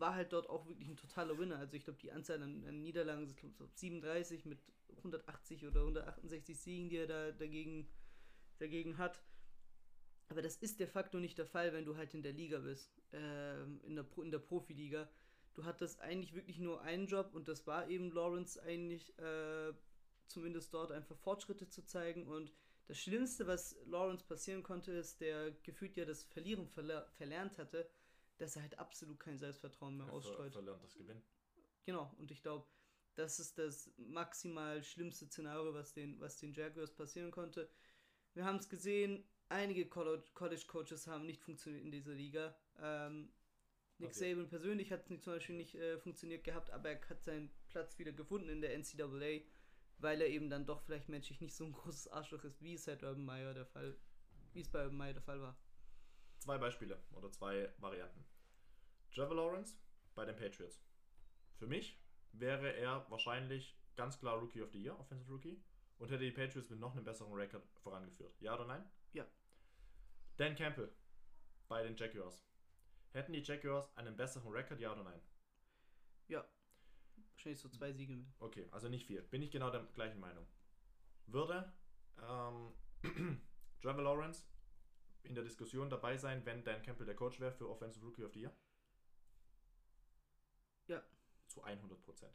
war 0.00 0.14
halt 0.14 0.32
dort 0.32 0.48
auch 0.48 0.66
wirklich 0.66 0.88
ein 0.88 0.96
totaler 0.96 1.38
Winner. 1.38 1.58
Also 1.58 1.76
ich 1.76 1.84
glaube, 1.84 1.98
die 2.00 2.12
Anzahl 2.12 2.42
an, 2.42 2.64
an 2.66 2.82
Niederlagen 2.82 3.26
sind 3.26 3.38
glaub, 3.38 3.54
so 3.54 3.66
37 3.74 4.44
mit 4.46 4.58
180 4.98 5.66
oder 5.66 5.80
168 5.80 6.58
Siegen, 6.58 6.88
die 6.88 6.96
er 6.96 7.06
da 7.06 7.32
dagegen, 7.32 7.88
dagegen 8.58 8.98
hat. 8.98 9.22
Aber 10.28 10.42
das 10.42 10.56
ist 10.56 10.78
de 10.78 10.86
facto 10.86 11.18
nicht 11.18 11.38
der 11.38 11.46
Fall, 11.46 11.72
wenn 11.72 11.84
du 11.84 11.96
halt 11.96 12.14
in 12.14 12.22
der 12.22 12.32
Liga 12.32 12.58
bist, 12.58 13.02
ähm, 13.12 13.80
in, 13.82 13.96
der 13.96 14.06
in 14.22 14.30
der 14.30 14.38
Profiliga. 14.38 15.08
Du 15.54 15.64
hattest 15.64 16.00
eigentlich 16.00 16.34
wirklich 16.34 16.58
nur 16.58 16.82
einen 16.82 17.06
Job 17.06 17.34
und 17.34 17.48
das 17.48 17.66
war 17.66 17.88
eben 17.88 18.12
Lawrence 18.12 18.62
eigentlich, 18.62 19.18
äh, 19.18 19.72
zumindest 20.28 20.72
dort 20.72 20.92
einfach 20.92 21.16
Fortschritte 21.18 21.68
zu 21.68 21.84
zeigen. 21.84 22.26
Und 22.28 22.52
das 22.86 22.98
Schlimmste, 22.98 23.48
was 23.48 23.76
Lawrence 23.86 24.24
passieren 24.24 24.62
konnte, 24.62 24.92
ist, 24.92 25.20
der 25.20 25.50
gefühlt 25.64 25.96
ja 25.96 26.04
das 26.04 26.22
Verlieren 26.24 26.68
verler 26.68 27.08
verlernt 27.16 27.58
hatte, 27.58 27.88
dass 28.40 28.56
er 28.56 28.62
halt 28.62 28.78
absolut 28.78 29.18
kein 29.20 29.38
Selbstvertrauen 29.38 29.96
mehr 29.96 30.06
Er 30.06 30.10
ver 30.10 30.16
ausstreut. 30.16 30.52
verlernt 30.52 30.82
das 30.82 30.94
Gewinn. 30.94 31.22
Genau, 31.84 32.12
und 32.18 32.30
ich 32.30 32.42
glaube, 32.42 32.66
das 33.14 33.38
ist 33.40 33.58
das 33.58 33.90
maximal 33.96 34.82
schlimmste 34.82 35.26
Szenario, 35.26 35.74
was 35.74 35.92
den, 35.92 36.18
was 36.20 36.38
den 36.38 36.52
Jaguars 36.54 36.94
passieren 36.94 37.30
konnte. 37.30 37.68
Wir 38.34 38.44
haben 38.44 38.56
es 38.56 38.68
gesehen, 38.68 39.24
einige 39.48 39.88
College, 39.88 40.24
College 40.34 40.64
Coaches 40.66 41.06
haben 41.06 41.26
nicht 41.26 41.42
funktioniert 41.42 41.84
in 41.84 41.90
dieser 41.90 42.14
Liga. 42.14 42.56
Ähm, 42.78 43.32
Nick 43.98 44.10
Okay. 44.10 44.30
Saban 44.30 44.48
persönlich 44.48 44.92
hat 44.92 45.10
nicht, 45.10 45.22
zum 45.24 45.34
Beispiel 45.34 45.56
nicht 45.56 45.74
äh, 45.74 45.98
funktioniert 45.98 46.44
gehabt, 46.44 46.70
aber 46.70 46.90
er 46.90 47.08
hat 47.10 47.22
seinen 47.22 47.50
Platz 47.68 47.98
wieder 47.98 48.12
gefunden 48.12 48.48
in 48.48 48.62
der 48.62 48.72
NCAA, 48.78 49.44
weil 49.98 50.22
er 50.22 50.28
eben 50.28 50.48
dann 50.48 50.64
doch 50.64 50.80
vielleicht 50.80 51.08
menschlich 51.10 51.40
nicht 51.40 51.54
so 51.54 51.64
ein 51.64 51.72
großes 51.74 52.08
Arschloch 52.08 52.44
ist, 52.44 52.62
wie 52.62 52.74
es 52.74 52.86
halt 52.86 53.02
Urban 53.02 53.24
Meyer 53.24 53.52
der 53.52 53.66
Fall, 53.66 53.98
wie 54.52 54.60
es 54.60 54.70
bei 54.70 54.82
Urban 54.84 54.96
Meyer 54.96 55.12
der 55.12 55.22
Fall 55.22 55.40
war. 55.42 55.58
Zwei 56.40 56.58
Beispiele 56.58 57.00
oder 57.12 57.30
zwei 57.30 57.72
Varianten. 57.78 58.26
Trevor 59.14 59.36
Lawrence 59.36 59.78
bei 60.16 60.24
den 60.24 60.34
Patriots. 60.34 60.82
Für 61.56 61.68
mich 61.68 62.02
wäre 62.32 62.72
er 62.72 63.08
wahrscheinlich 63.10 63.78
ganz 63.94 64.18
klar 64.18 64.38
Rookie 64.38 64.62
of 64.62 64.72
the 64.72 64.82
Year, 64.82 64.98
Offensive 64.98 65.30
Rookie, 65.30 65.62
und 65.98 66.10
hätte 66.10 66.24
die 66.24 66.32
Patriots 66.32 66.70
mit 66.70 66.80
noch 66.80 66.92
einem 66.92 67.04
besseren 67.04 67.32
Rekord 67.32 67.62
vorangeführt. 67.82 68.34
Ja 68.40 68.54
oder 68.54 68.66
nein? 68.66 68.84
Ja. 69.12 69.24
Dan 70.36 70.56
Campbell 70.56 70.92
bei 71.68 71.84
den 71.84 71.96
Jaguars. 71.96 72.44
Hätten 73.12 73.32
die 73.32 73.42
Jaguars 73.42 73.96
einen 73.96 74.16
besseren 74.16 74.50
Rekord, 74.50 74.80
ja 74.80 74.92
oder 74.92 75.04
nein? 75.04 75.20
Wahrscheinlich 77.40 77.62
so 77.62 77.70
zwei 77.70 77.90
Siege 77.90 78.12
mehr. 78.12 78.30
Okay, 78.38 78.68
also 78.70 78.90
nicht 78.90 79.06
viel. 79.06 79.22
Bin 79.22 79.40
ich 79.40 79.50
genau 79.50 79.70
der 79.70 79.82
gleichen 79.94 80.20
Meinung. 80.20 80.46
Würde 81.26 81.72
ähm, 82.22 82.74
Trevor 83.80 84.02
Lawrence 84.02 84.44
in 85.22 85.34
der 85.34 85.44
Diskussion 85.44 85.90
dabei 85.90 86.16
sein, 86.16 86.44
wenn 86.46 86.64
Dan 86.64 86.82
Campbell 86.82 87.06
der 87.06 87.16
Coach 87.16 87.40
wäre 87.40 87.52
für 87.52 87.68
Offensive 87.68 88.04
Rookie 88.04 88.24
of 88.24 88.32
the 88.32 88.40
Year? 88.40 88.56
Ja. 90.86 91.02
Zu 91.48 91.62
100 91.62 92.00
Prozent. 92.02 92.34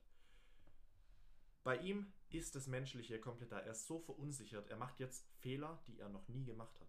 Bei 1.64 1.78
ihm 1.78 2.14
ist 2.30 2.56
das 2.56 2.68
Menschliche 2.68 3.20
komplett 3.20 3.52
da. 3.52 3.60
Er 3.60 3.72
ist 3.72 3.88
so 3.88 4.00
verunsichert. 4.00 4.68
Er 4.70 4.78
macht 4.78 5.00
jetzt 5.00 5.28
Fehler, 5.40 5.82
die 5.88 5.98
er 6.00 6.10
noch 6.10 6.28
nie 6.28 6.46
gemacht 6.46 6.80
hat. 6.80 6.88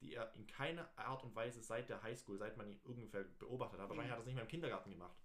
Die 0.00 0.14
er 0.14 0.34
in 0.34 0.46
keiner 0.46 0.90
Art 0.98 1.22
und 1.22 1.34
Weise 1.34 1.62
seit 1.62 1.88
der 1.90 2.02
Highschool, 2.02 2.38
seit 2.38 2.56
man 2.56 2.66
ihn 2.68 2.80
ungefähr 2.82 3.22
beobachtet 3.24 3.78
hat. 3.80 3.88
Wahrscheinlich 3.88 4.08
Mhm. 4.08 4.12
hat 4.12 4.18
er 4.18 4.22
es 4.22 4.26
nicht 4.26 4.34
mal 4.34 4.42
im 4.42 4.48
Kindergarten 4.48 4.90
gemacht. 4.90 5.16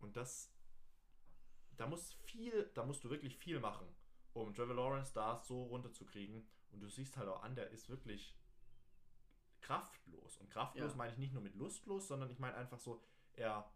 Und 0.00 0.16
das, 0.16 0.52
da 1.76 1.86
muss 1.86 2.12
viel, 2.24 2.70
da 2.74 2.84
musst 2.84 3.02
du 3.04 3.10
wirklich 3.10 3.36
viel 3.38 3.60
machen, 3.60 3.88
um 4.34 4.52
Trevor 4.54 4.74
Lawrence 4.74 5.12
da 5.14 5.40
so 5.42 5.64
runterzukriegen. 5.64 6.46
Und 6.70 6.80
du 6.80 6.88
siehst 6.88 7.16
halt 7.16 7.28
auch 7.28 7.42
an, 7.42 7.54
der 7.54 7.70
ist 7.70 7.88
wirklich 7.88 8.36
kraftlos. 9.60 10.36
Und 10.38 10.50
kraftlos 10.50 10.92
Ja. 10.92 10.96
meine 10.96 11.12
ich 11.12 11.18
nicht 11.18 11.32
nur 11.32 11.42
mit 11.42 11.54
lustlos, 11.54 12.08
sondern 12.08 12.30
ich 12.30 12.38
meine 12.38 12.56
einfach 12.56 12.78
so, 12.78 13.02
er 13.34 13.70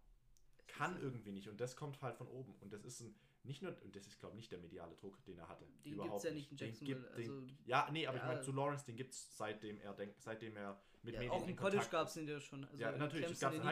kann 0.66 1.01
irgendwie 1.01 1.33
nicht. 1.33 1.49
Und 1.49 1.61
das 1.61 1.77
kommt 1.77 2.01
halt 2.03 2.16
von 2.16 2.29
oben. 2.29 2.55
Und 2.61 2.73
das 2.73 2.85
ist 2.85 3.01
ein, 3.01 3.14
nicht 3.45 3.61
nur, 3.62 3.77
und 3.83 3.95
das 3.97 4.07
ist, 4.07 4.18
glaube 4.21 4.35
ich, 4.35 4.37
nicht 4.38 4.53
der 4.53 4.59
mediale 4.61 4.95
Druck, 4.97 5.23
den 5.25 5.38
er 5.38 5.49
hatte. 5.49 5.66
Den 5.85 5.95
Überhaupt 5.95 6.12
gibt's 6.12 6.25
ja 6.25 6.31
nicht 6.31 6.51
in 6.53 6.57
Den 6.57 6.66
Jacksonville, 6.68 7.01
gibt- 7.01 7.18
den- 7.18 7.31
also- 7.33 7.55
ja, 7.66 7.88
nee, 7.90 8.07
aber 8.07 8.16
ich 8.16 8.23
Ja. 8.23 8.29
meine, 8.29 8.40
zu 8.42 8.53
Lawrence, 8.53 8.85
den 8.87 8.97
gibt 8.97 9.12
es 9.12 9.37
seitdem 9.37 9.81
er 9.81 9.92
denkt, 9.95 10.23
seitdem 10.23 10.57
er 10.57 10.81
mit 11.03 11.14
Ja, 11.14 11.21
Medien 11.21 11.33
auch 11.33 11.42
im 11.42 11.49
in 11.51 11.57
College 11.57 11.87
gab 11.90 12.07
es 12.07 12.14
den 12.14 12.29
ja 12.29 12.38
schon. 12.40 12.64
Also 12.64 12.77
Ja, 12.81 12.92
natürlich, 12.92 13.27
das 13.27 13.38
Clemson 13.38 13.40
gab's 13.40 13.53
eine 13.55 13.57
in 13.62 13.68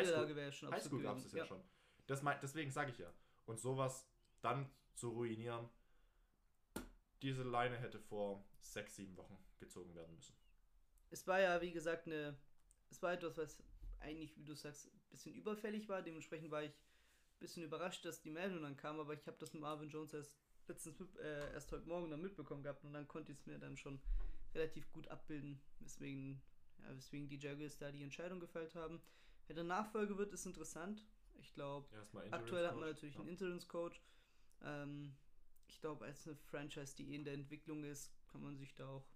Highschool. 0.47 0.73
Highschool 0.73 1.03
gab 1.03 1.17
es 1.19 1.33
ja, 1.33 1.47
schon. 1.47 1.63
Das 2.07 2.23
mein, 2.23 2.39
deswegen 2.43 2.71
sage 2.73 2.91
ich 2.91 2.99
ja. 2.99 3.13
Und 3.47 3.61
sowas 3.61 4.09
dann 4.41 4.69
zu 4.95 5.11
ruinieren, 5.11 5.69
diese 7.23 7.43
Leine 7.45 7.77
hätte 7.79 8.01
vor 8.01 8.45
sechs, 8.61 8.97
sieben 8.97 9.17
Wochen 9.17 9.39
gezogen 9.59 9.95
werden 9.95 10.15
müssen. 10.17 10.35
Es 11.11 11.27
war 11.27 11.41
ja, 11.41 11.61
wie 11.61 11.73
gesagt, 11.73 12.07
eine. 12.07 12.37
Es 12.91 13.03
war 13.03 13.13
etwas, 13.13 13.37
was 13.37 13.63
eigentlich, 14.01 14.37
wie 14.37 14.45
du 14.45 14.55
sagst, 14.55 14.87
ein 14.87 15.01
bisschen 15.11 15.35
überfällig 15.35 15.89
war. 15.89 16.03
Dementsprechend 16.03 16.51
war 16.51 16.63
ich 16.65 16.71
ein 16.73 17.39
bisschen 17.39 17.63
überrascht, 17.63 18.05
dass 18.05 18.21
die 18.21 18.31
Meldung 18.31 18.63
dann 18.63 18.77
kam, 18.77 18.99
aber 18.99 19.15
ich 19.15 19.27
habe 19.27 19.37
das 19.39 19.53
mit 19.53 19.63
Marvin 19.63 19.89
Jones 19.89 20.13
erst 20.15 20.37
letztens 20.67 21.01
äh, 21.17 21.53
erst 21.53 21.71
heute 21.73 21.87
Morgen 21.89 22.11
dann 22.11 22.21
mitbekommen 22.23 22.63
gehabt 22.63 22.85
und 22.85 22.93
dann 22.93 23.09
konnte 23.09 23.33
ich 23.33 23.39
es 23.39 23.47
mir 23.47 23.59
dann 23.59 23.77
schon 23.77 24.01
relativ 24.55 24.91
gut 24.93 25.09
abbilden, 25.09 25.61
weswegen, 25.81 26.41
ja, 26.79 26.97
weswegen 26.97 27.29
die 27.29 27.39
Jaguars 27.39 27.77
da 27.77 27.91
die 27.91 28.03
Entscheidung 28.03 28.41
gefällt 28.41 28.75
haben. 28.75 29.01
Wer 29.47 29.55
der 29.55 29.65
Nachfolge 29.65 30.17
wird, 30.17 30.33
ist 30.33 30.47
interessant. 30.47 31.05
Ich 31.41 31.53
glaube, 31.55 31.89
Aktuell 32.33 32.67
hat 32.69 32.77
man 32.77 32.89
natürlich 32.91 33.15
Ja. 33.15 33.21
einen 33.21 33.31
Interimscoach. 33.31 34.01
Ähm, 34.63 35.17
ich 35.67 35.81
glaube, 35.81 36.05
als 36.05 36.27
eine 36.27 36.37
Franchise, 36.37 36.95
die 36.97 37.11
eh 37.13 37.17
in 37.17 37.25
der 37.25 37.35
Entwicklung 37.35 37.83
ist, 37.85 38.13
kann 38.29 38.43
man 38.43 38.57
sich 38.57 38.75
da 38.75 38.87
auch, 38.89 39.07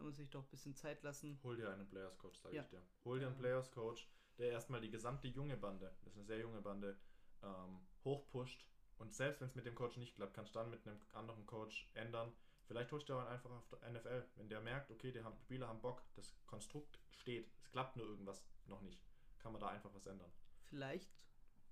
kann 0.00 0.06
man 0.06 0.14
sich 0.14 0.30
doch 0.30 0.42
ein 0.42 0.48
bisschen 0.48 0.74
Zeit 0.74 1.02
lassen. 1.02 1.38
Hol 1.42 1.56
dir 1.58 1.70
einen 1.70 1.86
Players 1.86 2.16
Coach, 2.16 2.38
sage 2.40 2.56
Ja. 2.56 2.62
ich 2.62 2.68
dir. 2.68 2.82
Hol 3.04 3.18
dir 3.18 3.26
einen 3.26 3.34
Ähm. 3.34 3.40
Players 3.42 3.70
Coach, 3.70 4.08
der 4.38 4.50
erstmal 4.50 4.80
die 4.80 4.90
gesamte 4.90 5.28
junge 5.28 5.58
Bande, 5.58 5.94
das 6.00 6.12
ist 6.14 6.16
eine 6.16 6.24
sehr 6.24 6.38
junge 6.40 6.62
Bande, 6.62 6.98
ähm, 7.42 7.86
hochpusht. 8.04 8.66
Und 8.96 9.12
selbst 9.12 9.40
wenn 9.42 9.48
es 9.48 9.54
mit 9.54 9.66
dem 9.66 9.74
Coach 9.74 9.98
nicht 9.98 10.14
klappt, 10.14 10.32
kannst 10.32 10.54
du 10.54 10.58
dann 10.58 10.70
mit 10.70 10.86
einem 10.86 10.98
anderen 11.12 11.44
Coach 11.44 11.90
ändern. 11.92 12.32
Vielleicht 12.66 12.90
holst 12.92 13.10
du 13.10 13.14
auch 13.14 13.26
einfach 13.26 13.50
auf 13.50 13.68
der 13.68 13.90
NFL. 13.90 14.26
Wenn 14.36 14.48
der 14.48 14.62
merkt, 14.62 14.90
okay, 14.90 15.12
die 15.12 15.22
haben, 15.22 15.36
Spieler 15.38 15.68
haben 15.68 15.82
Bock, 15.82 16.02
das 16.14 16.34
Konstrukt 16.46 16.98
steht, 17.10 17.50
es 17.62 17.70
klappt 17.70 17.96
nur 17.96 18.06
irgendwas 18.06 18.42
noch 18.66 18.80
nicht, 18.80 19.04
kann 19.38 19.52
man 19.52 19.60
da 19.60 19.68
einfach 19.68 19.92
was 19.92 20.06
ändern. 20.06 20.32
Vielleicht 20.64 21.10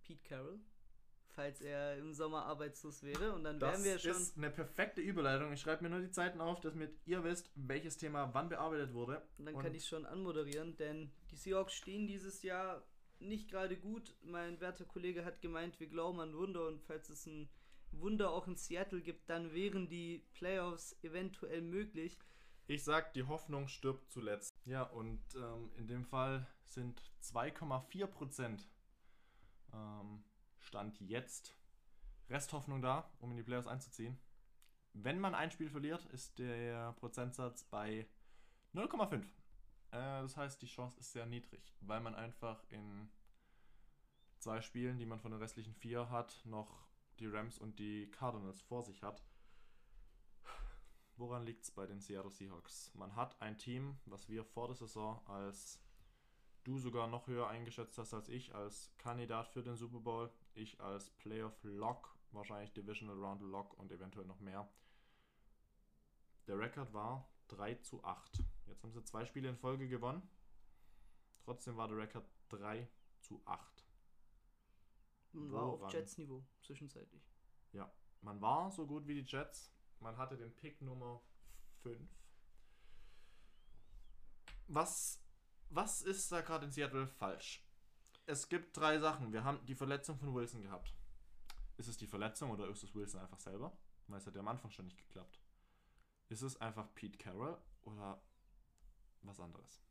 Pete 0.03 0.23
Carroll, 0.29 0.61
falls 1.39 1.61
er 1.61 1.97
im 1.99 2.13
Sommer 2.15 2.47
arbeitslos 2.47 3.05
wäre. 3.05 3.33
Und 3.33 3.45
dann 3.45 3.61
Das 3.61 3.73
wären 3.75 3.85
wir 3.85 3.99
schon. 4.01 4.11
ist 4.21 4.37
eine 4.37 4.51
perfekte 4.51 5.01
Überleitung. 5.01 5.53
Ich 5.53 5.61
schreibe 5.61 5.85
mir 5.85 5.91
nur 5.91 6.01
die 6.01 6.11
Zeiten 6.11 6.41
auf, 6.41 6.61
damit 6.61 6.99
ihr 7.07 7.23
wisst, 7.23 7.49
welches 7.55 7.97
Thema 7.97 8.35
wann 8.35 8.49
bearbeitet 8.49 8.93
wurde. 8.93 9.23
Und 9.39 9.47
dann 9.47 9.55
Und- 9.55 9.63
kann 9.63 9.73
ich 9.75 9.87
schon 9.87 10.05
anmoderieren, 10.05 10.77
denn 10.79 11.13
die 11.31 11.37
Seahawks 11.37 11.75
stehen 11.75 12.09
dieses 12.09 12.43
Jahr 12.43 12.83
nicht 13.21 13.49
gerade 13.51 13.77
gut. 13.77 14.17
Mein 14.25 14.61
werter 14.61 14.85
Kollege 14.85 15.25
hat 15.25 15.41
gemeint, 15.41 15.79
wir 15.79 15.87
glauben 15.87 16.19
an 16.19 16.35
Wunder 16.37 16.67
und 16.67 16.83
falls 16.83 17.09
es 17.09 17.25
ein 17.27 17.49
Wunder 17.93 18.33
auch 18.33 18.49
in 18.49 18.57
Seattle 18.57 19.01
gibt, 19.01 19.31
dann 19.31 19.53
wären 19.55 19.89
die 19.89 20.25
Playoffs 20.35 20.97
eventuell 21.05 21.63
möglich. 21.63 22.19
Ich 22.67 22.83
sag, 22.83 23.13
die 23.15 23.23
Hoffnung 23.23 23.69
stirbt 23.69 24.11
zuletzt. 24.11 24.61
Ja, 24.65 24.83
und 24.83 25.21
ähm, 25.37 25.71
in 25.77 25.87
dem 25.87 26.05
Fall 26.05 26.47
sind 26.65 27.01
2,4 27.23 28.07
Prozent 28.09 28.69
ähm, 29.73 30.23
Stand 30.69 31.01
jetzt 31.01 31.57
Resthoffnung 32.29 32.83
da, 32.83 33.11
um 33.21 33.31
in 33.31 33.39
die 33.39 33.43
Playoffs 33.43 33.67
einzuziehen. 33.67 34.19
Wenn 34.93 35.19
man 35.19 35.35
ein 35.35 35.51
Spiel 35.51 35.71
verliert, 35.71 36.05
ist 36.07 36.39
der 36.39 36.93
Prozentsatz 36.93 37.65
bei 37.65 38.07
0,5. 38.75 39.23
Äh, 39.23 39.27
das 39.91 40.37
heißt, 40.37 40.61
die 40.61 40.67
Chance 40.67 41.01
ist 41.01 41.13
sehr 41.13 41.25
niedrig, 41.25 41.75
weil 41.81 42.01
man 42.01 42.15
einfach 42.15 42.63
in 42.69 43.09
zwei 44.39 44.61
Spielen, 44.61 44.99
die 44.99 45.07
man 45.07 45.21
von 45.21 45.31
den 45.31 45.41
restlichen 45.41 45.75
vier 45.75 46.11
hat, 46.11 46.43
noch 46.45 46.87
die 47.19 47.27
Rams 47.27 47.59
und 47.59 47.79
die 47.79 48.11
Cardinals 48.11 48.61
vor 48.61 48.83
sich 48.83 49.03
hat. 49.03 49.25
Woran 51.17 51.45
liegt 51.45 51.65
es 51.65 51.71
bei 51.71 51.87
den 51.87 52.01
Seattle 52.01 52.31
Seahawks? 52.31 52.93
Man 52.95 53.17
hat 53.17 53.41
ein 53.41 53.57
Team, 53.57 53.99
was 54.05 54.29
wir 54.29 54.45
vor 54.45 54.69
der 54.69 54.77
Saison 54.77 55.27
als 55.27 55.81
du 56.69 56.79
sogar 56.79 57.07
noch 57.07 57.27
höher 57.27 57.49
eingeschätzt 57.49 57.97
hast 57.97 58.13
als 58.13 58.29
ich, 58.29 58.55
als 58.55 58.93
Kandidat 58.99 59.49
für 59.49 59.63
den 59.63 59.77
Super 59.77 60.01
Bowl, 60.01 60.31
ich 60.55 60.79
als 60.81 61.09
Playoff 61.11 61.59
Lock, 61.63 62.15
wahrscheinlich 62.33 62.73
Divisional 62.75 63.17
Round 63.17 63.41
Lock 63.41 63.73
und 63.79 63.91
eventuell 63.91 64.27
noch 64.27 64.39
mehr. 64.41 64.69
Der 66.47 66.59
Rekord 66.59 66.93
war 66.93 67.27
3 67.49 67.77
zu 67.77 68.05
8. 68.05 68.45
Jetzt 68.67 68.83
haben 68.83 68.93
sie 68.93 69.03
zwei 69.05 69.25
Spiele 69.25 69.49
in 69.49 69.57
Folge 69.57 69.89
gewonnen. 69.89 70.23
Trotzdem 71.45 71.77
war 71.77 71.89
der 71.89 71.97
Rekord 71.97 72.29
3 72.51 72.87
zu 73.21 73.41
8. 73.47 73.87
Man 75.33 75.51
war 75.53 75.63
auf 75.63 75.81
Woran? 75.81 75.93
Jets-Niveau 75.93 76.45
zwischenzeitlich. 76.61 77.23
Man 78.23 78.41
war 78.41 78.71
so 78.71 78.87
gut 78.87 79.07
wie 79.07 79.15
die 79.15 79.31
Jets. 79.31 79.73
Man 80.01 80.17
hatte 80.17 80.37
den 80.37 80.55
Pick 80.55 80.83
Nummer 80.83 81.23
5. 81.83 82.09
Was, 84.67 85.23
was 85.71 86.03
ist 86.03 86.31
da 86.33 86.41
gerade 86.41 86.67
in 86.67 86.73
Seattle 86.73 87.07
falsch? 87.07 87.65
Es 88.27 88.49
gibt 88.49 88.77
drei 88.77 88.99
Sachen. 88.99 89.33
Wir 89.33 89.45
haben 89.45 89.65
die 89.67 89.75
Verletzung 89.75 90.19
von 90.19 90.35
Wilson 90.35 90.63
gehabt. 90.63 90.95
Ist 91.77 91.89
es 91.89 91.97
die 91.97 92.07
Verletzung 92.07 92.51
oder 92.51 92.69
ist 92.69 92.83
es 92.83 92.95
Wilson 92.95 93.21
einfach 93.21 93.41
selber? 93.41 93.77
Weil 94.07 94.19
es 94.19 94.27
hat 94.27 94.35
ja 94.35 94.41
am 94.41 94.49
Anfang 94.49 94.71
schon 94.71 94.87
nicht 94.87 94.99
geklappt. 94.99 95.41
Ist 96.29 96.43
es 96.43 96.61
einfach 96.61 96.93
Pete 96.95 97.19
Carroll 97.19 97.57
oder 97.83 98.23
was 99.23 99.41
anderes? 99.41 99.83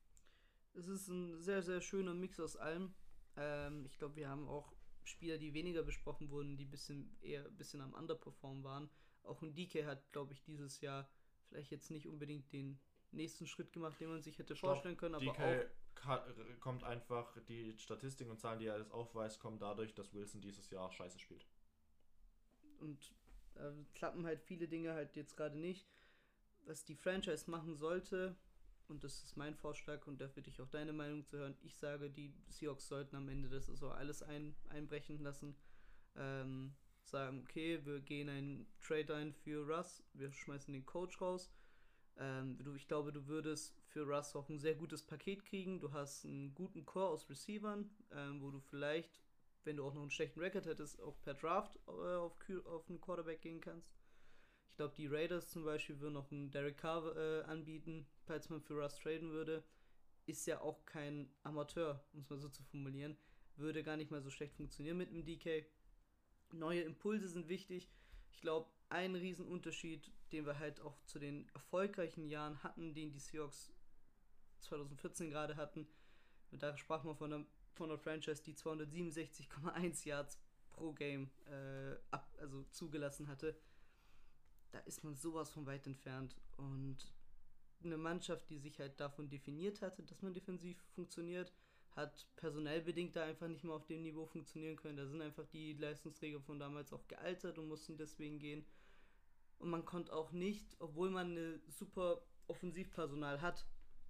Es 0.74 0.88
ist 0.88 1.08
ein 1.08 1.40
sehr, 1.42 1.64
sehr 1.64 1.82
schöner 1.82 2.14
Mix 2.14 2.40
aus 2.40 2.56
allem. 2.56 2.94
Ähm, 3.36 3.86
ich 3.86 3.98
glaube, 3.98 4.16
wir 4.16 4.30
haben 4.30 4.48
auch 4.48 4.76
Spieler, 5.04 5.38
die 5.38 5.54
weniger 5.54 5.84
besprochen 5.84 6.30
wurden, 6.30 6.58
die 6.58 6.66
bisschen 6.66 7.18
eher 7.22 7.46
ein 7.46 7.58
bisschen 7.58 7.82
am 7.82 7.94
Underperform 7.94 8.64
waren. 8.64 8.90
Auch 9.24 9.42
ein 9.42 9.56
DK 9.56 9.86
hat, 9.86 10.12
glaube 10.12 10.34
ich, 10.34 10.44
dieses 10.44 10.82
Jahr 10.82 11.10
vielleicht 11.48 11.72
jetzt 11.72 11.90
nicht 11.90 12.08
unbedingt 12.08 12.52
den 12.52 12.80
nächsten 13.18 13.48
Schritt 13.48 13.74
gemacht, 13.74 14.00
den 14.00 14.10
man 14.10 14.22
sich 14.22 14.38
hätte 14.40 14.56
Stopp. 14.56 14.70
vorstellen 14.72 14.98
können, 14.98 15.16
aber 15.16 15.34
DK 15.34 15.40
auch 15.40 15.66
ka- 15.96 16.26
kommt 16.60 16.84
einfach, 16.84 17.38
die 17.48 17.78
Statistiken 17.78 18.32
und 18.32 18.40
Zahlen, 18.40 18.60
die 18.60 18.66
er 18.68 18.74
alles 18.76 18.92
aufweist, 18.92 19.40
kommen 19.40 19.60
dadurch, 19.60 19.94
dass 19.96 20.14
Wilson 20.14 20.42
dieses 20.42 20.70
Jahr 20.70 20.92
scheiße 20.92 21.20
spielt. 21.20 21.46
und 22.80 23.14
äh, 23.56 23.72
klappen 23.96 24.26
halt 24.26 24.42
viele 24.42 24.68
Dinge 24.68 24.94
halt 24.94 25.16
jetzt 25.16 25.36
gerade 25.36 25.58
nicht. 25.58 25.88
Was 26.66 26.84
die 26.86 26.96
Franchise 26.96 27.50
machen 27.50 27.76
sollte, 27.78 28.36
und 28.88 29.04
das 29.04 29.24
ist 29.24 29.38
mein 29.38 29.56
Vorschlag 29.56 30.06
und 30.08 30.20
da 30.22 30.34
würde 30.36 30.50
ich 30.50 30.62
auch 30.62 30.70
deine 30.70 30.94
Meinung 30.94 31.26
zu 31.26 31.38
hören, 31.38 31.58
ich 31.64 31.76
sage, 31.78 32.10
die 32.10 32.34
Seahawks 32.50 32.88
sollten 32.88 33.16
am 33.16 33.30
Ende 33.30 33.50
der 33.50 33.62
Saison 33.62 33.92
alles 33.92 34.22
ein, 34.24 34.56
einbrechen 34.70 35.20
lassen. 35.20 35.56
Ähm, 36.16 36.76
sagen, 37.04 37.42
okay, 37.44 37.86
wir 37.86 38.02
gehen 38.02 38.28
einen 38.30 38.68
Trade 38.82 39.16
ein 39.16 39.34
für 39.34 39.66
Russ, 39.68 40.04
wir 40.14 40.32
schmeißen 40.32 40.74
den 40.74 40.86
Coach 40.86 41.22
raus. 41.22 41.52
Ähm, 42.20 42.58
du, 42.64 42.74
ich 42.74 42.88
glaube, 42.88 43.12
du 43.12 43.28
würdest 43.28 43.80
für 43.88 44.04
Russ 44.04 44.36
auch 44.36 44.50
ein 44.50 44.60
sehr 44.60 44.76
gutes 44.76 45.04
Paket 45.04 45.46
kriegen. 45.46 45.80
Du 45.80 45.92
hast 45.94 46.26
einen 46.26 46.54
guten 46.56 46.86
Core 46.86 47.10
aus 47.10 47.30
Receivern, 47.30 47.90
ähm, 48.12 48.42
wo 48.42 48.50
du 48.50 48.60
vielleicht, 48.60 49.22
wenn 49.64 49.78
du 49.78 49.86
auch 49.86 49.94
noch 49.94 50.02
einen 50.02 50.12
schlechten 50.12 50.40
Record 50.40 50.66
hättest, 50.66 51.02
auch 51.02 51.20
per 51.22 51.36
Draft 51.36 51.76
äh, 51.88 51.92
auf, 51.92 52.34
auf 52.66 52.90
einen 52.90 53.02
Quarterback 53.02 53.42
gehen 53.42 53.62
kannst. 53.62 53.94
Ich 54.70 54.78
glaube, 54.78 54.96
die 54.96 55.08
Raiders 55.08 55.50
zum 55.50 55.64
Beispiel 55.64 56.00
würden 56.00 56.14
noch 56.14 56.32
einen 56.32 56.52
Derek 56.52 56.78
Carr 56.78 57.16
äh, 57.16 57.44
anbieten, 57.44 58.08
falls 58.26 58.50
man 58.50 58.62
für 58.62 58.76
Russ 58.76 58.96
traden 59.00 59.32
würde. 59.32 59.64
Ist 60.26 60.46
ja 60.46 60.62
auch 60.62 60.86
kein 60.86 61.32
Amateur, 61.44 62.04
um 62.14 62.20
es 62.20 62.30
mal 62.30 62.40
so 62.40 62.50
zu 62.50 62.64
formulieren. 62.64 63.18
Würde 63.56 63.84
gar 63.84 63.98
nicht 63.98 64.12
mal 64.12 64.22
so 64.22 64.30
schlecht 64.30 64.54
funktionieren 64.56 64.98
mit 64.98 65.10
einem 65.10 65.26
DK. 65.26 65.66
Neue 66.52 66.82
Impulse 66.82 67.28
sind 67.28 67.48
wichtig. 67.48 67.90
Ich 68.32 68.42
glaube, 68.42 68.70
ein 68.90 69.16
Riesenunterschied, 69.16 70.12
den 70.32 70.46
wir 70.46 70.60
halt 70.60 70.82
auch 70.82 71.02
zu 71.06 71.20
den 71.20 71.48
erfolgreichen 71.54 72.28
Jahren 72.28 72.62
hatten, 72.64 72.94
den 72.94 73.12
die 73.12 73.20
Seahawks 73.20 73.72
2014 74.62 75.30
gerade 75.30 75.56
hatten, 75.56 75.88
da 76.52 76.76
sprach 76.78 77.04
man 77.04 77.16
von 77.16 77.34
einer, 77.34 77.46
von 77.74 77.90
einer 77.90 78.00
Franchise, 78.00 78.42
die 78.44 78.56
267,1 78.56 80.08
Yards 80.08 80.40
pro 80.70 80.94
Game 80.94 81.30
äh, 81.46 81.96
ab, 82.12 82.34
also 82.40 82.64
zugelassen 82.72 83.28
hatte. 83.28 83.58
Da 84.72 84.80
ist 84.80 85.04
man 85.04 85.16
sowas 85.16 85.50
von 85.50 85.66
weit 85.66 85.88
entfernt. 85.88 86.36
Und 86.58 86.98
eine 87.84 87.98
Mannschaft, 87.98 88.50
die 88.50 88.58
sich 88.58 88.80
halt 88.80 89.00
davon 89.00 89.30
definiert 89.30 89.82
hatte, 89.82 90.04
dass 90.04 90.22
man 90.22 90.34
defensiv 90.34 90.82
funktioniert, 90.96 91.54
hat 91.92 92.28
personell 92.36 92.82
bedingt 92.82 93.16
da 93.16 93.24
einfach 93.24 93.48
nicht 93.48 93.64
mehr 93.64 93.74
auf 93.74 93.86
dem 93.88 94.04
Niveau 94.04 94.26
funktionieren 94.26 94.76
können. 94.76 94.98
Da 94.98 95.08
sind 95.08 95.22
einfach 95.22 95.48
die 95.48 95.74
Leistungsträger 95.74 96.40
von 96.42 96.60
damals 96.60 96.94
auch 96.94 97.08
gealtert 97.08 97.58
und 97.58 97.68
mussten 97.68 97.98
deswegen 97.98 98.40
gehen. 98.40 98.66
Und 99.60 99.70
man 99.70 99.86
konnte 99.86 100.14
auch 100.14 100.32
nicht, 100.32 100.76
obwohl 100.80 101.10
man 101.10 101.32
eine 101.32 101.60
super 101.68 102.22
Offensivpersonal 102.48 103.42
hat, 103.42 103.66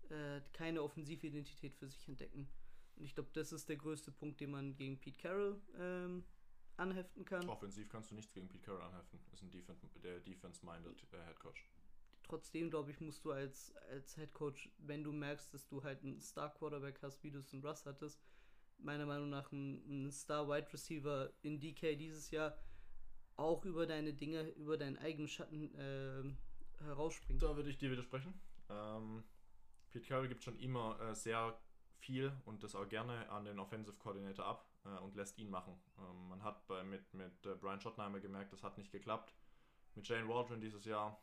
äh, 0.09 0.41
keine 0.53 0.81
Offensividentität 0.83 1.75
für 1.75 1.87
sich 1.87 2.07
entdecken. 2.07 2.49
Und 2.95 3.05
ich 3.05 3.13
glaube, 3.13 3.29
das 3.33 3.51
ist 3.51 3.69
der 3.69 3.77
größte 3.77 4.11
Punkt, 4.11 4.39
den 4.39 4.51
man 4.51 4.75
gegen 4.75 4.99
Pete 4.99 5.19
Carroll 5.19 5.61
ähm, 5.77 6.23
anheften 6.77 7.25
kann. 7.25 7.47
Offensiv 7.49 7.89
kannst 7.89 8.11
du 8.11 8.15
nichts 8.15 8.33
gegen 8.33 8.47
Pete 8.47 8.63
Carroll 8.63 8.81
anheften. 8.81 9.19
Ist 9.31 9.43
ein 9.43 9.51
Defen 9.51 9.75
der 10.01 10.19
Defense-minded 10.19 11.07
äh, 11.11 11.25
Head 11.25 11.39
Coach. 11.39 11.69
Trotzdem, 12.23 12.69
glaube 12.69 12.91
ich, 12.91 12.99
musst 12.99 13.23
du 13.23 13.31
als, 13.31 13.73
als 13.89 14.15
Head 14.15 14.33
Coach, 14.33 14.69
wenn 14.79 15.03
du 15.03 15.13
merkst, 15.13 15.53
dass 15.53 15.67
du 15.67 15.83
halt 15.83 16.03
einen 16.03 16.19
Star 16.19 16.53
Quarterback 16.53 16.99
hast, 17.01 17.23
wie 17.23 17.31
du 17.31 17.39
es 17.39 17.53
in 17.53 17.65
Russ 17.65 17.85
hattest, 17.85 18.21
meiner 18.79 19.05
Meinung 19.05 19.29
nach 19.29 19.51
einen, 19.51 20.11
Star 20.11 20.47
Wide 20.47 20.71
Receiver 20.73 21.31
in 21.41 21.59
DK 21.59 21.95
dieses 21.97 22.31
Jahr 22.31 22.57
auch 23.37 23.63
über 23.65 23.85
deine 23.85 24.13
Dinge, 24.13 24.49
über 24.49 24.77
deinen 24.77 24.97
eigenen 24.97 25.27
Schatten 25.27 25.71
ähm, 25.77 26.37
herausspringt. 26.79 27.41
Da 27.41 27.55
würde 27.55 27.69
ich 27.69 27.77
dir 27.77 27.91
widersprechen. 27.91 28.33
Ähm, 28.69 29.23
Pete 29.91 30.07
Carroll 30.07 30.27
gibt 30.27 30.43
schon 30.43 30.59
immer 30.59 30.99
äh, 30.99 31.15
sehr 31.15 31.57
viel 31.99 32.31
und 32.45 32.63
das 32.63 32.75
auch 32.75 32.87
gerne 32.87 33.29
an 33.29 33.45
den 33.45 33.59
Offensive 33.59 33.97
Coordinator 33.97 34.45
ab 34.45 34.69
äh, 34.85 34.89
und 34.99 35.15
lässt 35.15 35.37
ihn 35.37 35.49
machen. 35.49 35.79
Ähm, 35.97 36.29
man 36.29 36.43
hat 36.43 36.67
bei, 36.67 36.83
mit, 36.83 37.13
mit 37.13 37.45
äh, 37.45 37.55
Brian 37.55 37.79
Schottenheimer 37.79 38.19
gemerkt, 38.19 38.53
das 38.53 38.63
hat 38.63 38.77
nicht 38.77 38.91
geklappt. 38.91 39.33
Mit 39.95 40.07
Jane 40.07 40.27
Waldron 40.27 40.61
dieses 40.61 40.85
Jahr, 40.85 41.19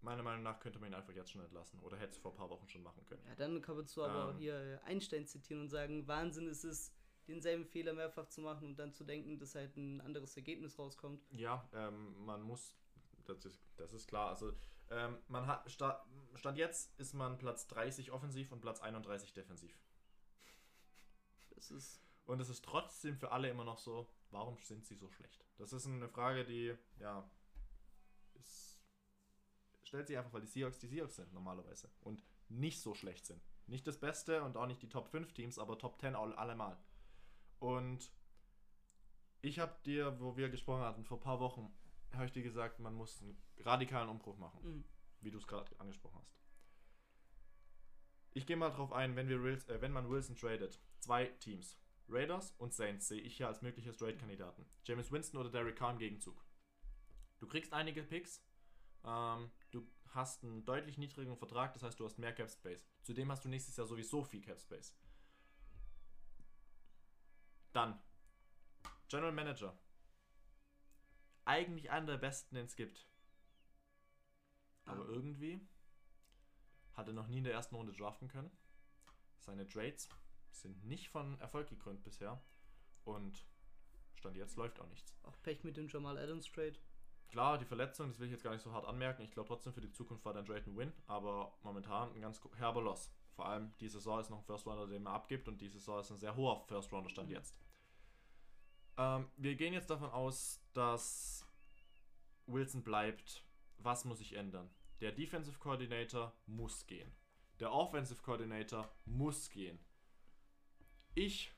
meiner 0.00 0.22
Meinung 0.24 0.42
nach, 0.42 0.58
könnte 0.58 0.80
man 0.80 0.90
ihn 0.90 0.94
einfach 0.94 1.12
jetzt 1.12 1.30
schon 1.30 1.42
entlassen 1.42 1.78
oder 1.80 1.96
hätte 1.96 2.12
es 2.12 2.18
vor 2.18 2.32
ein 2.32 2.36
paar 2.36 2.50
Wochen 2.50 2.68
schon 2.68 2.82
machen 2.82 3.04
können. 3.06 3.22
Ja, 3.28 3.34
dann 3.36 3.62
kannst 3.62 3.96
du 3.96 4.02
aber 4.02 4.32
Ähm. 4.32 4.38
hier 4.38 4.54
äh, 4.54 4.78
Einstein 4.84 5.26
zitieren 5.26 5.62
und 5.62 5.68
sagen, 5.68 6.06
Wahnsinn 6.08 6.48
ist 6.48 6.64
es, 6.64 6.92
denselben 7.28 7.64
Fehler 7.64 7.92
mehrfach 7.92 8.28
zu 8.28 8.40
machen 8.40 8.68
und 8.68 8.78
dann 8.78 8.92
zu 8.92 9.04
denken, 9.04 9.38
dass 9.38 9.54
halt 9.54 9.76
ein 9.76 10.00
anderes 10.00 10.36
Ergebnis 10.36 10.78
rauskommt. 10.78 11.22
Ja, 11.30 11.68
ähm, 11.72 12.24
man 12.24 12.42
muss, 12.42 12.74
das 13.24 13.44
ist, 13.44 13.60
das 13.76 13.92
ist 13.92 14.08
klar, 14.08 14.30
also 14.30 14.52
ähm, 14.90 15.18
man 15.28 15.46
hat, 15.46 15.70
sta, 15.70 16.04
Stand 16.34 16.58
jetzt 16.58 16.98
ist 16.98 17.14
man 17.14 17.38
Platz 17.38 17.66
30 17.68 18.10
offensiv 18.12 18.52
und 18.52 18.60
Platz 18.60 18.80
31 18.80 19.32
defensiv. 19.32 19.78
Das 21.54 21.70
ist 21.70 22.00
Und 22.26 22.40
es 22.40 22.48
ist 22.48 22.64
trotzdem 22.64 23.16
für 23.16 23.32
alle 23.32 23.48
immer 23.48 23.64
noch 23.64 23.78
so, 23.78 24.08
warum 24.30 24.58
sind 24.58 24.84
sie 24.84 24.96
so 24.96 25.10
schlecht? 25.10 25.44
Das 25.58 25.72
ist 25.72 25.86
eine 25.86 26.08
Frage, 26.08 26.44
die, 26.44 26.74
ja, 26.98 27.28
ist, 28.34 28.80
stellt 29.84 30.08
sich 30.08 30.18
einfach, 30.18 30.32
weil 30.32 30.40
die 30.40 30.46
Seahawks 30.46 30.78
die 30.78 30.88
Seahawks 30.88 31.16
sind 31.16 31.32
normalerweise 31.32 31.90
und 32.00 32.22
nicht 32.48 32.80
so 32.80 32.94
schlecht 32.94 33.26
sind. 33.26 33.40
Nicht 33.66 33.86
das 33.86 33.98
Beste 33.98 34.42
und 34.42 34.56
auch 34.56 34.66
nicht 34.66 34.82
die 34.82 34.88
Top 34.88 35.08
5 35.08 35.32
Teams, 35.32 35.58
aber 35.58 35.78
Top 35.78 35.98
10 36.00 36.14
all, 36.14 36.34
allemal. 36.34 36.76
Und 37.62 38.10
ich 39.40 39.60
habe 39.60 39.72
dir, 39.84 40.18
wo 40.20 40.36
wir 40.36 40.48
gesprochen 40.48 40.82
hatten, 40.82 41.04
vor 41.04 41.18
ein 41.18 41.22
paar 41.22 41.38
Wochen, 41.38 41.72
habe 42.12 42.26
ich 42.26 42.32
dir 42.32 42.42
gesagt, 42.42 42.80
man 42.80 42.92
muss 42.92 43.22
einen 43.22 43.40
radikalen 43.58 44.08
Umbruch 44.08 44.36
machen 44.36 44.60
mh, 44.62 44.84
wie 45.20 45.30
du 45.30 45.38
es 45.38 45.46
gerade 45.46 45.70
angesprochen 45.78 46.18
hast. 46.20 46.36
Ich 48.32 48.46
gehe 48.46 48.56
mal 48.56 48.70
drauf 48.70 48.92
ein, 48.92 49.14
wenn, 49.14 49.28
wir 49.28 49.40
Wilson, 49.44 49.76
äh, 49.76 49.80
wenn 49.80 49.92
man 49.92 50.10
Wilson 50.10 50.34
tradet. 50.34 50.80
Zwei 50.98 51.26
Teams. 51.38 51.78
Raiders 52.08 52.52
und 52.58 52.74
Saints 52.74 53.06
sehe 53.06 53.20
ich 53.20 53.36
hier 53.36 53.46
als 53.46 53.62
mögliche 53.62 53.94
Trade-Kandidaten. 53.94 54.66
James 54.82 55.12
Winston 55.12 55.38
oder 55.38 55.50
Derek 55.50 55.76
Carr 55.76 55.92
im 55.92 55.98
Gegenzug. 55.98 56.44
Du 57.38 57.46
kriegst 57.46 57.72
einige 57.72 58.02
Picks. 58.02 58.44
Ähm, 59.04 59.52
du 59.70 59.86
hast 60.08 60.42
einen 60.42 60.64
deutlich 60.64 60.98
niedrigeren 60.98 61.38
Vertrag, 61.38 61.74
das 61.74 61.84
heißt, 61.84 62.00
du 62.00 62.04
hast 62.04 62.18
mehr 62.18 62.32
Cap 62.32 62.50
Space. 62.50 62.84
Zudem 63.02 63.30
hast 63.30 63.44
du 63.44 63.48
nächstes 63.48 63.76
Jahr 63.76 63.86
sowieso 63.86 64.24
viel 64.24 64.40
Cap 64.40 64.60
Space. 64.60 64.96
Dann. 67.72 68.00
General 69.08 69.32
Manager. 69.32 69.76
Eigentlich 71.44 71.90
einer 71.90 72.06
der 72.06 72.18
besten, 72.18 72.54
den 72.54 72.66
es 72.66 72.76
gibt. 72.76 73.06
Aber 74.84 75.04
Ah. 75.04 75.08
irgendwie 75.08 75.60
hat 76.94 77.06
er 77.08 77.12
noch 77.14 77.26
nie 77.28 77.38
in 77.38 77.44
der 77.44 77.52
ersten 77.54 77.74
Runde 77.74 77.92
draften 77.92 78.28
können. 78.28 78.50
Seine 79.38 79.66
Trades 79.66 80.08
sind 80.50 80.84
nicht 80.84 81.08
von 81.08 81.38
Erfolg 81.40 81.68
gekrönt 81.68 82.02
bisher. 82.04 82.42
Und 83.04 83.44
Stand 84.14 84.36
jetzt 84.36 84.56
läuft 84.56 84.78
auch 84.80 84.86
nichts. 84.88 85.16
auch 85.24 85.40
Pech 85.42 85.64
mit 85.64 85.76
dem 85.76 85.88
Jamal 85.88 86.16
Adams 86.18 86.46
Trade. 86.46 86.78
Klar, 87.28 87.58
die 87.58 87.64
Verletzung, 87.64 88.08
das 88.08 88.18
will 88.20 88.26
ich 88.26 88.32
jetzt 88.32 88.44
gar 88.44 88.52
nicht 88.52 88.62
so 88.62 88.72
hart 88.72 88.84
anmerken. 88.84 89.22
Ich 89.22 89.32
glaube 89.32 89.48
trotzdem 89.48 89.72
für 89.72 89.80
die 89.80 89.90
Zukunft 89.90 90.24
war 90.24 90.34
dein 90.34 90.44
Trade 90.44 90.64
ein 90.66 90.76
Win, 90.76 90.92
aber 91.06 91.56
momentan 91.62 92.12
ein 92.14 92.20
ganz 92.20 92.40
herber 92.56 92.82
Loss. 92.82 93.10
Vor 93.34 93.46
allem 93.46 93.72
die 93.80 93.88
Saison 93.88 94.20
ist 94.20 94.30
noch 94.30 94.38
ein 94.38 94.44
First 94.44 94.66
Rounder, 94.66 94.86
den 94.86 95.02
man 95.02 95.14
abgibt 95.14 95.48
und 95.48 95.60
die 95.60 95.68
Saison 95.68 96.00
ist 96.00 96.10
ein 96.10 96.18
sehr 96.18 96.36
hoher 96.36 96.60
First 96.66 96.92
Rounder 96.92 97.08
Stand 97.08 97.28
Mhm. 97.28 97.34
jetzt. 97.34 97.58
Ähm, 98.98 99.30
wir 99.36 99.54
gehen 99.56 99.72
jetzt 99.72 99.88
davon 99.90 100.10
aus, 100.10 100.62
dass 100.74 101.46
Wilson 102.46 102.82
bleibt. 102.82 103.44
Was 103.78 104.04
muss 104.04 104.18
sich 104.18 104.34
ändern? 104.34 104.70
Der 105.00 105.12
Defensive 105.12 105.58
Coordinator 105.58 106.32
muss 106.46 106.86
gehen. 106.86 107.10
Der 107.58 107.72
Offensive 107.72 108.22
Coordinator 108.22 108.88
muss 109.04 109.48
gehen. 109.50 109.78
Ich 111.14 111.52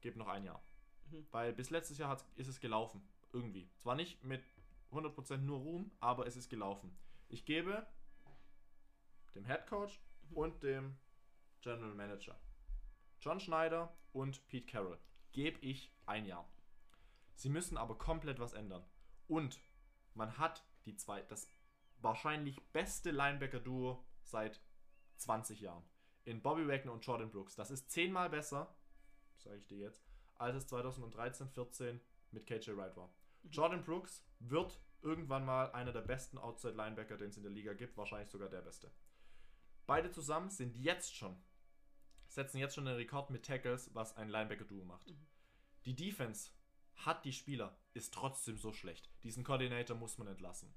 gebe 0.00 0.18
noch 0.18 0.28
ein 0.28 0.44
Jahr. 0.44 0.62
Mhm. 1.10 1.26
Weil 1.30 1.52
bis 1.52 1.70
letztes 1.70 1.98
Jahr 1.98 2.10
hat, 2.10 2.24
ist 2.36 2.48
es 2.48 2.60
gelaufen. 2.60 3.06
Irgendwie. 3.32 3.68
Zwar 3.78 3.94
nicht 3.96 4.22
mit 4.22 4.44
100% 4.90 5.38
nur 5.38 5.58
Ruhm, 5.58 5.90
aber 6.00 6.26
es 6.26 6.36
ist 6.36 6.48
gelaufen. 6.48 6.96
Ich 7.28 7.44
gebe 7.44 7.86
dem 9.34 9.44
Head 9.44 9.66
Coach 9.66 10.00
und 10.30 10.62
dem 10.62 10.96
General 11.66 11.94
Manager. 11.96 12.38
John 13.20 13.40
Schneider 13.40 13.92
und 14.12 14.46
Pete 14.46 14.70
Carroll 14.70 15.00
gebe 15.32 15.58
ich 15.58 15.92
ein 16.06 16.24
Jahr. 16.24 16.48
Sie 17.34 17.48
müssen 17.48 17.76
aber 17.76 17.98
komplett 17.98 18.38
was 18.38 18.52
ändern. 18.52 18.84
Und 19.26 19.60
man 20.14 20.38
hat 20.38 20.64
die 20.84 20.94
zwei, 20.94 21.22
das 21.22 21.52
wahrscheinlich 21.98 22.62
beste 22.70 23.10
Linebacker-Duo 23.10 24.06
seit 24.22 24.62
20 25.16 25.60
Jahren. 25.60 25.82
In 26.24 26.40
Bobby 26.40 26.68
Wagner 26.68 26.92
und 26.92 27.04
Jordan 27.04 27.32
Brooks. 27.32 27.56
Das 27.56 27.72
ist 27.72 27.90
zehnmal 27.90 28.30
besser, 28.30 28.72
sage 29.36 29.56
ich 29.56 29.66
dir 29.66 29.78
jetzt, 29.78 30.06
als 30.36 30.54
es 30.54 30.68
2013, 30.68 31.48
14 31.48 32.00
mit 32.30 32.46
KJ 32.46 32.76
Wright 32.76 32.96
war. 32.96 33.12
Jordan 33.50 33.82
Brooks 33.82 34.24
wird 34.38 34.80
irgendwann 35.02 35.44
mal 35.44 35.72
einer 35.72 35.92
der 35.92 36.02
besten 36.02 36.38
Outside-Linebacker, 36.38 37.16
den 37.16 37.30
es 37.30 37.36
in 37.36 37.42
der 37.42 37.52
Liga 37.52 37.74
gibt, 37.74 37.96
wahrscheinlich 37.96 38.30
sogar 38.30 38.48
der 38.48 38.62
beste. 38.62 38.92
Beide 39.86 40.10
zusammen 40.10 40.50
sind 40.50 40.76
jetzt 40.76 41.14
schon, 41.14 41.36
setzen 42.28 42.58
jetzt 42.58 42.74
schon 42.74 42.84
den 42.84 42.96
Rekord 42.96 43.30
mit 43.30 43.44
Tackles, 43.44 43.94
was 43.94 44.16
ein 44.16 44.28
Linebacker-Duo 44.28 44.84
macht. 44.84 45.14
Die 45.84 45.94
Defense 45.94 46.50
hat 46.96 47.24
die 47.24 47.32
Spieler, 47.32 47.78
ist 47.94 48.12
trotzdem 48.14 48.58
so 48.58 48.72
schlecht. 48.72 49.10
Diesen 49.22 49.44
Coordinator 49.44 49.96
muss 49.96 50.18
man 50.18 50.28
entlassen. 50.28 50.74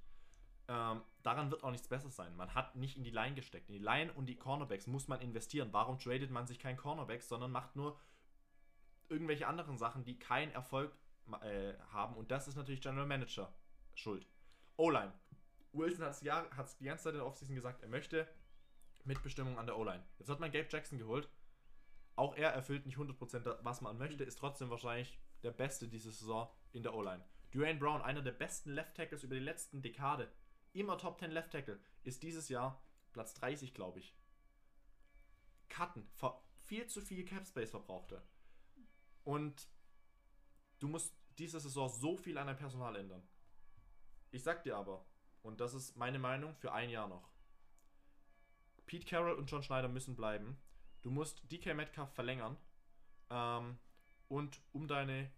Ähm, 0.67 1.01
daran 1.23 1.49
wird 1.49 1.63
auch 1.63 1.71
nichts 1.71 1.87
besser 1.87 2.11
sein. 2.11 2.35
Man 2.35 2.53
hat 2.53 2.75
nicht 2.75 2.95
in 2.95 3.03
die 3.03 3.09
Line 3.09 3.33
gesteckt. 3.33 3.69
In 3.69 3.73
die 3.73 3.83
Line 3.83 4.13
und 4.13 4.27
die 4.27 4.37
Cornerbacks 4.37 4.85
muss 4.85 5.07
man 5.07 5.19
investieren. 5.21 5.69
Warum 5.71 5.97
tradet 5.97 6.29
man 6.29 6.45
sich 6.45 6.59
kein 6.59 6.77
Cornerbacks, 6.77 7.27
sondern 7.27 7.51
macht 7.51 7.75
nur 7.75 7.99
irgendwelche 9.07 9.47
anderen 9.47 9.77
Sachen, 9.77 10.03
die 10.03 10.19
keinen 10.19 10.51
Erfolg 10.51 10.95
äh, 11.41 11.73
haben? 11.91 12.15
Und 12.15 12.29
das 12.29 12.47
ist 12.47 12.55
natürlich 12.55 12.81
General 12.81 13.07
Manager 13.07 13.51
schuld. 13.95 14.27
O-Line. 14.77 15.11
Wilson 15.73 16.05
hat 16.05 16.11
es 16.11 16.21
ja, 16.21 16.45
hat's 16.55 16.77
die 16.77 16.85
ganze 16.85 17.05
Zeit 17.05 17.13
in 17.13 17.19
der 17.19 17.27
Offseason 17.27 17.55
gesagt, 17.55 17.81
er 17.81 17.89
möchte 17.89 18.27
Mitbestimmung 19.05 19.57
an 19.57 19.65
der 19.65 19.77
O-Line. 19.77 20.03
Jetzt 20.19 20.29
hat 20.29 20.39
man 20.39 20.51
Gabe 20.51 20.67
Jackson 20.69 20.99
geholt. 20.99 21.27
Auch 22.19 22.35
er 22.35 22.49
erfüllt 22.49 22.85
nicht 22.85 22.97
100% 22.97 23.45
da- 23.45 23.59
was 23.63 23.79
man 23.79 23.97
möchte, 23.97 24.25
ist 24.25 24.39
trotzdem 24.39 24.69
wahrscheinlich 24.69 25.17
der 25.41 25.51
Beste 25.51 25.87
diese 25.87 26.11
Saison 26.11 26.51
in 26.73 26.83
der 26.83 26.93
O-Line. 26.93 27.23
Dwayne 27.53 27.79
Brown, 27.79 28.01
einer 28.01 28.21
der 28.21 28.33
besten 28.33 28.71
Left 28.71 28.95
Tackles 28.97 29.23
über 29.23 29.35
die 29.35 29.41
letzten 29.41 29.81
Dekade, 29.81 30.29
immer 30.73 30.97
Top 30.97 31.17
10 31.17 31.31
Left 31.31 31.51
Tackle, 31.51 31.79
ist 32.03 32.21
dieses 32.21 32.49
Jahr 32.49 32.83
Platz 33.13 33.35
30, 33.35 33.73
glaube 33.73 33.99
ich. 33.99 34.17
Cutten, 35.69 36.11
viel 36.65 36.87
zu 36.87 36.99
viel 36.99 37.23
Cap 37.23 37.47
Space 37.47 37.71
verbrauchte. 37.71 38.21
Und 39.23 39.69
du 40.79 40.89
musst 40.89 41.15
diese 41.37 41.61
Saison 41.61 41.87
so 41.87 42.17
viel 42.17 42.37
an 42.37 42.47
deinem 42.47 42.57
Personal 42.57 42.97
ändern. 42.97 43.25
Ich 44.31 44.43
sag 44.43 44.63
dir 44.63 44.75
aber, 44.75 45.05
und 45.41 45.61
das 45.61 45.73
ist 45.73 45.95
meine 45.95 46.19
Meinung 46.19 46.53
für 46.53 46.73
ein 46.73 46.89
Jahr 46.89 47.07
noch. 47.07 47.31
Pete 48.87 49.05
Carroll 49.05 49.35
und 49.37 49.49
John 49.49 49.63
Schneider 49.63 49.87
müssen 49.87 50.17
bleiben. 50.17 50.61
Du 51.01 51.11
musst 51.11 51.49
DK 51.51 51.73
Metcalf 51.75 52.11
verlängern 52.13 52.57
ähm, 53.29 53.77
und 54.27 54.61
um 54.71 54.87
deine 54.87 55.31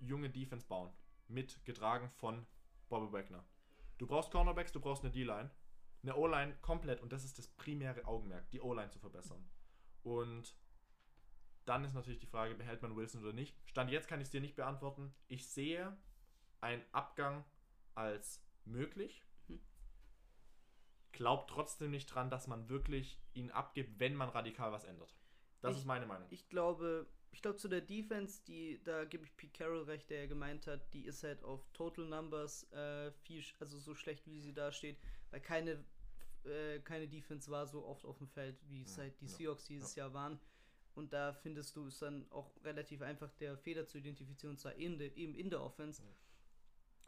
junge 0.00 0.30
Defense 0.30 0.66
bauen. 0.66 0.92
Mit 1.28 1.64
getragen 1.64 2.10
von 2.16 2.46
Bobby 2.88 3.12
Wagner. 3.12 3.44
Du 3.98 4.06
brauchst 4.06 4.30
Cornerbacks, 4.30 4.72
du 4.72 4.80
brauchst 4.80 5.02
eine 5.02 5.12
D-Line. 5.12 5.50
Eine 6.02 6.16
O-Line 6.16 6.54
komplett, 6.60 7.00
und 7.00 7.12
das 7.12 7.24
ist 7.24 7.38
das 7.38 7.48
primäre 7.48 8.04
Augenmerk, 8.04 8.50
die 8.50 8.60
O-Line 8.60 8.90
zu 8.90 8.98
verbessern. 8.98 9.42
Und 10.02 10.54
dann 11.64 11.84
ist 11.84 11.94
natürlich 11.94 12.20
die 12.20 12.26
Frage, 12.26 12.54
behält 12.54 12.82
man 12.82 12.94
Wilson 12.94 13.22
oder 13.22 13.32
nicht. 13.32 13.56
Stand 13.64 13.90
jetzt 13.90 14.06
kann 14.06 14.20
ich 14.20 14.26
es 14.26 14.30
dir 14.30 14.42
nicht 14.42 14.56
beantworten. 14.56 15.14
Ich 15.28 15.48
sehe 15.48 15.96
einen 16.60 16.84
Abgang 16.92 17.44
als 17.94 18.44
möglich. 18.66 19.24
Glaubt 21.14 21.48
trotzdem 21.50 21.92
nicht 21.92 22.06
dran, 22.06 22.28
dass 22.28 22.48
man 22.48 22.68
wirklich 22.68 23.20
ihn 23.34 23.50
abgibt, 23.52 24.00
wenn 24.00 24.16
man 24.16 24.28
radikal 24.28 24.72
was 24.72 24.84
ändert. 24.84 25.14
Das 25.60 25.72
Ich- 25.72 25.78
ist 25.78 25.84
meine 25.86 26.06
Meinung. 26.06 26.26
Ich 26.30 26.48
glaube, 26.48 27.06
ich 27.30 27.40
glaube 27.40 27.56
zu 27.56 27.68
der 27.68 27.80
Defense, 27.80 28.42
die, 28.46 28.80
da 28.82 29.04
gebe 29.04 29.24
ich 29.24 29.36
Pete 29.36 29.52
Carroll 29.56 29.84
recht, 29.84 30.10
der 30.10 30.22
ja 30.22 30.26
gemeint 30.26 30.66
hat, 30.66 30.92
die 30.92 31.04
ist 31.04 31.22
halt 31.22 31.42
auf 31.44 31.64
Total 31.72 32.04
Numbers 32.04 32.70
äh, 32.72 33.12
viel, 33.22 33.44
also 33.60 33.78
so 33.78 33.94
schlecht, 33.94 34.26
wie 34.26 34.40
sie 34.40 34.52
da 34.52 34.72
steht, 34.72 34.98
weil 35.30 35.40
keine, 35.40 35.84
äh, 36.44 36.80
keine 36.80 37.06
Defense 37.06 37.48
war 37.50 37.66
so 37.66 37.84
oft 37.86 38.04
auf 38.04 38.18
dem 38.18 38.28
Feld, 38.28 38.56
wie 38.68 38.82
es 38.82 38.98
halt 38.98 39.20
die 39.20 39.26
ja, 39.26 39.30
Seahawks 39.30 39.64
dieses 39.66 39.94
Jahr 39.94 40.12
waren. 40.12 40.40
Und 40.96 41.12
da 41.12 41.32
findest 41.32 41.74
du 41.76 41.86
es 41.86 41.98
dann 41.98 42.26
auch 42.30 42.50
relativ 42.64 43.02
einfach, 43.02 43.32
der 43.34 43.56
Fehler 43.56 43.86
zu 43.86 43.98
identifizieren, 43.98 44.54
und 44.54 44.58
zwar 44.58 44.74
in 44.74 45.00
eben 45.00 45.34
in 45.34 45.50
der 45.50 45.60
Offense. 45.62 46.02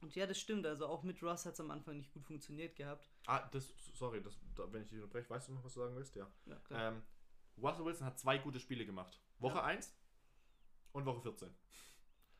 Und 0.01 0.15
ja, 0.15 0.27
das 0.27 0.39
stimmt, 0.39 0.67
also 0.67 0.87
auch 0.87 1.03
mit 1.03 1.23
Russ 1.23 1.47
hat 1.47 1.55
es 1.55 1.61
am 1.61 1.71
Anfang 1.71 1.97
nicht 1.97 2.13
gut 2.13 2.25
funktioniert 2.25 2.77
gehabt. 2.77 3.09
ah, 3.27 3.49
das, 3.51 3.73
sorry, 3.95 4.23
das, 4.23 4.39
da, 4.55 4.71
wenn 4.73 4.83
ich 4.83 4.89
dich 4.89 4.99
unterbreche, 4.99 5.31
weißt 5.31 5.49
du 5.49 5.53
noch, 5.55 5.65
was 5.65 5.75
du 5.75 5.81
sagen 5.81 5.97
willst? 5.97 6.15
Ja. 6.17 6.31
Ja, 6.45 6.57
klar. 6.61 6.93
Ähm, 6.93 7.03
Russell 7.59 7.85
Wilson 7.85 8.07
hat 8.07 8.19
zwei 8.19 8.39
gute 8.39 8.61
Spiele 8.61 8.85
gemacht. 8.85 9.21
Woche 9.39 9.57
Ja. 9.57 9.65
1 9.65 9.97
und 10.93 11.07
Woche 11.07 11.23
14. 11.23 11.51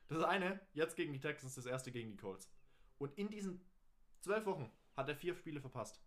Das 0.09 0.23
eine, 0.23 0.61
jetzt 0.75 0.97
gegen 0.97 1.13
die 1.13 1.21
Texans, 1.21 1.55
das 1.55 1.67
erste 1.67 1.91
gegen 1.91 2.11
die 2.11 2.17
Colts. 2.17 2.53
Und 2.99 3.17
in 3.19 3.29
diesen 3.29 3.61
zwölf 4.21 4.45
Wochen 4.47 4.71
hat 4.95 5.09
er 5.09 5.17
vier 5.17 5.35
Spiele 5.35 5.61
verpasst. 5.61 6.01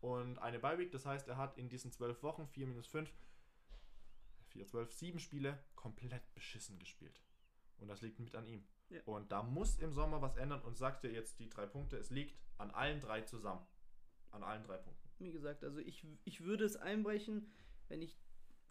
Und 0.00 0.38
eine 0.38 0.58
Bye-Week, 0.58 0.90
das 0.90 1.06
heißt, 1.06 1.28
er 1.28 1.36
hat 1.36 1.56
in 1.56 1.68
diesen 1.68 1.92
zwölf 1.92 2.22
Wochen, 2.22 2.46
4 2.48 2.66
minus 2.66 2.86
5, 2.86 3.10
4, 4.48 4.66
12, 4.66 4.92
7 4.92 5.18
Spiele 5.20 5.62
komplett 5.74 6.34
beschissen 6.34 6.78
gespielt. 6.78 7.20
Und 7.78 7.88
das 7.88 8.02
liegt 8.02 8.18
mit 8.18 8.34
an 8.34 8.46
ihm. 8.46 8.66
Ja. 8.88 9.00
Und 9.04 9.32
da 9.32 9.42
muss 9.42 9.78
im 9.78 9.92
Sommer 9.92 10.22
was 10.22 10.36
ändern 10.36 10.62
und 10.62 10.76
sagt 10.76 11.02
dir 11.02 11.10
jetzt 11.10 11.38
die 11.40 11.48
drei 11.48 11.66
Punkte, 11.66 11.96
es 11.96 12.10
liegt 12.10 12.38
an 12.58 12.70
allen 12.70 13.00
drei 13.00 13.22
zusammen. 13.22 13.66
An 14.30 14.42
allen 14.42 14.62
drei 14.64 14.76
Punkten. 14.76 15.08
Wie 15.18 15.32
gesagt, 15.32 15.64
also 15.64 15.78
ich, 15.78 16.04
ich 16.24 16.44
würde 16.44 16.64
es 16.64 16.76
einbrechen, 16.76 17.50
wenn 17.88 18.02
ich 18.02 18.16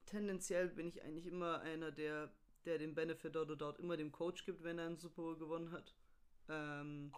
tendenziell 0.05 0.69
bin 0.69 0.87
ich 0.87 1.03
eigentlich 1.03 1.25
immer 1.25 1.61
einer, 1.61 1.91
der, 1.91 2.31
der 2.65 2.77
den 2.77 2.93
Benefit 2.93 3.35
oder 3.35 3.55
dort 3.55 3.79
immer 3.79 3.97
dem 3.97 4.11
Coach 4.11 4.45
gibt, 4.45 4.63
wenn 4.63 4.77
er 4.77 4.85
einen 4.85 4.97
Super 4.97 5.23
Bowl 5.23 5.37
gewonnen 5.37 5.71
hat. 5.71 5.95
Ähm, 6.49 7.11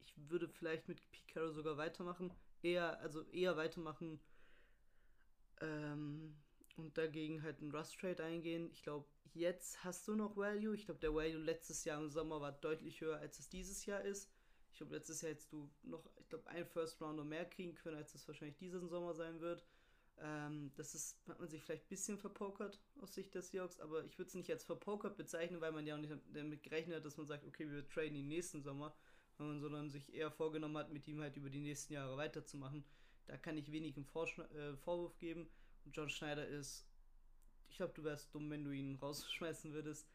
ich 0.00 0.14
würde 0.30 0.48
vielleicht 0.48 0.88
mit 0.88 1.00
Pete 1.10 1.32
Carroll 1.32 1.52
sogar 1.52 1.76
weitermachen. 1.76 2.32
Eher, 2.62 3.00
also 3.00 3.22
eher 3.30 3.56
weitermachen 3.56 4.20
ähm, 5.60 6.36
und 6.76 6.96
dagegen 6.96 7.42
halt 7.42 7.60
einen 7.60 7.74
Rust 7.74 7.98
Trade 7.98 8.22
eingehen. 8.24 8.70
Ich 8.72 8.82
glaube, 8.82 9.06
jetzt 9.34 9.84
hast 9.84 10.06
du 10.08 10.14
noch 10.14 10.36
Value. 10.36 10.74
Ich 10.74 10.84
glaube, 10.84 11.00
der 11.00 11.14
Value 11.14 11.42
letztes 11.42 11.84
Jahr 11.84 12.00
im 12.00 12.10
Sommer 12.10 12.40
war 12.40 12.52
deutlich 12.52 13.00
höher, 13.00 13.18
als 13.18 13.38
es 13.38 13.48
dieses 13.48 13.86
Jahr 13.86 14.02
ist. 14.02 14.30
Ich 14.72 14.78
glaube, 14.78 14.94
letztes 14.94 15.20
Jahr 15.20 15.32
hättest 15.32 15.52
du 15.52 15.70
noch, 15.82 16.04
ich 16.18 16.28
glaube, 16.28 16.48
einen 16.48 16.66
First 16.66 17.00
Rounder 17.00 17.24
mehr 17.24 17.44
kriegen 17.44 17.74
können, 17.74 17.96
als 17.96 18.14
es 18.14 18.26
wahrscheinlich 18.26 18.56
diesen 18.56 18.88
Sommer 18.88 19.14
sein 19.14 19.40
wird. 19.40 19.64
Ähm, 20.18 20.72
das 20.76 20.94
ist, 20.94 21.18
hat 21.26 21.40
man 21.40 21.48
sich 21.48 21.62
vielleicht 21.62 21.84
ein 21.84 21.88
bisschen 21.88 22.18
verpokert 22.18 22.80
aus 23.00 23.14
Sicht 23.14 23.34
der 23.34 23.42
Seahawks, 23.42 23.80
aber 23.80 24.04
ich 24.04 24.18
würde 24.18 24.28
es 24.28 24.34
nicht 24.34 24.50
als 24.50 24.64
verpokert 24.64 25.16
bezeichnen, 25.16 25.60
weil 25.60 25.72
man 25.72 25.86
ja 25.86 25.94
auch 25.94 26.00
nicht 26.00 26.14
damit 26.32 26.62
gerechnet 26.62 26.96
hat, 26.96 27.04
dass 27.04 27.16
man 27.16 27.26
sagt, 27.26 27.46
okay, 27.46 27.70
wir 27.70 27.88
traden 27.88 28.14
ihn 28.14 28.28
nächsten 28.28 28.62
Sommer, 28.62 28.94
sondern, 29.38 29.90
sich 29.90 30.14
eher 30.14 30.30
vorgenommen 30.30 30.76
hat, 30.76 30.92
mit 30.92 31.08
ihm 31.08 31.20
halt 31.20 31.36
über 31.36 31.50
die 31.50 31.60
nächsten 31.60 31.94
Jahre 31.94 32.16
weiterzumachen. 32.16 32.84
Da 33.26 33.36
kann 33.36 33.56
ich 33.56 33.72
wenig 33.72 33.96
im 33.96 34.04
Vorschna 34.04 34.44
äh, 34.50 34.76
Vorwurf 34.76 35.18
geben. 35.18 35.48
John 35.90 36.08
Schneider 36.08 36.46
ist, 36.46 36.86
ich 37.68 37.76
glaube, 37.76 37.92
du 37.94 38.04
wärst 38.04 38.34
dumm, 38.34 38.50
wenn 38.50 38.64
du 38.64 38.70
ihn 38.70 38.96
rausschmeißen 38.96 39.72
würdest. 39.72 40.12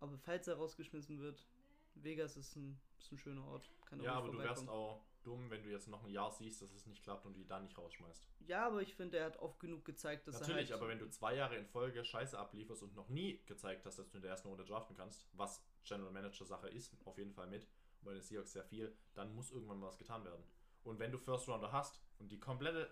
Aber 0.00 0.18
falls 0.18 0.46
er 0.48 0.56
rausgeschmissen 0.56 1.20
wird, 1.20 1.46
Vegas 1.94 2.36
ist 2.36 2.56
ein, 2.56 2.80
ist 2.98 3.12
ein 3.12 3.18
schöner 3.18 3.46
Ort. 3.46 3.70
Kann 3.86 4.00
Ja, 4.00 4.14
aber 4.14 4.30
du 4.30 4.38
wärst 4.38 4.68
auch 4.68 5.04
dumm, 5.22 5.50
wenn 5.50 5.62
du 5.62 5.70
jetzt 5.70 5.88
noch 5.88 6.04
ein 6.04 6.10
Jahr 6.10 6.30
siehst, 6.30 6.62
dass 6.62 6.72
es 6.72 6.86
nicht 6.86 7.02
klappt 7.02 7.26
und 7.26 7.34
du 7.34 7.40
ihn 7.40 7.48
dann 7.48 7.64
nicht 7.64 7.76
rausschmeißt. 7.76 8.28
Ja, 8.46 8.66
aber 8.66 8.82
ich 8.82 8.94
finde, 8.94 9.18
er 9.18 9.26
hat 9.26 9.38
oft 9.38 9.58
genug 9.58 9.84
gezeigt, 9.84 10.26
dass 10.28 10.40
Natürlich, 10.40 10.70
er 10.70 10.74
halt 10.74 10.82
aber 10.82 10.88
wenn 10.88 10.98
du 10.98 11.08
zwei 11.08 11.34
Jahre 11.34 11.56
in 11.56 11.66
Folge 11.66 12.04
Scheiße 12.04 12.38
ablieferst 12.38 12.82
und 12.82 12.94
noch 12.94 13.08
nie 13.08 13.42
gezeigt 13.46 13.84
hast, 13.86 13.98
dass 13.98 14.08
du 14.08 14.18
in 14.18 14.22
der 14.22 14.30
ersten 14.30 14.48
Runde 14.48 14.64
draften 14.64 14.96
kannst, 14.96 15.26
was 15.32 15.64
General 15.84 16.12
Manager 16.12 16.44
Sache 16.44 16.68
ist, 16.68 16.96
auf 17.04 17.18
jeden 17.18 17.32
Fall 17.32 17.48
mit, 17.48 17.66
weil 18.02 18.14
den 18.14 18.22
Seahawks 18.22 18.52
sehr 18.52 18.64
viel, 18.64 18.96
dann 19.14 19.34
muss 19.34 19.50
irgendwann 19.50 19.80
mal 19.80 19.88
was 19.88 19.98
getan 19.98 20.24
werden. 20.24 20.44
Und 20.84 21.00
wenn 21.00 21.10
du 21.10 21.18
First 21.18 21.48
Rounder 21.48 21.72
hast 21.72 22.00
und 22.18 22.30
die 22.30 22.38
komplette 22.38 22.88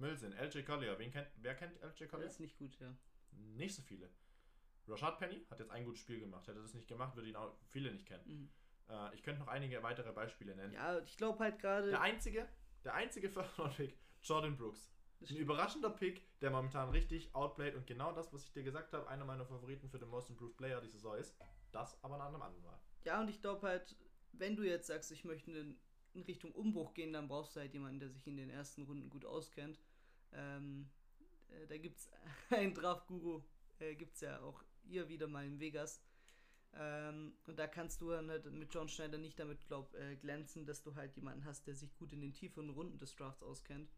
Müll 0.00 0.16
sind, 0.16 0.34
LJ 0.34 0.62
Collier, 0.62 0.98
wen 0.98 1.10
kennt, 1.10 1.28
wer 1.36 1.54
kennt 1.54 1.80
LJ 1.82 2.06
Collier? 2.06 2.26
ist 2.26 2.40
nicht 2.40 2.56
gut, 2.56 2.78
ja. 2.80 2.96
Nicht 3.32 3.74
so 3.74 3.82
viele. 3.82 4.10
Rashad 4.88 5.18
Penny 5.18 5.46
hat 5.50 5.60
jetzt 5.60 5.70
ein 5.70 5.84
gutes 5.84 6.00
Spiel 6.00 6.18
gemacht. 6.20 6.48
Hätte 6.48 6.58
er 6.58 6.62
das 6.62 6.74
nicht 6.74 6.88
gemacht, 6.88 7.14
würde 7.14 7.28
ihn 7.28 7.36
auch 7.36 7.54
viele 7.68 7.92
nicht 7.92 8.06
kennen. 8.06 8.24
Mhm. 8.26 8.50
Äh, 8.88 9.14
ich 9.14 9.22
könnte 9.22 9.40
noch 9.40 9.48
einige 9.48 9.82
weitere 9.82 10.12
Beispiele 10.12 10.56
nennen. 10.56 10.72
Ja, 10.72 10.98
ich 11.00 11.16
glaube 11.16 11.38
halt 11.38 11.58
gerade. 11.58 11.90
Der 11.90 12.00
einzige, 12.00 12.48
der 12.84 12.94
einzige 12.94 13.30
First-Round-Pick, 13.30 13.96
Jordan 14.22 14.56
Brooks. 14.56 14.92
Das 15.20 15.30
Ein 15.30 15.36
überraschender 15.36 15.90
Pick, 15.90 16.26
der 16.40 16.50
momentan 16.50 16.88
richtig 16.88 17.34
outplayed 17.34 17.74
und 17.74 17.86
genau 17.86 18.10
das, 18.12 18.32
was 18.32 18.44
ich 18.44 18.52
dir 18.52 18.62
gesagt 18.62 18.94
habe, 18.94 19.06
einer 19.06 19.26
meiner 19.26 19.44
Favoriten 19.44 19.90
für 19.90 19.98
den 19.98 20.08
Most 20.08 20.30
Improved 20.30 20.56
Player 20.56 20.80
dieser 20.80 20.94
Saison 20.94 21.16
ist. 21.16 21.36
Das 21.72 22.02
aber 22.02 22.16
nach 22.16 22.28
einem 22.28 22.40
anderen 22.40 22.64
Mal. 22.64 22.80
Ja, 23.04 23.20
und 23.20 23.28
ich 23.28 23.40
glaube 23.40 23.66
halt, 23.66 23.96
wenn 24.32 24.56
du 24.56 24.62
jetzt 24.62 24.86
sagst, 24.86 25.12
ich 25.12 25.24
möchte 25.24 25.50
in 26.14 26.22
Richtung 26.22 26.52
Umbruch 26.52 26.94
gehen, 26.94 27.12
dann 27.12 27.28
brauchst 27.28 27.54
du 27.54 27.60
halt 27.60 27.74
jemanden, 27.74 28.00
der 28.00 28.08
sich 28.08 28.26
in 28.26 28.36
den 28.36 28.48
ersten 28.48 28.82
Runden 28.82 29.10
gut 29.10 29.26
auskennt. 29.26 29.78
Ähm, 30.32 30.88
äh, 31.48 31.66
da 31.66 31.78
gibt 31.78 31.98
es 31.98 32.10
einen 32.50 32.74
Draft-Guru, 32.74 33.42
äh, 33.78 33.94
gibt 33.94 34.14
es 34.14 34.20
ja 34.20 34.40
auch 34.40 34.62
hier 34.82 35.08
wieder 35.08 35.26
mal 35.26 35.46
in 35.46 35.60
Vegas. 35.60 36.00
Ähm, 36.72 37.34
und 37.46 37.58
da 37.58 37.66
kannst 37.66 38.00
du 38.00 38.12
halt 38.12 38.52
mit 38.52 38.72
John 38.72 38.88
Schneider 38.88 39.18
nicht 39.18 39.38
damit, 39.38 39.66
glaub, 39.66 39.94
äh, 39.94 40.16
glänzen, 40.16 40.66
dass 40.66 40.82
du 40.82 40.94
halt 40.94 41.16
jemanden 41.16 41.44
hast, 41.44 41.66
der 41.66 41.74
sich 41.74 41.94
gut 41.96 42.12
in 42.12 42.20
den 42.20 42.32
tieferen 42.32 42.70
Runden 42.70 42.98
des 42.98 43.16
Drafts 43.16 43.42
auskennt. 43.42 43.90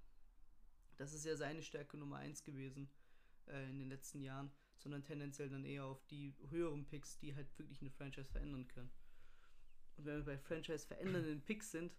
Das 0.97 1.13
ist 1.13 1.25
ja 1.25 1.37
seine 1.37 1.63
Stärke 1.63 1.97
Nummer 1.99 2.17
1 2.17 2.45
gewesen 2.45 2.89
äh, 3.47 3.69
in 3.69 3.79
den 3.79 3.89
letzten 3.89 4.23
Jahren, 4.23 4.51
sondern 4.79 5.05
tendenziell 5.05 5.51
dann 5.51 5.65
eher 5.65 5.85
auf 5.85 6.03
die 6.07 6.35
höheren 6.49 6.87
Picks, 6.87 7.19
die 7.19 7.35
halt 7.35 7.47
wirklich 7.59 7.81
eine 7.81 7.91
Franchise 7.91 8.31
verändern 8.31 8.69
können. 8.69 8.91
Und 9.97 10.07
wenn 10.07 10.17
wir 10.17 10.25
bei 10.25 10.39
Franchise 10.39 10.87
verändernden 10.87 11.43
Picks 11.43 11.71
sind, 11.73 11.93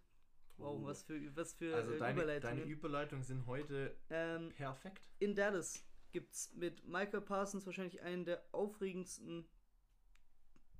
wow, 0.58 0.78
Oh. 0.80 0.86
was 0.86 1.04
für, 1.04 1.36
was 1.36 1.54
für 1.54 1.76
Also 1.76 1.93
äh, 1.93 1.97
deine, 1.99 2.22
Überleitungen. 2.22 2.58
deine 2.60 2.72
Überleitungen 2.72 3.24
sind 3.24 3.45
heute 3.47 3.95
ähm, 4.10 4.49
perfekt. 4.56 5.01
in 5.20 5.36
Dallas 5.36 5.84
gibt 6.12 6.34
es 6.34 6.54
mit 6.54 6.84
Michael 6.88 7.22
Parsons 7.22 7.66
wahrscheinlich 7.66 8.01
einen 8.01 8.24
der 8.26 8.43
aufregendsten, 8.51 9.47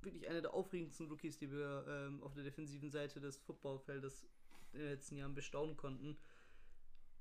wirklich 0.00 0.28
einer 0.28 0.40
der 0.42 0.54
aufregendsten 0.54 1.08
Rookies, 1.08 1.38
die 1.38 1.50
wir 1.50 1.84
ähm, 1.88 2.22
auf 2.22 2.34
der 2.34 2.44
defensiven 2.44 2.90
Seite 2.90 3.20
des 3.20 3.38
Footballfeldes 3.38 4.28
in 4.72 4.78
den 4.80 4.88
letzten 4.90 5.16
Jahren 5.16 5.34
bestaunen 5.34 5.76
konnten. 5.76 6.16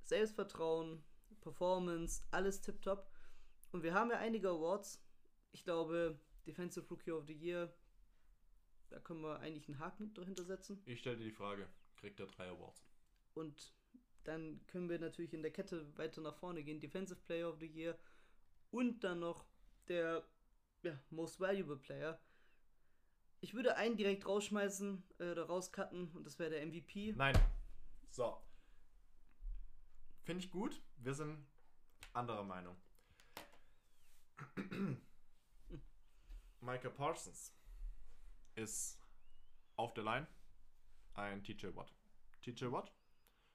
Selbstvertrauen, 0.03 1.03
Performance, 1.41 2.23
alles 2.31 2.61
tipptopp. 2.61 3.09
Und 3.71 3.83
wir 3.83 3.93
haben 3.93 4.11
ja 4.11 4.17
einige 4.19 4.49
Awards. 4.49 5.03
Ich 5.51 5.63
glaube, 5.63 6.19
Defensive 6.45 6.87
Rookie 6.89 7.11
of 7.11 7.25
the 7.25 7.33
Year, 7.33 7.73
da 8.89 8.99
können 8.99 9.21
wir 9.21 9.39
eigentlich 9.39 9.67
einen 9.67 9.79
Haken 9.79 10.13
dahinter 10.13 10.43
setzen. 10.43 10.81
Ich 10.85 10.99
stelle 10.99 11.17
dir 11.17 11.25
die 11.25 11.31
Frage, 11.31 11.67
kriegt 12.03 12.19
er 12.19 12.27
drei 12.27 12.49
Awards? 12.49 12.85
Und 13.33 13.73
dann 14.25 14.59
können 14.67 14.89
wir 14.89 14.99
natürlich 14.99 15.33
in 15.33 15.41
der 15.41 15.51
Kette 15.51 15.97
weiter 15.97 16.19
nach 16.19 16.35
vorne 16.35 16.61
gehen. 16.61 16.81
Defensive 16.81 17.21
Player 17.21 17.49
of 17.49 17.59
the 17.59 17.65
Year 17.65 17.97
und 18.71 19.05
dann 19.05 19.21
noch 19.21 19.45
der 19.87 20.27
ja, 20.83 20.99
Most 21.11 21.39
Valuable 21.39 21.77
Player. 21.77 22.19
Ich 23.39 23.53
würde 23.53 23.77
einen 23.77 23.95
direkt 23.95 24.25
rausschmeißen 24.25 25.01
äh, 25.19 25.31
oder 25.31 25.45
rauscutten 25.45 26.09
und 26.11 26.25
das 26.25 26.39
wäre 26.39 26.49
der 26.49 26.65
MVP. 26.65 27.13
Nein. 27.13 27.37
So. 28.09 28.37
Finde 30.23 30.43
ich 30.43 30.51
gut. 30.51 30.81
Wir 30.97 31.13
sind 31.13 31.45
anderer 32.11 32.43
Meinung. 32.43 32.75
Michael 36.59 36.91
Parsons 36.91 37.53
ist 38.55 38.99
auf 39.77 39.93
der 39.93 40.03
Line 40.03 40.27
ein 41.13 41.43
TJ 41.43 41.75
Watt. 41.75 41.93
TJ 42.41 42.71
Watt 42.71 42.93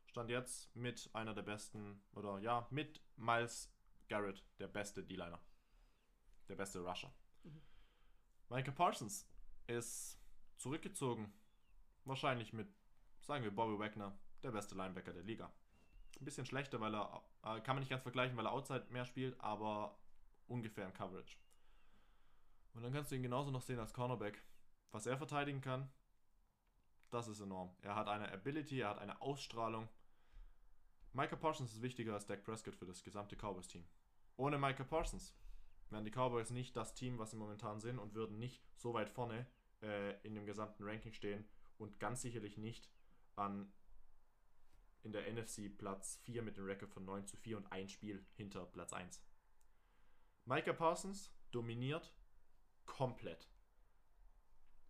stand 0.06 0.30
jetzt 0.30 0.74
mit 0.74 1.10
einer 1.12 1.34
der 1.34 1.42
besten, 1.42 2.02
oder 2.12 2.38
ja, 2.38 2.66
mit 2.70 3.02
Miles 3.16 3.72
Garrett, 4.08 4.44
der 4.58 4.68
beste 4.68 5.02
D-Liner. 5.02 5.40
Der 6.48 6.56
beste 6.56 6.80
Rusher. 6.80 7.12
Michael 8.48 8.72
Parsons 8.72 9.28
ist 9.66 10.18
zurückgezogen. 10.56 11.32
Wahrscheinlich 12.04 12.52
mit, 12.52 12.68
sagen 13.20 13.44
wir, 13.44 13.54
Bobby 13.54 13.78
Wagner, 13.78 14.18
der 14.42 14.50
beste 14.50 14.74
Linebacker 14.74 15.12
der 15.12 15.22
Liga. 15.22 15.52
Ein 16.18 16.24
bisschen 16.24 16.46
schlechter, 16.46 16.80
weil 16.80 16.94
er, 16.94 17.22
äh, 17.42 17.60
kann 17.60 17.76
man 17.76 17.80
nicht 17.80 17.90
ganz 17.90 18.02
vergleichen, 18.02 18.36
weil 18.36 18.46
er 18.46 18.52
Outside 18.52 18.86
mehr 18.88 19.04
spielt, 19.04 19.38
aber 19.40 19.98
ungefähr 20.46 20.86
in 20.86 20.94
Coverage. 20.94 21.36
Und 22.72 22.82
dann 22.82 22.92
kannst 22.92 23.10
du 23.10 23.16
ihn 23.16 23.22
genauso 23.22 23.50
noch 23.50 23.62
sehen 23.62 23.78
als 23.78 23.92
Cornerback. 23.92 24.42
Was 24.90 25.06
er 25.06 25.18
verteidigen 25.18 25.60
kann, 25.60 25.90
das 27.10 27.28
ist 27.28 27.40
enorm. 27.40 27.74
Er 27.82 27.94
hat 27.94 28.08
eine 28.08 28.30
Ability, 28.32 28.80
er 28.80 28.90
hat 28.90 28.98
eine 28.98 29.20
Ausstrahlung. 29.20 29.88
Michael 31.12 31.38
Parsons 31.38 31.72
ist 31.72 31.82
wichtiger 31.82 32.14
als 32.14 32.26
Dak 32.26 32.44
Prescott 32.44 32.76
für 32.76 32.86
das 32.86 33.02
gesamte 33.02 33.36
Cowboys-Team. 33.36 33.84
Ohne 34.36 34.58
Michael 34.58 34.86
Parsons 34.86 35.34
wären 35.90 36.04
die 36.04 36.10
Cowboys 36.10 36.50
nicht 36.50 36.76
das 36.76 36.94
Team, 36.94 37.18
was 37.18 37.30
sie 37.30 37.36
momentan 37.36 37.80
sind 37.80 37.98
und 37.98 38.14
würden 38.14 38.38
nicht 38.38 38.62
so 38.76 38.94
weit 38.94 39.08
vorne 39.08 39.46
äh, 39.82 40.20
in 40.22 40.34
dem 40.34 40.46
gesamten 40.46 40.84
Ranking 40.84 41.12
stehen 41.12 41.44
und 41.78 41.98
ganz 41.98 42.22
sicherlich 42.22 42.58
nicht 42.58 42.90
an 43.36 43.72
in 45.02 45.12
der 45.12 45.32
NFC 45.32 45.76
Platz 45.76 46.20
4 46.24 46.42
mit 46.42 46.56
dem 46.56 46.66
Rekord 46.66 46.92
von 46.92 47.04
9 47.04 47.26
zu 47.26 47.36
4 47.36 47.56
und 47.56 47.72
ein 47.72 47.88
Spiel 47.88 48.24
hinter 48.34 48.66
Platz 48.66 48.92
1. 48.92 49.22
Micah 50.44 50.72
Parsons 50.72 51.32
dominiert 51.50 52.12
komplett. 52.84 53.48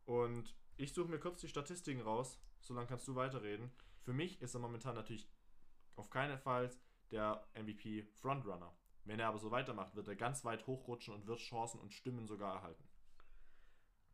Und 0.06 0.56
ich 0.79 0.95
suche 0.95 1.09
mir 1.11 1.18
kurz 1.18 1.41
die 1.41 1.49
Statistiken 1.49 2.01
raus, 2.01 2.41
solange 2.61 2.87
kannst 2.87 3.07
du 3.09 3.14
weiterreden. 3.14 3.70
Für 4.03 4.12
mich 4.12 4.41
ist 4.41 4.55
er 4.55 4.61
momentan 4.61 4.95
natürlich 4.95 5.29
auf 5.97 6.09
keinen 6.09 6.39
Fall 6.39 6.70
der 7.11 7.47
MVP 7.55 8.05
Frontrunner. 8.05 8.74
Wenn 9.05 9.20
er 9.20 9.29
aber 9.29 9.39
so 9.39 9.51
weitermacht, 9.51 9.95
wird 9.97 10.09
er 10.09 10.16
ganz 10.16 10.45
weit 10.45 10.66
hochrutschen 10.66 11.14
und 11.14 11.26
wird 11.26 11.41
Chancen 11.41 11.81
und 11.81 11.93
Stimmen 11.93 12.26
sogar 12.26 12.55
erhalten. 12.57 12.85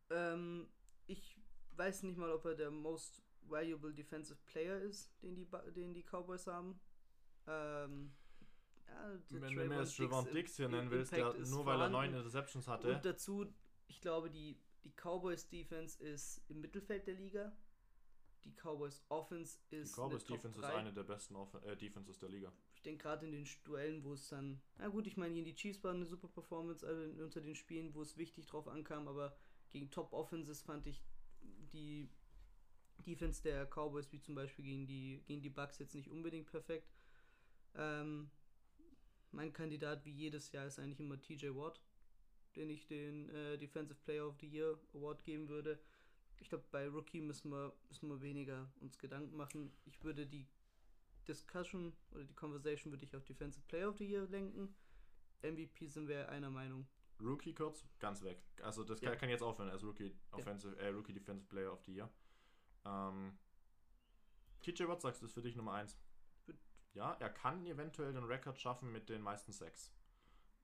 Ähm, 0.09 0.67
ich 1.07 1.39
weiß 1.75 2.03
nicht 2.03 2.17
mal, 2.17 2.31
ob 2.31 2.45
er 2.45 2.55
der 2.55 2.71
Most 2.71 3.21
Valuable 3.41 3.93
Defensive 3.93 4.39
Player 4.45 4.79
ist, 4.79 5.11
den 5.21 5.35
die, 5.35 5.47
den 5.75 5.93
die 5.93 6.03
Cowboys 6.03 6.47
haben. 6.47 6.79
Ähm, 7.47 8.13
ja, 8.87 9.19
Wenn 9.29 9.55
du 9.55 9.65
mir 9.65 9.79
jetzt 9.81 9.99
im- 9.99 10.33
Dix 10.33 10.55
hier 10.55 10.69
nennen 10.69 10.89
willst, 10.89 11.11
der, 11.11 11.33
nur 11.47 11.65
weil 11.65 11.81
er 11.81 11.89
neun 11.89 12.13
Interceptions 12.13 12.67
hatte, 12.67 12.95
Und 12.95 13.05
dazu, 13.05 13.53
ich 13.87 14.01
glaube, 14.01 14.29
die, 14.31 14.57
die 14.85 14.91
Cowboys 14.91 15.47
Defense 15.49 16.01
ist 16.01 16.41
im 16.47 16.61
Mittelfeld 16.61 17.05
der 17.07 17.15
Liga. 17.15 17.51
Die 18.45 18.53
Cowboys 18.53 19.03
Offense 19.09 19.57
die 19.71 19.77
ist. 19.77 19.95
Cowboys 19.95 20.21
eine 20.21 20.27
Top 20.27 20.37
Defense 20.37 20.59
ist 20.59 20.65
3. 20.65 20.73
eine 20.75 20.93
der 20.93 21.03
besten 21.03 21.35
Off 21.35 21.53
äh, 21.65 21.75
Defenses 21.75 22.19
der 22.19 22.29
Liga. 22.29 22.53
Ich 22.75 22.81
denke 22.83 23.01
gerade 23.03 23.25
in 23.25 23.31
den 23.31 23.47
Duellen, 23.63 24.03
wo 24.03 24.13
es 24.13 24.29
dann. 24.29 24.61
Na 24.77 24.87
gut, 24.87 25.07
ich 25.07 25.17
meine, 25.17 25.33
gegen 25.33 25.45
die 25.45 25.55
Chiefs 25.55 25.83
war 25.83 25.91
eine 25.93 26.05
super 26.05 26.27
Performance 26.27 26.85
also 26.87 27.01
in- 27.03 27.19
unter 27.21 27.41
den 27.41 27.55
Spielen, 27.55 27.93
wo 27.95 28.01
es 28.03 28.15
wichtig 28.17 28.45
drauf 28.45 28.67
ankam, 28.67 29.07
aber 29.07 29.35
gegen 29.71 29.89
Top 29.89 30.13
Offenses 30.13 30.61
fand 30.61 30.85
ich 30.87 31.03
die 31.41 32.07
Defense 32.99 33.41
der 33.41 33.65
Cowboys, 33.65 34.11
wie 34.11 34.21
zum 34.21 34.35
Beispiel 34.35 34.63
gegen 34.63 34.85
die, 34.87 35.23
gegen 35.25 35.41
die 35.41 35.49
Bucks, 35.49 35.79
jetzt 35.79 35.95
nicht 35.95 36.09
unbedingt 36.09 36.45
perfekt. 36.45 36.93
Ähm, 37.75 38.29
mein 39.31 39.51
Kandidat 39.51 40.05
wie 40.05 40.11
jedes 40.11 40.51
Jahr 40.51 40.65
ist 40.67 40.79
eigentlich 40.79 40.99
immer 40.99 41.19
TJ 41.19 41.47
Watt, 41.55 41.81
den 42.55 42.69
ich 42.69 42.87
den 42.87 43.29
äh, 43.29 43.57
Defensive 43.57 43.99
Player 44.05 44.27
of 44.27 44.35
the 44.39 44.47
Year 44.47 44.77
Award 44.93 45.23
geben 45.23 45.49
würde. 45.49 45.79
Ich 46.39 46.49
glaube, 46.49 46.65
bei 46.71 46.87
Rookie 46.87 47.21
müssen 47.21 47.49
wir, 47.51 47.73
müssen 47.87 48.09
wir 48.09 48.21
weniger 48.21 48.69
uns 48.81 48.97
Gedanken 48.97 49.35
machen. 49.35 49.71
Ich 49.85 50.03
würde 50.03 50.25
die 50.27 50.47
Discussion 51.27 51.93
oder 52.11 52.23
die 52.23 52.33
Conversation 52.35 52.91
würde 52.91 53.05
ich 53.05 53.15
auf 53.15 53.23
Defensive 53.25 53.65
Player 53.67 53.89
of 53.89 53.97
the 53.97 54.05
Year 54.07 54.27
lenken. 54.27 54.75
MVP 55.41 55.87
sind 55.87 56.07
wir 56.07 56.29
einer 56.29 56.49
Meinung. 56.49 56.87
Rookie 57.21 57.53
kurz, 57.53 57.85
ganz 57.99 58.21
weg. 58.23 58.43
Also 58.61 58.83
das 58.83 58.99
Ja. 59.01 59.11
kann, 59.11 59.19
kann 59.19 59.29
jetzt 59.29 59.41
aufhören 59.41 59.69
als 59.69 59.83
Rookie 59.83 60.13
Offensive, 60.31 60.77
äh, 60.77 60.87
Rookie 60.89 61.13
Defensive 61.13 61.47
Player 61.47 61.71
of 61.71 61.81
the 61.85 61.93
Year. 61.95 62.11
Ähm, 62.85 63.37
TJ 64.61 64.83
Watt 64.87 65.01
sagst 65.01 65.21
du 65.21 65.25
ist 65.25 65.33
für 65.33 65.41
dich 65.41 65.55
Nummer 65.55 65.73
1. 65.73 65.97
Für- 66.43 66.53
Ja, 66.93 67.13
er 67.13 67.29
kann 67.29 67.65
eventuell 67.65 68.11
den 68.13 68.23
Rekord 68.25 68.59
schaffen 68.59 68.91
mit 68.91 69.07
den 69.09 69.21
meisten 69.21 69.51
Sacks. 69.53 69.93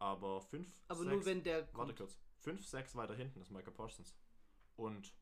Aber 0.02 0.42
5 0.42 0.68
Aber 0.88 1.04
nur 1.04 1.24
wenn 1.26 1.44
der 1.44 1.72
Warte 1.76 1.94
kommt. 1.94 1.98
kurz. 1.98 2.20
5 2.38 2.66
Sacks 2.66 2.96
weiter 2.96 3.14
hinten 3.14 3.40
ist 3.40 3.52
Michael 3.52 3.74
Parsons. 3.74 4.18
Und 4.76 5.14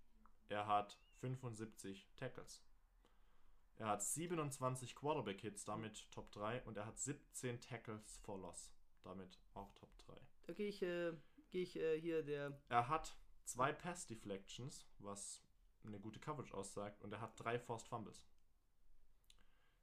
er 0.47 0.67
hat 0.67 0.97
75 1.19 2.07
Tackles. 2.15 2.63
Er 3.75 3.87
hat 3.87 4.01
27 4.01 4.95
Quarterback-Hits, 4.95 5.65
damit 5.65 6.09
Top 6.11 6.31
3. 6.31 6.63
Und 6.63 6.77
er 6.77 6.85
hat 6.85 6.97
17 6.97 7.59
Tackles 7.59 8.19
for 8.23 8.39
Loss, 8.39 8.71
damit 9.03 9.37
auch 9.53 9.73
Top 9.73 9.97
3. 9.97 10.15
Da 10.47 10.53
gehe 10.53 10.69
ich, 10.69 10.81
äh, 10.81 11.11
gehe 11.49 11.63
ich 11.63 11.75
äh, 11.75 11.99
hier 11.99 12.23
der. 12.23 12.57
Er 12.69 12.87
hat 12.87 13.17
zwei 13.43 13.73
Pass 13.73 14.07
Deflections, 14.07 14.87
was 14.99 15.43
eine 15.83 15.99
gute 15.99 16.21
Coverage 16.21 16.53
aussagt, 16.53 17.01
und 17.01 17.11
er 17.11 17.19
hat 17.19 17.37
drei 17.37 17.59
Forced 17.59 17.89
Fumbles. 17.89 18.25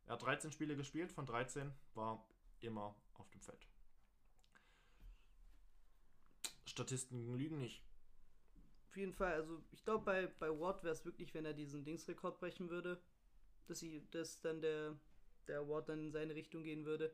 Er 0.07 0.15
hat 0.15 0.23
13 0.23 0.53
Spiele 0.53 0.75
gespielt, 0.75 1.13
von 1.13 1.27
13 1.27 1.71
war 1.93 2.27
immer 2.61 2.97
auf 3.15 3.29
dem 3.29 3.43
Feld. 3.43 3.69
Statistiken 6.77 7.35
lügen 7.37 7.59
nicht. 7.59 7.83
Auf 8.91 8.97
jeden 8.99 9.15
Fall, 9.15 9.33
also 9.33 9.63
ich 9.73 9.83
glaube 9.83 10.05
bei, 10.05 10.27
bei 10.27 10.49
Watt 10.61 10.85
wäre 10.85 10.93
es 10.93 11.05
wirklich, 11.05 11.33
wenn 11.33 11.47
er 11.47 11.55
diesen 11.55 11.85
Dingsrekord 11.85 12.39
brechen 12.39 12.69
würde, 12.69 13.01
dass 13.67 13.79
sie, 13.79 14.07
dass 14.11 14.41
dann 14.43 14.61
der, 14.61 14.99
der 15.49 15.61
Award 15.61 15.89
dann 15.89 16.01
in 16.01 16.13
seine 16.13 16.35
Richtung 16.35 16.63
gehen 16.63 16.85
würde. 16.85 17.13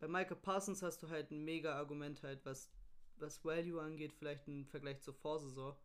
Bei 0.00 0.08
Michael 0.08 0.36
Parsons 0.36 0.82
hast 0.82 1.02
du 1.02 1.08
halt 1.08 1.30
ein 1.30 1.44
mega 1.44 1.74
Argument 1.74 2.22
halt, 2.22 2.44
was, 2.44 2.70
was 3.16 3.44
Value 3.44 3.80
angeht, 3.80 4.12
vielleicht 4.14 4.48
im 4.48 4.66
Vergleich 4.66 5.02
zur 5.02 5.14
Vorsaison. 5.14 5.76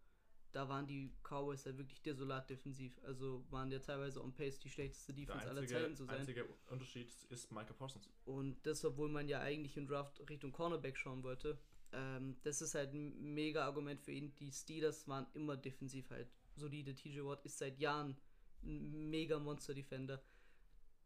Da 0.51 0.69
waren 0.69 0.85
die 0.85 1.11
Cowboys 1.23 1.65
ja 1.65 1.75
wirklich 1.77 2.01
desolat 2.03 2.49
defensiv. 2.49 2.99
Also 3.03 3.43
waren 3.49 3.71
ja 3.71 3.79
teilweise 3.79 4.21
on 4.21 4.33
pace 4.33 4.59
die 4.59 4.69
schlechteste 4.69 5.13
Der 5.13 5.25
Defense 5.25 5.49
aller 5.49 5.61
einzige, 5.61 5.79
Zeiten 5.79 5.95
zu 5.95 6.05
sein. 6.05 6.19
einzige 6.19 6.45
Unterschied 6.69 7.11
ist 7.29 7.51
Michael 7.51 7.75
Parsons. 7.75 8.07
Und 8.25 8.63
das, 8.65 8.85
obwohl 8.85 9.09
man 9.09 9.27
ja 9.27 9.39
eigentlich 9.41 9.75
im 9.77 9.87
Draft 9.87 10.21
Richtung 10.29 10.51
Cornerback 10.51 10.97
schauen 10.97 11.23
wollte. 11.23 11.57
Ähm, 11.93 12.37
das 12.43 12.61
ist 12.61 12.75
halt 12.75 12.93
ein 12.93 13.33
mega 13.33 13.65
Argument 13.65 14.01
für 14.01 14.11
ihn. 14.11 14.33
Die 14.35 14.51
Steelers 14.51 15.07
waren 15.07 15.27
immer 15.33 15.55
defensiv 15.55 16.09
halt 16.09 16.27
solide. 16.55 16.95
TJ 16.95 17.21
Watt 17.23 17.45
ist 17.45 17.57
seit 17.57 17.79
Jahren 17.79 18.17
ein 18.63 19.09
mega 19.09 19.39
Monster-Defender. 19.39 20.21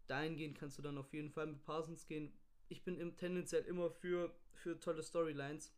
Dahingehend 0.07 0.57
kannst 0.57 0.77
du 0.77 0.81
dann 0.81 0.97
auf 0.97 1.13
jeden 1.13 1.29
Fall 1.29 1.47
mit 1.47 1.63
Parsons 1.63 2.07
gehen. 2.07 2.31
Ich 2.69 2.83
bin 2.83 2.99
im, 2.99 3.17
tendenziell 3.17 3.63
immer 3.63 3.89
für, 3.89 4.33
für 4.53 4.79
tolle 4.79 5.03
Storylines. 5.03 5.73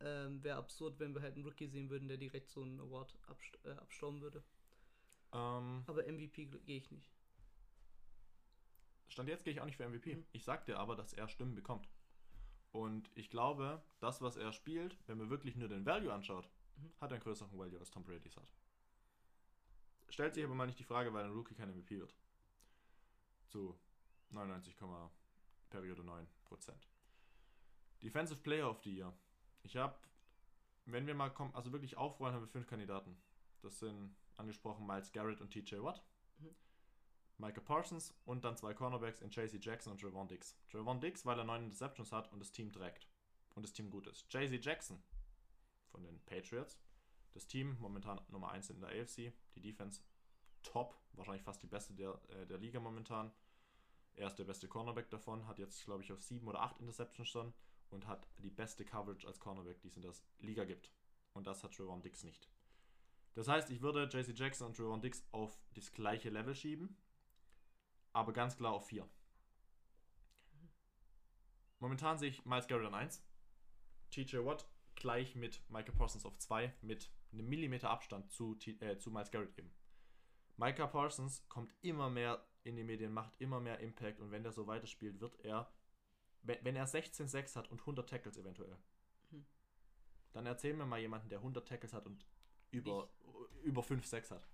Ähm, 0.00 0.42
Wäre 0.42 0.58
absurd, 0.58 0.98
wenn 0.98 1.14
wir 1.14 1.22
halt 1.22 1.34
einen 1.34 1.44
Rookie 1.44 1.66
sehen 1.66 1.90
würden, 1.90 2.08
der 2.08 2.16
direkt 2.16 2.50
so 2.50 2.62
einen 2.62 2.80
Award 2.80 3.16
abst 3.26 3.58
äh, 3.64 3.70
abstauben 3.70 4.20
würde. 4.20 4.42
Ähm, 5.32 5.82
Aber 5.86 6.02
MVP 6.06 6.46
gehe 6.46 6.78
ich 6.78 6.90
nicht. 6.90 7.10
Stand 9.08 9.28
jetzt 9.28 9.44
gehe 9.44 9.52
ich 9.52 9.60
auch 9.60 9.66
nicht 9.66 9.76
für 9.76 9.88
MVP. 9.88 10.16
Mhm. 10.16 10.26
Ich 10.32 10.44
sag 10.44 10.64
dir 10.66 10.78
aber, 10.78 10.96
dass 10.96 11.12
er 11.12 11.28
Stimmen 11.28 11.54
bekommt. 11.54 11.88
Und 12.74 13.08
ich 13.14 13.30
glaube, 13.30 13.80
das, 14.00 14.20
was 14.20 14.34
er 14.36 14.52
spielt, 14.52 14.98
wenn 15.06 15.18
man 15.18 15.30
wirklich 15.30 15.54
nur 15.54 15.68
den 15.68 15.86
Value 15.86 16.12
anschaut, 16.12 16.50
Mhm. 16.76 16.92
hat 17.00 17.12
einen 17.12 17.22
größeren 17.22 17.56
Value 17.56 17.78
als 17.78 17.92
Tom 17.92 18.02
Brady's 18.02 18.36
hat. 18.36 18.52
Stellt 20.08 20.34
sich 20.34 20.42
aber 20.44 20.56
mal 20.56 20.66
nicht 20.66 20.80
die 20.80 20.84
Frage, 20.84 21.12
weil 21.14 21.24
ein 21.24 21.30
Rookie 21.30 21.54
kein 21.54 21.70
MVP 21.70 22.00
wird. 22.00 22.12
Zu 23.46 23.78
99, 24.30 24.76
Periode 25.70 26.02
9 26.02 26.26
Prozent. 26.44 26.88
Defensive 28.02 28.40
Player 28.40 28.68
of 28.68 28.82
the 28.82 28.92
Year. 28.92 29.16
Ich 29.62 29.76
habe, 29.76 29.96
wenn 30.86 31.06
wir 31.06 31.14
mal 31.14 31.30
kommen, 31.30 31.54
also 31.54 31.70
wirklich 31.70 31.96
aufrollen, 31.96 32.34
haben 32.34 32.42
wir 32.42 32.48
fünf 32.48 32.66
Kandidaten. 32.66 33.16
Das 33.60 33.78
sind 33.78 34.16
angesprochen 34.36 34.84
Miles 34.84 35.12
Garrett 35.12 35.40
und 35.40 35.50
TJ 35.50 35.76
Watt. 35.76 36.04
Micah 37.38 37.60
Parsons 37.60 38.14
und 38.24 38.44
dann 38.44 38.56
zwei 38.56 38.74
Cornerbacks 38.74 39.20
in 39.20 39.30
JC 39.30 39.58
Jackson 39.60 39.92
und 39.92 40.00
Javon 40.00 40.28
Dix. 40.28 40.56
Javon 40.68 41.00
Dix, 41.00 41.26
weil 41.26 41.38
er 41.38 41.44
neun 41.44 41.64
Interceptions 41.64 42.12
hat 42.12 42.32
und 42.32 42.38
das 42.40 42.52
Team 42.52 42.72
trägt. 42.72 43.08
Und 43.54 43.62
das 43.62 43.72
Team 43.72 43.90
gut 43.90 44.06
ist. 44.06 44.32
JC 44.32 44.64
Jackson 44.64 45.02
von 45.90 46.02
den 46.02 46.20
Patriots. 46.26 46.80
Das 47.32 47.46
Team 47.46 47.76
momentan 47.80 48.20
Nummer 48.28 48.50
1 48.50 48.70
in 48.70 48.80
der 48.80 48.90
AFC. 48.90 49.32
Die 49.54 49.60
Defense 49.60 50.00
top. 50.62 50.96
Wahrscheinlich 51.12 51.42
fast 51.42 51.62
die 51.62 51.66
beste 51.66 51.94
der, 51.94 52.20
äh, 52.28 52.46
der 52.46 52.58
Liga 52.58 52.80
momentan. 52.80 53.32
Er 54.14 54.28
ist 54.28 54.36
der 54.36 54.44
beste 54.44 54.68
Cornerback 54.68 55.10
davon. 55.10 55.46
Hat 55.46 55.58
jetzt, 55.58 55.84
glaube 55.84 56.02
ich, 56.02 56.12
auf 56.12 56.22
sieben 56.22 56.46
oder 56.46 56.60
acht 56.60 56.78
Interceptions 56.78 57.28
schon. 57.28 57.52
Und 57.90 58.06
hat 58.06 58.28
die 58.38 58.50
beste 58.50 58.84
Coverage 58.84 59.26
als 59.26 59.38
Cornerback, 59.38 59.80
die 59.80 59.88
es 59.88 59.96
in 59.96 60.02
der 60.02 60.12
Liga 60.40 60.64
gibt. 60.64 60.90
Und 61.32 61.46
das 61.46 61.62
hat 61.62 61.76
Javon 61.76 62.00
Dix 62.00 62.22
nicht. 62.24 62.48
Das 63.34 63.48
heißt, 63.48 63.70
ich 63.70 63.82
würde 63.82 64.04
JC 64.04 64.36
Jackson 64.36 64.68
und 64.68 64.78
Javon 64.78 65.00
Dix 65.00 65.24
auf 65.32 65.58
das 65.74 65.92
gleiche 65.92 66.30
Level 66.30 66.54
schieben. 66.54 66.96
Aber 68.14 68.32
ganz 68.32 68.56
klar 68.56 68.72
auf 68.72 68.86
4. 68.86 69.06
Momentan 71.80 72.16
sehe 72.16 72.30
ich 72.30 72.46
Miles 72.46 72.66
Garrett 72.66 72.86
an 72.86 72.94
1. 72.94 73.22
TJ 74.10 74.38
Watt 74.38 74.66
gleich 74.94 75.34
mit 75.34 75.68
Micah 75.68 75.92
Parsons 75.92 76.24
auf 76.24 76.38
2 76.38 76.72
mit 76.80 77.10
einem 77.32 77.48
Millimeter 77.48 77.90
Abstand 77.90 78.30
zu, 78.30 78.56
äh, 78.80 78.96
zu 78.96 79.10
Miles 79.10 79.30
Garrett 79.30 79.58
eben. 79.58 79.74
Micah 80.56 80.86
Parsons 80.86 81.46
kommt 81.48 81.74
immer 81.82 82.08
mehr 82.08 82.46
in 82.62 82.76
die 82.76 82.84
Medien, 82.84 83.12
macht 83.12 83.34
immer 83.40 83.60
mehr 83.60 83.80
Impact 83.80 84.20
und 84.20 84.30
wenn 84.30 84.44
der 84.44 84.52
so 84.52 84.66
weiterspielt, 84.66 85.20
wird 85.20 85.38
er, 85.40 85.70
wenn, 86.42 86.64
wenn 86.64 86.76
er 86.76 86.86
16-6 86.86 87.56
hat 87.56 87.70
und 87.70 87.80
100 87.80 88.08
Tackles 88.08 88.36
eventuell, 88.38 88.78
Mhm. 89.30 89.44
dann 90.32 90.46
erzähl 90.46 90.74
mir 90.74 90.86
mal 90.86 91.00
jemanden, 91.00 91.28
der 91.28 91.40
100 91.40 91.66
Tackles 91.66 91.92
hat 91.92 92.06
und 92.06 92.24
über, 92.70 93.10
über 93.64 93.82
5-6 93.82 94.30
hat. 94.30 94.46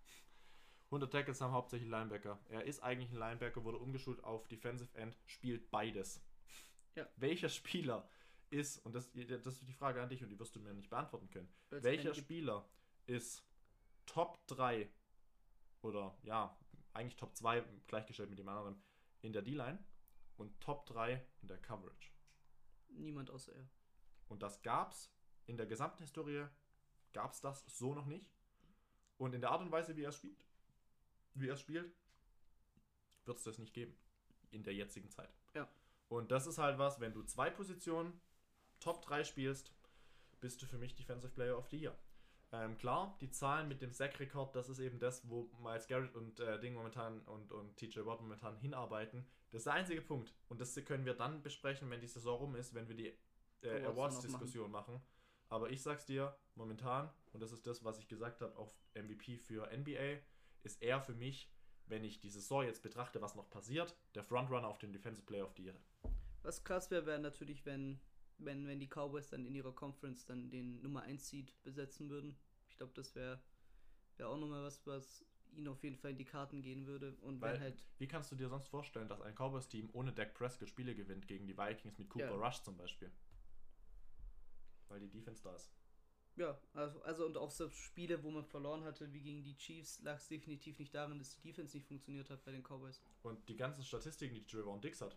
100 0.90 1.12
Tackles 1.12 1.40
haben 1.40 1.52
hauptsächlich 1.52 1.88
Linebacker. 1.88 2.38
Er 2.48 2.64
ist 2.64 2.82
eigentlich 2.82 3.10
ein 3.10 3.18
Linebacker, 3.18 3.64
wurde 3.64 3.78
umgeschult 3.78 4.22
auf 4.24 4.48
Defensive 4.48 4.96
End, 4.98 5.16
spielt 5.24 5.70
beides. 5.70 6.20
Ja. 6.96 7.08
Welcher 7.16 7.48
Spieler 7.48 8.08
ist, 8.50 8.84
und 8.84 8.94
das, 8.94 9.08
das 9.12 9.46
ist 9.46 9.68
die 9.68 9.72
Frage 9.72 10.02
an 10.02 10.08
dich 10.08 10.22
und 10.22 10.28
die 10.28 10.38
wirst 10.38 10.56
du 10.56 10.60
mir 10.60 10.74
nicht 10.74 10.90
beantworten 10.90 11.30
können, 11.30 11.48
Weil's 11.70 11.84
welcher. 11.84 12.14
Spieler 12.14 12.68
ist 13.06 13.46
Top 14.06 14.44
3 14.48 14.90
oder 15.82 16.18
ja, 16.22 16.58
eigentlich 16.92 17.16
Top 17.16 17.36
2 17.36 17.62
gleichgestellt 17.86 18.28
mit 18.28 18.40
dem 18.40 18.48
anderen 18.48 18.82
in 19.22 19.32
der 19.32 19.42
D-Line 19.42 19.78
und 20.36 20.60
Top 20.60 20.86
3 20.86 21.24
in 21.42 21.48
der 21.48 21.58
Coverage? 21.58 22.10
Niemand 22.88 23.30
außer 23.30 23.54
er. 23.54 23.68
Und 24.26 24.42
das 24.42 24.62
gab's 24.62 25.12
in 25.46 25.56
der 25.56 25.66
gesamten 25.66 26.02
Historie, 26.02 26.46
gab's 27.12 27.40
das 27.40 27.64
so 27.66 27.94
noch 27.94 28.06
nicht. 28.06 28.28
Und 29.18 29.34
in 29.34 29.40
der 29.40 29.50
Art 29.50 29.60
und 29.60 29.70
Weise, 29.70 29.96
wie 29.96 30.02
er 30.02 30.12
spielt, 30.12 30.44
wie 31.34 31.48
er 31.48 31.56
spielt, 31.56 31.92
wird 33.24 33.38
es 33.38 33.44
das 33.44 33.58
nicht 33.58 33.74
geben. 33.74 33.96
In 34.50 34.64
der 34.64 34.74
jetzigen 34.74 35.10
Zeit. 35.10 35.32
Ja. 35.54 35.68
Und 36.08 36.32
das 36.32 36.46
ist 36.46 36.58
halt 36.58 36.78
was, 36.78 36.98
wenn 36.98 37.12
du 37.12 37.22
zwei 37.22 37.50
Positionen 37.50 38.20
Top 38.80 39.00
3 39.02 39.22
spielst, 39.22 39.72
bist 40.40 40.60
du 40.60 40.66
für 40.66 40.78
mich 40.78 40.96
Defensive 40.96 41.32
Player 41.32 41.56
of 41.56 41.68
the 41.68 41.78
Year. 41.78 41.96
Ähm, 42.52 42.76
klar, 42.78 43.16
die 43.20 43.30
Zahlen 43.30 43.68
mit 43.68 43.80
dem 43.80 43.92
Sack-Rekord, 43.92 44.56
das 44.56 44.68
ist 44.68 44.80
eben 44.80 44.98
das, 44.98 45.28
wo 45.28 45.48
Miles 45.62 45.86
Garrett 45.86 46.16
und 46.16 46.40
äh, 46.40 46.58
Ding 46.58 46.74
momentan 46.74 47.20
und, 47.26 47.52
und 47.52 47.76
TJ 47.76 48.00
Watt 48.06 48.20
momentan 48.20 48.56
hinarbeiten. 48.56 49.24
Das 49.50 49.60
ist 49.60 49.66
der 49.66 49.74
einzige 49.74 50.02
Punkt. 50.02 50.34
Und 50.48 50.60
das 50.60 50.74
können 50.84 51.04
wir 51.04 51.14
dann 51.14 51.42
besprechen, 51.42 51.88
wenn 51.90 52.00
die 52.00 52.08
Saison 52.08 52.38
rum 52.38 52.56
ist, 52.56 52.74
wenn 52.74 52.88
wir 52.88 52.96
die 52.96 53.14
äh, 53.62 53.84
Awards-Diskussion 53.84 54.70
machen. 54.70 55.00
Aber 55.48 55.70
ich 55.70 55.82
sag's 55.82 56.06
dir, 56.06 56.36
momentan, 56.56 57.08
und 57.32 57.40
das 57.40 57.52
ist 57.52 57.66
das, 57.66 57.84
was 57.84 57.98
ich 57.98 58.08
gesagt 58.08 58.40
habe, 58.40 58.56
auf 58.56 58.72
MVP 58.94 59.36
für 59.36 59.68
NBA, 59.72 60.18
ist 60.62 60.82
er 60.82 61.00
für 61.00 61.14
mich, 61.14 61.50
wenn 61.86 62.04
ich 62.04 62.20
die 62.20 62.30
Saison 62.30 62.64
jetzt 62.64 62.82
betrachte, 62.82 63.20
was 63.20 63.34
noch 63.34 63.50
passiert, 63.50 63.96
der 64.14 64.22
Frontrunner 64.22 64.68
auf 64.68 64.78
den 64.78 64.92
Defensive 64.92 65.26
Player 65.26 65.44
of 65.44 65.52
the 65.56 65.64
Year. 65.64 65.76
Was 66.42 66.62
krass 66.64 66.90
wäre, 66.90 67.06
wäre 67.06 67.18
natürlich, 67.18 67.66
wenn, 67.66 68.00
wenn, 68.38 68.66
wenn 68.66 68.80
die 68.80 68.88
Cowboys 68.88 69.28
dann 69.28 69.44
in 69.44 69.54
ihrer 69.54 69.72
Conference 69.74 70.24
dann 70.24 70.50
den 70.50 70.80
Nummer 70.82 71.02
1 71.02 71.28
Seed 71.28 71.52
besetzen 71.62 72.08
würden. 72.08 72.36
Ich 72.68 72.76
glaube, 72.76 72.92
das 72.94 73.14
wäre 73.14 73.42
wär 74.16 74.28
auch 74.28 74.38
nochmal 74.38 74.62
was, 74.62 74.86
was 74.86 75.24
ihnen 75.52 75.68
auf 75.68 75.82
jeden 75.82 75.96
Fall 75.96 76.12
in 76.12 76.18
die 76.18 76.24
Karten 76.24 76.62
gehen 76.62 76.86
würde. 76.86 77.16
Und 77.22 77.40
Weil- 77.40 77.54
wenn 77.54 77.60
halt, 77.62 77.84
Wie 77.98 78.06
kannst 78.06 78.30
du 78.30 78.36
dir 78.36 78.48
sonst 78.48 78.68
vorstellen, 78.68 79.08
dass 79.08 79.20
ein 79.20 79.34
Cowboys-Team 79.34 79.90
ohne 79.92 80.12
Dak 80.12 80.34
Prescott 80.34 80.68
Spiele 80.68 80.94
gewinnt 80.94 81.26
gegen 81.26 81.46
die 81.46 81.56
Vikings 81.56 81.98
mit 81.98 82.08
Cooper 82.08 82.30
Ja. 82.38 82.46
Rush 82.46 82.62
zum 82.62 82.76
Beispiel? 82.76 83.10
Weil 84.88 85.00
die 85.00 85.10
Defense 85.10 85.42
da 85.42 85.54
ist. 85.54 85.70
Ja, 86.36 86.58
also, 86.74 87.02
also 87.02 87.26
und 87.26 87.36
auch 87.36 87.50
so 87.50 87.68
Spiele, 87.70 88.22
wo 88.22 88.30
man 88.30 88.44
verloren 88.44 88.84
hatte, 88.84 89.12
wie 89.12 89.20
gegen 89.20 89.42
die 89.42 89.56
Chiefs, 89.56 90.00
lag 90.02 90.16
es 90.16 90.28
definitiv 90.28 90.78
nicht 90.78 90.94
daran, 90.94 91.18
dass 91.18 91.36
die 91.36 91.48
Defense 91.48 91.76
nicht 91.76 91.86
funktioniert 91.86 92.30
hat 92.30 92.44
bei 92.44 92.52
den 92.52 92.62
Cowboys. 92.62 93.02
Und 93.22 93.48
die 93.48 93.56
ganzen 93.56 93.82
Statistiken, 93.82 94.34
die 94.34 94.44
Javon 94.46 94.80
Dix 94.80 95.00
hat, 95.00 95.16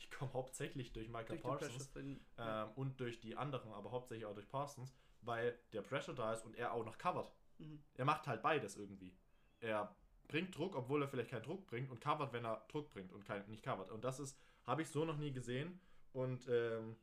die 0.00 0.10
kommen 0.10 0.32
hauptsächlich 0.32 0.92
durch 0.92 1.08
Micah 1.08 1.24
Durch 1.24 1.42
Parsons 1.42 1.90
ähm, 2.38 2.68
und 2.74 2.98
durch 3.00 3.20
die 3.20 3.36
anderen, 3.36 3.72
aber 3.72 3.92
hauptsächlich 3.92 4.26
auch 4.26 4.34
durch 4.34 4.48
Parsons, 4.48 4.92
weil 5.22 5.58
der 5.72 5.82
Pressure 5.82 6.14
da 6.14 6.32
ist 6.32 6.44
und 6.44 6.56
er 6.56 6.72
auch 6.72 6.84
noch 6.84 6.98
covert. 6.98 7.32
Mhm. 7.58 7.82
Er 7.94 8.04
macht 8.04 8.26
halt 8.26 8.42
beides 8.42 8.76
irgendwie. 8.76 9.14
Er 9.60 9.94
bringt 10.28 10.56
Druck, 10.56 10.74
obwohl 10.74 11.02
er 11.02 11.08
vielleicht 11.08 11.30
keinen 11.30 11.44
Druck 11.44 11.66
bringt 11.66 11.90
und 11.90 12.00
covert, 12.00 12.32
wenn 12.32 12.44
er 12.44 12.64
Druck 12.68 12.90
bringt 12.90 13.12
und 13.12 13.24
kein, 13.24 13.48
nicht 13.48 13.62
covert. 13.62 13.90
Und 13.90 14.02
das 14.02 14.18
ist, 14.18 14.38
habe 14.64 14.82
ich 14.82 14.88
so 14.88 15.04
noch 15.04 15.18
nie 15.18 15.32
gesehen 15.32 15.80
und 16.12 16.48
ähm, 16.48 16.96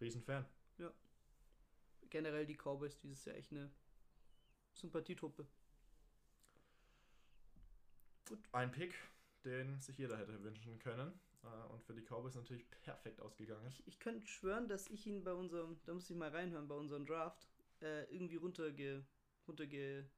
Riesenfan. 0.00 0.46
Generell 2.10 2.46
die 2.46 2.56
Cowboys 2.56 2.98
dieses 2.98 3.24
Jahr 3.24 3.36
echt 3.36 3.52
eine 3.52 3.70
Sympathietruppe. 4.74 5.46
Ein 8.52 8.70
Pick, 8.70 8.94
den 9.44 9.80
sich 9.80 9.98
jeder 9.98 10.16
hätte 10.18 10.42
wünschen 10.42 10.78
können. 10.78 11.18
Äh, 11.42 11.72
und 11.72 11.82
für 11.84 11.94
die 11.94 12.02
Cowboys 12.02 12.34
natürlich 12.34 12.68
perfekt 12.70 13.20
ausgegangen. 13.20 13.66
Ich, 13.66 13.86
ich 13.86 13.98
könnte 13.98 14.26
schwören, 14.26 14.68
dass 14.68 14.88
ich 14.88 15.06
ihn 15.06 15.24
bei 15.24 15.32
unserem, 15.32 15.80
da 15.86 15.94
muss 15.94 16.08
ich 16.10 16.16
mal 16.16 16.28
reinhören, 16.28 16.68
bei 16.68 16.74
unserem 16.74 17.06
Draft, 17.06 17.48
äh, 17.80 18.04
irgendwie 18.14 18.36
runterge, 18.36 19.04
runterge, 19.48 20.08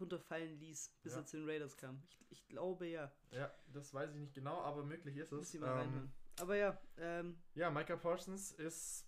runterfallen 0.00 0.58
ließ, 0.58 0.90
bis 1.02 1.12
Ja. 1.12 1.20
er 1.20 1.26
zu 1.26 1.36
den 1.36 1.48
Raiders 1.48 1.76
kam. 1.76 2.02
Ich, 2.08 2.24
ich 2.30 2.46
glaube 2.48 2.86
ja. 2.86 3.12
Ja, 3.30 3.54
das 3.68 3.94
weiß 3.94 4.10
ich 4.10 4.16
nicht 4.18 4.34
genau, 4.34 4.60
aber 4.60 4.82
möglich 4.84 5.16
ist 5.16 5.30
Muss 5.32 5.48
es. 5.48 5.54
ich 5.54 5.60
mal 5.60 5.68
Ähm, 5.70 5.78
reinhören. 5.78 6.12
Aber 6.40 6.56
ja, 6.56 6.80
ähm, 6.96 7.40
ja, 7.54 7.70
Micah 7.70 7.96
Parsons 7.96 8.50
ist 8.52 9.06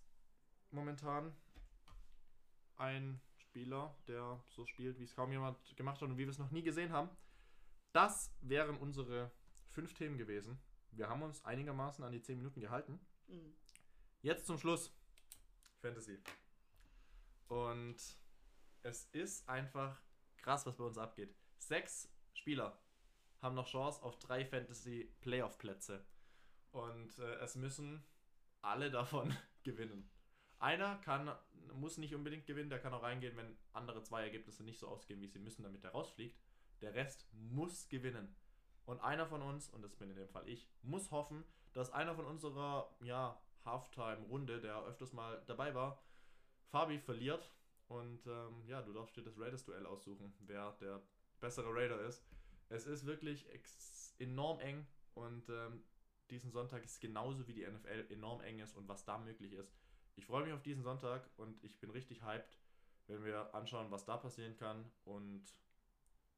momentan 0.71 1.35
ein 2.77 3.19
Spieler, 3.37 3.95
der 4.07 4.41
so 4.49 4.65
spielt, 4.65 4.99
wie 4.99 5.03
es 5.03 5.15
kaum 5.15 5.31
jemand 5.31 5.57
gemacht 5.75 6.01
hat 6.01 6.09
und 6.09 6.17
wie 6.17 6.25
wir 6.25 6.29
es 6.29 6.37
noch 6.37 6.51
nie 6.51 6.63
gesehen 6.63 6.91
haben. 6.91 7.09
Das 7.91 8.31
wären 8.41 8.77
unsere 8.77 9.31
fünf 9.69 9.93
Themen 9.93 10.17
gewesen. 10.17 10.59
Wir 10.91 11.09
haben 11.09 11.21
uns 11.21 11.43
einigermaßen 11.45 12.03
an 12.03 12.11
die 12.11 12.21
10 12.21 12.37
Minuten 12.37 12.59
gehalten. 12.59 12.99
mh, 13.27 13.35
Jetzt 14.21 14.45
zum 14.47 14.57
Schluss. 14.57 14.91
Fantasy. 15.81 16.19
Und 17.47 17.97
es 18.83 19.05
ist 19.11 19.47
einfach 19.47 20.01
krass, 20.37 20.65
was 20.65 20.75
bei 20.77 20.83
uns 20.83 20.97
abgeht. 20.97 21.35
Sechs 21.59 22.09
Spieler 22.33 22.77
haben 23.41 23.55
noch 23.55 23.67
Chance 23.67 24.01
auf 24.03 24.17
drei 24.19 24.45
Fantasy 24.45 25.11
Playoff 25.21 25.57
Plätze. 25.57 26.05
Und 26.71 27.17
äh, 27.19 27.35
es 27.35 27.55
müssen 27.55 28.03
alle 28.61 28.89
davon 28.91 29.35
gewinnen. 29.63 30.09
Einer 30.59 30.97
kann, 30.97 31.31
muss 31.73 31.97
nicht 31.97 32.15
unbedingt 32.15 32.45
gewinnen, 32.45 32.69
der 32.69 32.79
kann 32.79 32.93
auch 32.93 33.03
reingehen, 33.03 33.37
wenn 33.37 33.57
andere 33.73 34.01
zwei 34.03 34.23
Ergebnisse 34.23 34.63
nicht 34.63 34.79
so 34.79 34.87
ausgehen, 34.87 35.21
wie 35.21 35.27
sie 35.27 35.39
müssen, 35.39 35.63
damit 35.63 35.83
er 35.83 35.91
rausfliegt. 35.91 36.39
Der 36.81 36.93
Rest 36.93 37.27
muss 37.33 37.89
gewinnen. 37.89 38.35
Und 38.85 39.01
einer 39.01 39.27
von 39.27 39.41
uns, 39.41 39.69
und 39.69 39.81
das 39.81 39.95
bin 39.95 40.09
in 40.09 40.15
dem 40.15 40.29
Fall 40.29 40.47
ich, 40.47 40.69
muss 40.81 41.11
hoffen, 41.11 41.43
dass 41.73 41.91
einer 41.91 42.15
von 42.15 42.25
unserer 42.25 42.95
ja, 43.01 43.39
Halftime-Runde, 43.65 44.61
der 44.61 44.83
öfters 44.83 45.13
mal 45.13 45.43
dabei 45.45 45.75
war, 45.75 46.01
Fabi 46.69 46.97
verliert. 46.99 47.51
Und 47.87 48.25
ähm, 48.27 48.63
ja, 48.65 48.81
du 48.81 48.93
darfst 48.93 49.15
dir 49.15 49.23
das 49.23 49.39
Raiders-Duell 49.39 49.85
aussuchen, 49.85 50.33
wer 50.39 50.71
der 50.81 51.01
bessere 51.39 51.73
Raider 51.73 52.01
ist. 52.01 52.25
Es 52.69 52.85
ist 52.85 53.05
wirklich 53.05 53.47
enorm 54.19 54.59
eng 54.59 54.85
und 55.13 55.47
ähm, 55.49 55.83
diesen 56.29 56.51
Sonntag 56.51 56.83
ist 56.83 56.99
genauso 56.99 57.47
wie 57.47 57.53
die 57.53 57.65
NFL 57.65 58.07
enorm 58.09 58.41
eng 58.41 58.59
ist 58.59 58.75
und 58.75 58.87
was 58.87 59.05
da 59.05 59.17
möglich 59.17 59.53
ist. 59.53 59.73
Ich 60.17 60.25
freue 60.25 60.43
mich 60.43 60.53
auf 60.53 60.63
diesen 60.63 60.83
Sonntag 60.83 61.29
und 61.37 61.63
ich 61.63 61.79
bin 61.79 61.91
richtig 61.91 62.23
hyped, 62.23 62.59
wenn 63.05 63.23
wir 63.23 63.53
anschauen, 63.53 63.91
was 63.91 64.03
da 64.03 64.17
passieren 64.17 64.57
kann. 64.57 64.91
Und 65.05 65.45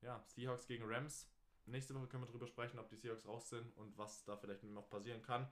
ja, 0.02 0.22
Seahawks 0.28 0.68
gegen 0.68 0.84
Rams, 0.86 1.32
nächste 1.66 1.96
Woche 1.96 2.08
können 2.08 2.24
wir 2.24 2.28
darüber 2.28 2.46
sprechen, 2.46 2.78
ob 2.78 2.90
die 2.90 2.98
Seahawks 2.98 3.26
raus 3.26 3.50
sind 3.50 3.76
und 3.78 3.98
was 3.98 4.26
da 4.26 4.36
vielleicht 4.38 4.64
noch 4.64 4.90
passieren 4.90 5.22
kann. 5.22 5.48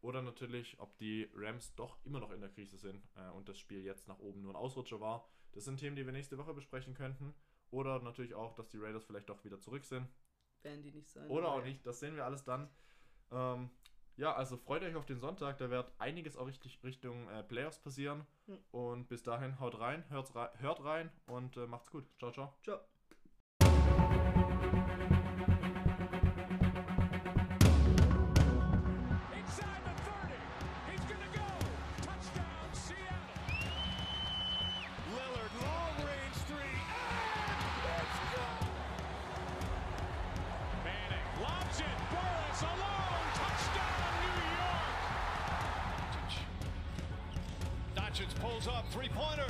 Oder 0.00 0.22
natürlich, 0.22 0.78
ob 0.80 0.96
die 0.98 1.28
Rams 1.34 1.74
doch 1.74 1.98
immer 2.04 2.20
noch 2.20 2.30
in 2.30 2.40
der 2.40 2.50
Krise 2.50 2.76
sind 2.76 3.04
äh, 3.16 3.30
und 3.30 3.48
das 3.48 3.58
Spiel 3.58 3.82
jetzt 3.82 4.08
nach 4.08 4.18
oben 4.18 4.42
nur 4.42 4.52
ein 4.52 4.56
Ausrutscher 4.56 5.00
war. 5.00 5.28
Das 5.52 5.64
sind 5.64 5.78
Themen, 5.78 5.96
die 5.96 6.04
wir 6.06 6.12
nächste 6.12 6.38
Woche 6.38 6.54
besprechen 6.54 6.94
könnten. 6.94 7.34
Oder 7.70 8.00
natürlich 8.00 8.34
auch, 8.34 8.54
dass 8.54 8.68
die 8.68 8.78
Raiders 8.78 9.04
vielleicht 9.04 9.28
doch 9.28 9.44
wieder 9.44 9.60
zurück 9.60 9.84
sind. 9.84 10.08
Werden 10.62 10.82
die 10.82 10.92
nicht 10.92 11.08
sein. 11.08 11.28
Oder 11.28 11.48
auch 11.48 11.58
ja. 11.58 11.64
nicht, 11.64 11.86
das 11.86 12.00
sehen 12.00 12.14
wir 12.14 12.24
alles 12.24 12.44
dann. 12.44 12.68
Ähm, 13.30 13.70
ja, 14.16 14.34
also 14.34 14.56
freut 14.56 14.82
euch 14.82 14.94
auf 14.94 15.06
den 15.06 15.20
Sonntag, 15.20 15.58
da 15.58 15.70
wird 15.70 15.92
einiges 15.98 16.36
auch 16.36 16.46
richtig 16.46 16.78
Richtung 16.84 17.28
äh, 17.30 17.42
Playoffs 17.42 17.78
passieren. 17.78 18.26
Hm. 18.46 18.58
Und 18.70 19.08
bis 19.08 19.22
dahin 19.22 19.58
haut 19.60 19.78
rein, 19.78 20.04
hört, 20.08 20.32
hört 20.34 20.84
rein 20.84 21.10
und 21.26 21.56
äh, 21.56 21.66
macht's 21.66 21.90
gut. 21.90 22.04
Ciao, 22.18 22.30
ciao. 22.32 22.54
Ciao. 22.62 22.80
three-pointer. 48.90 49.46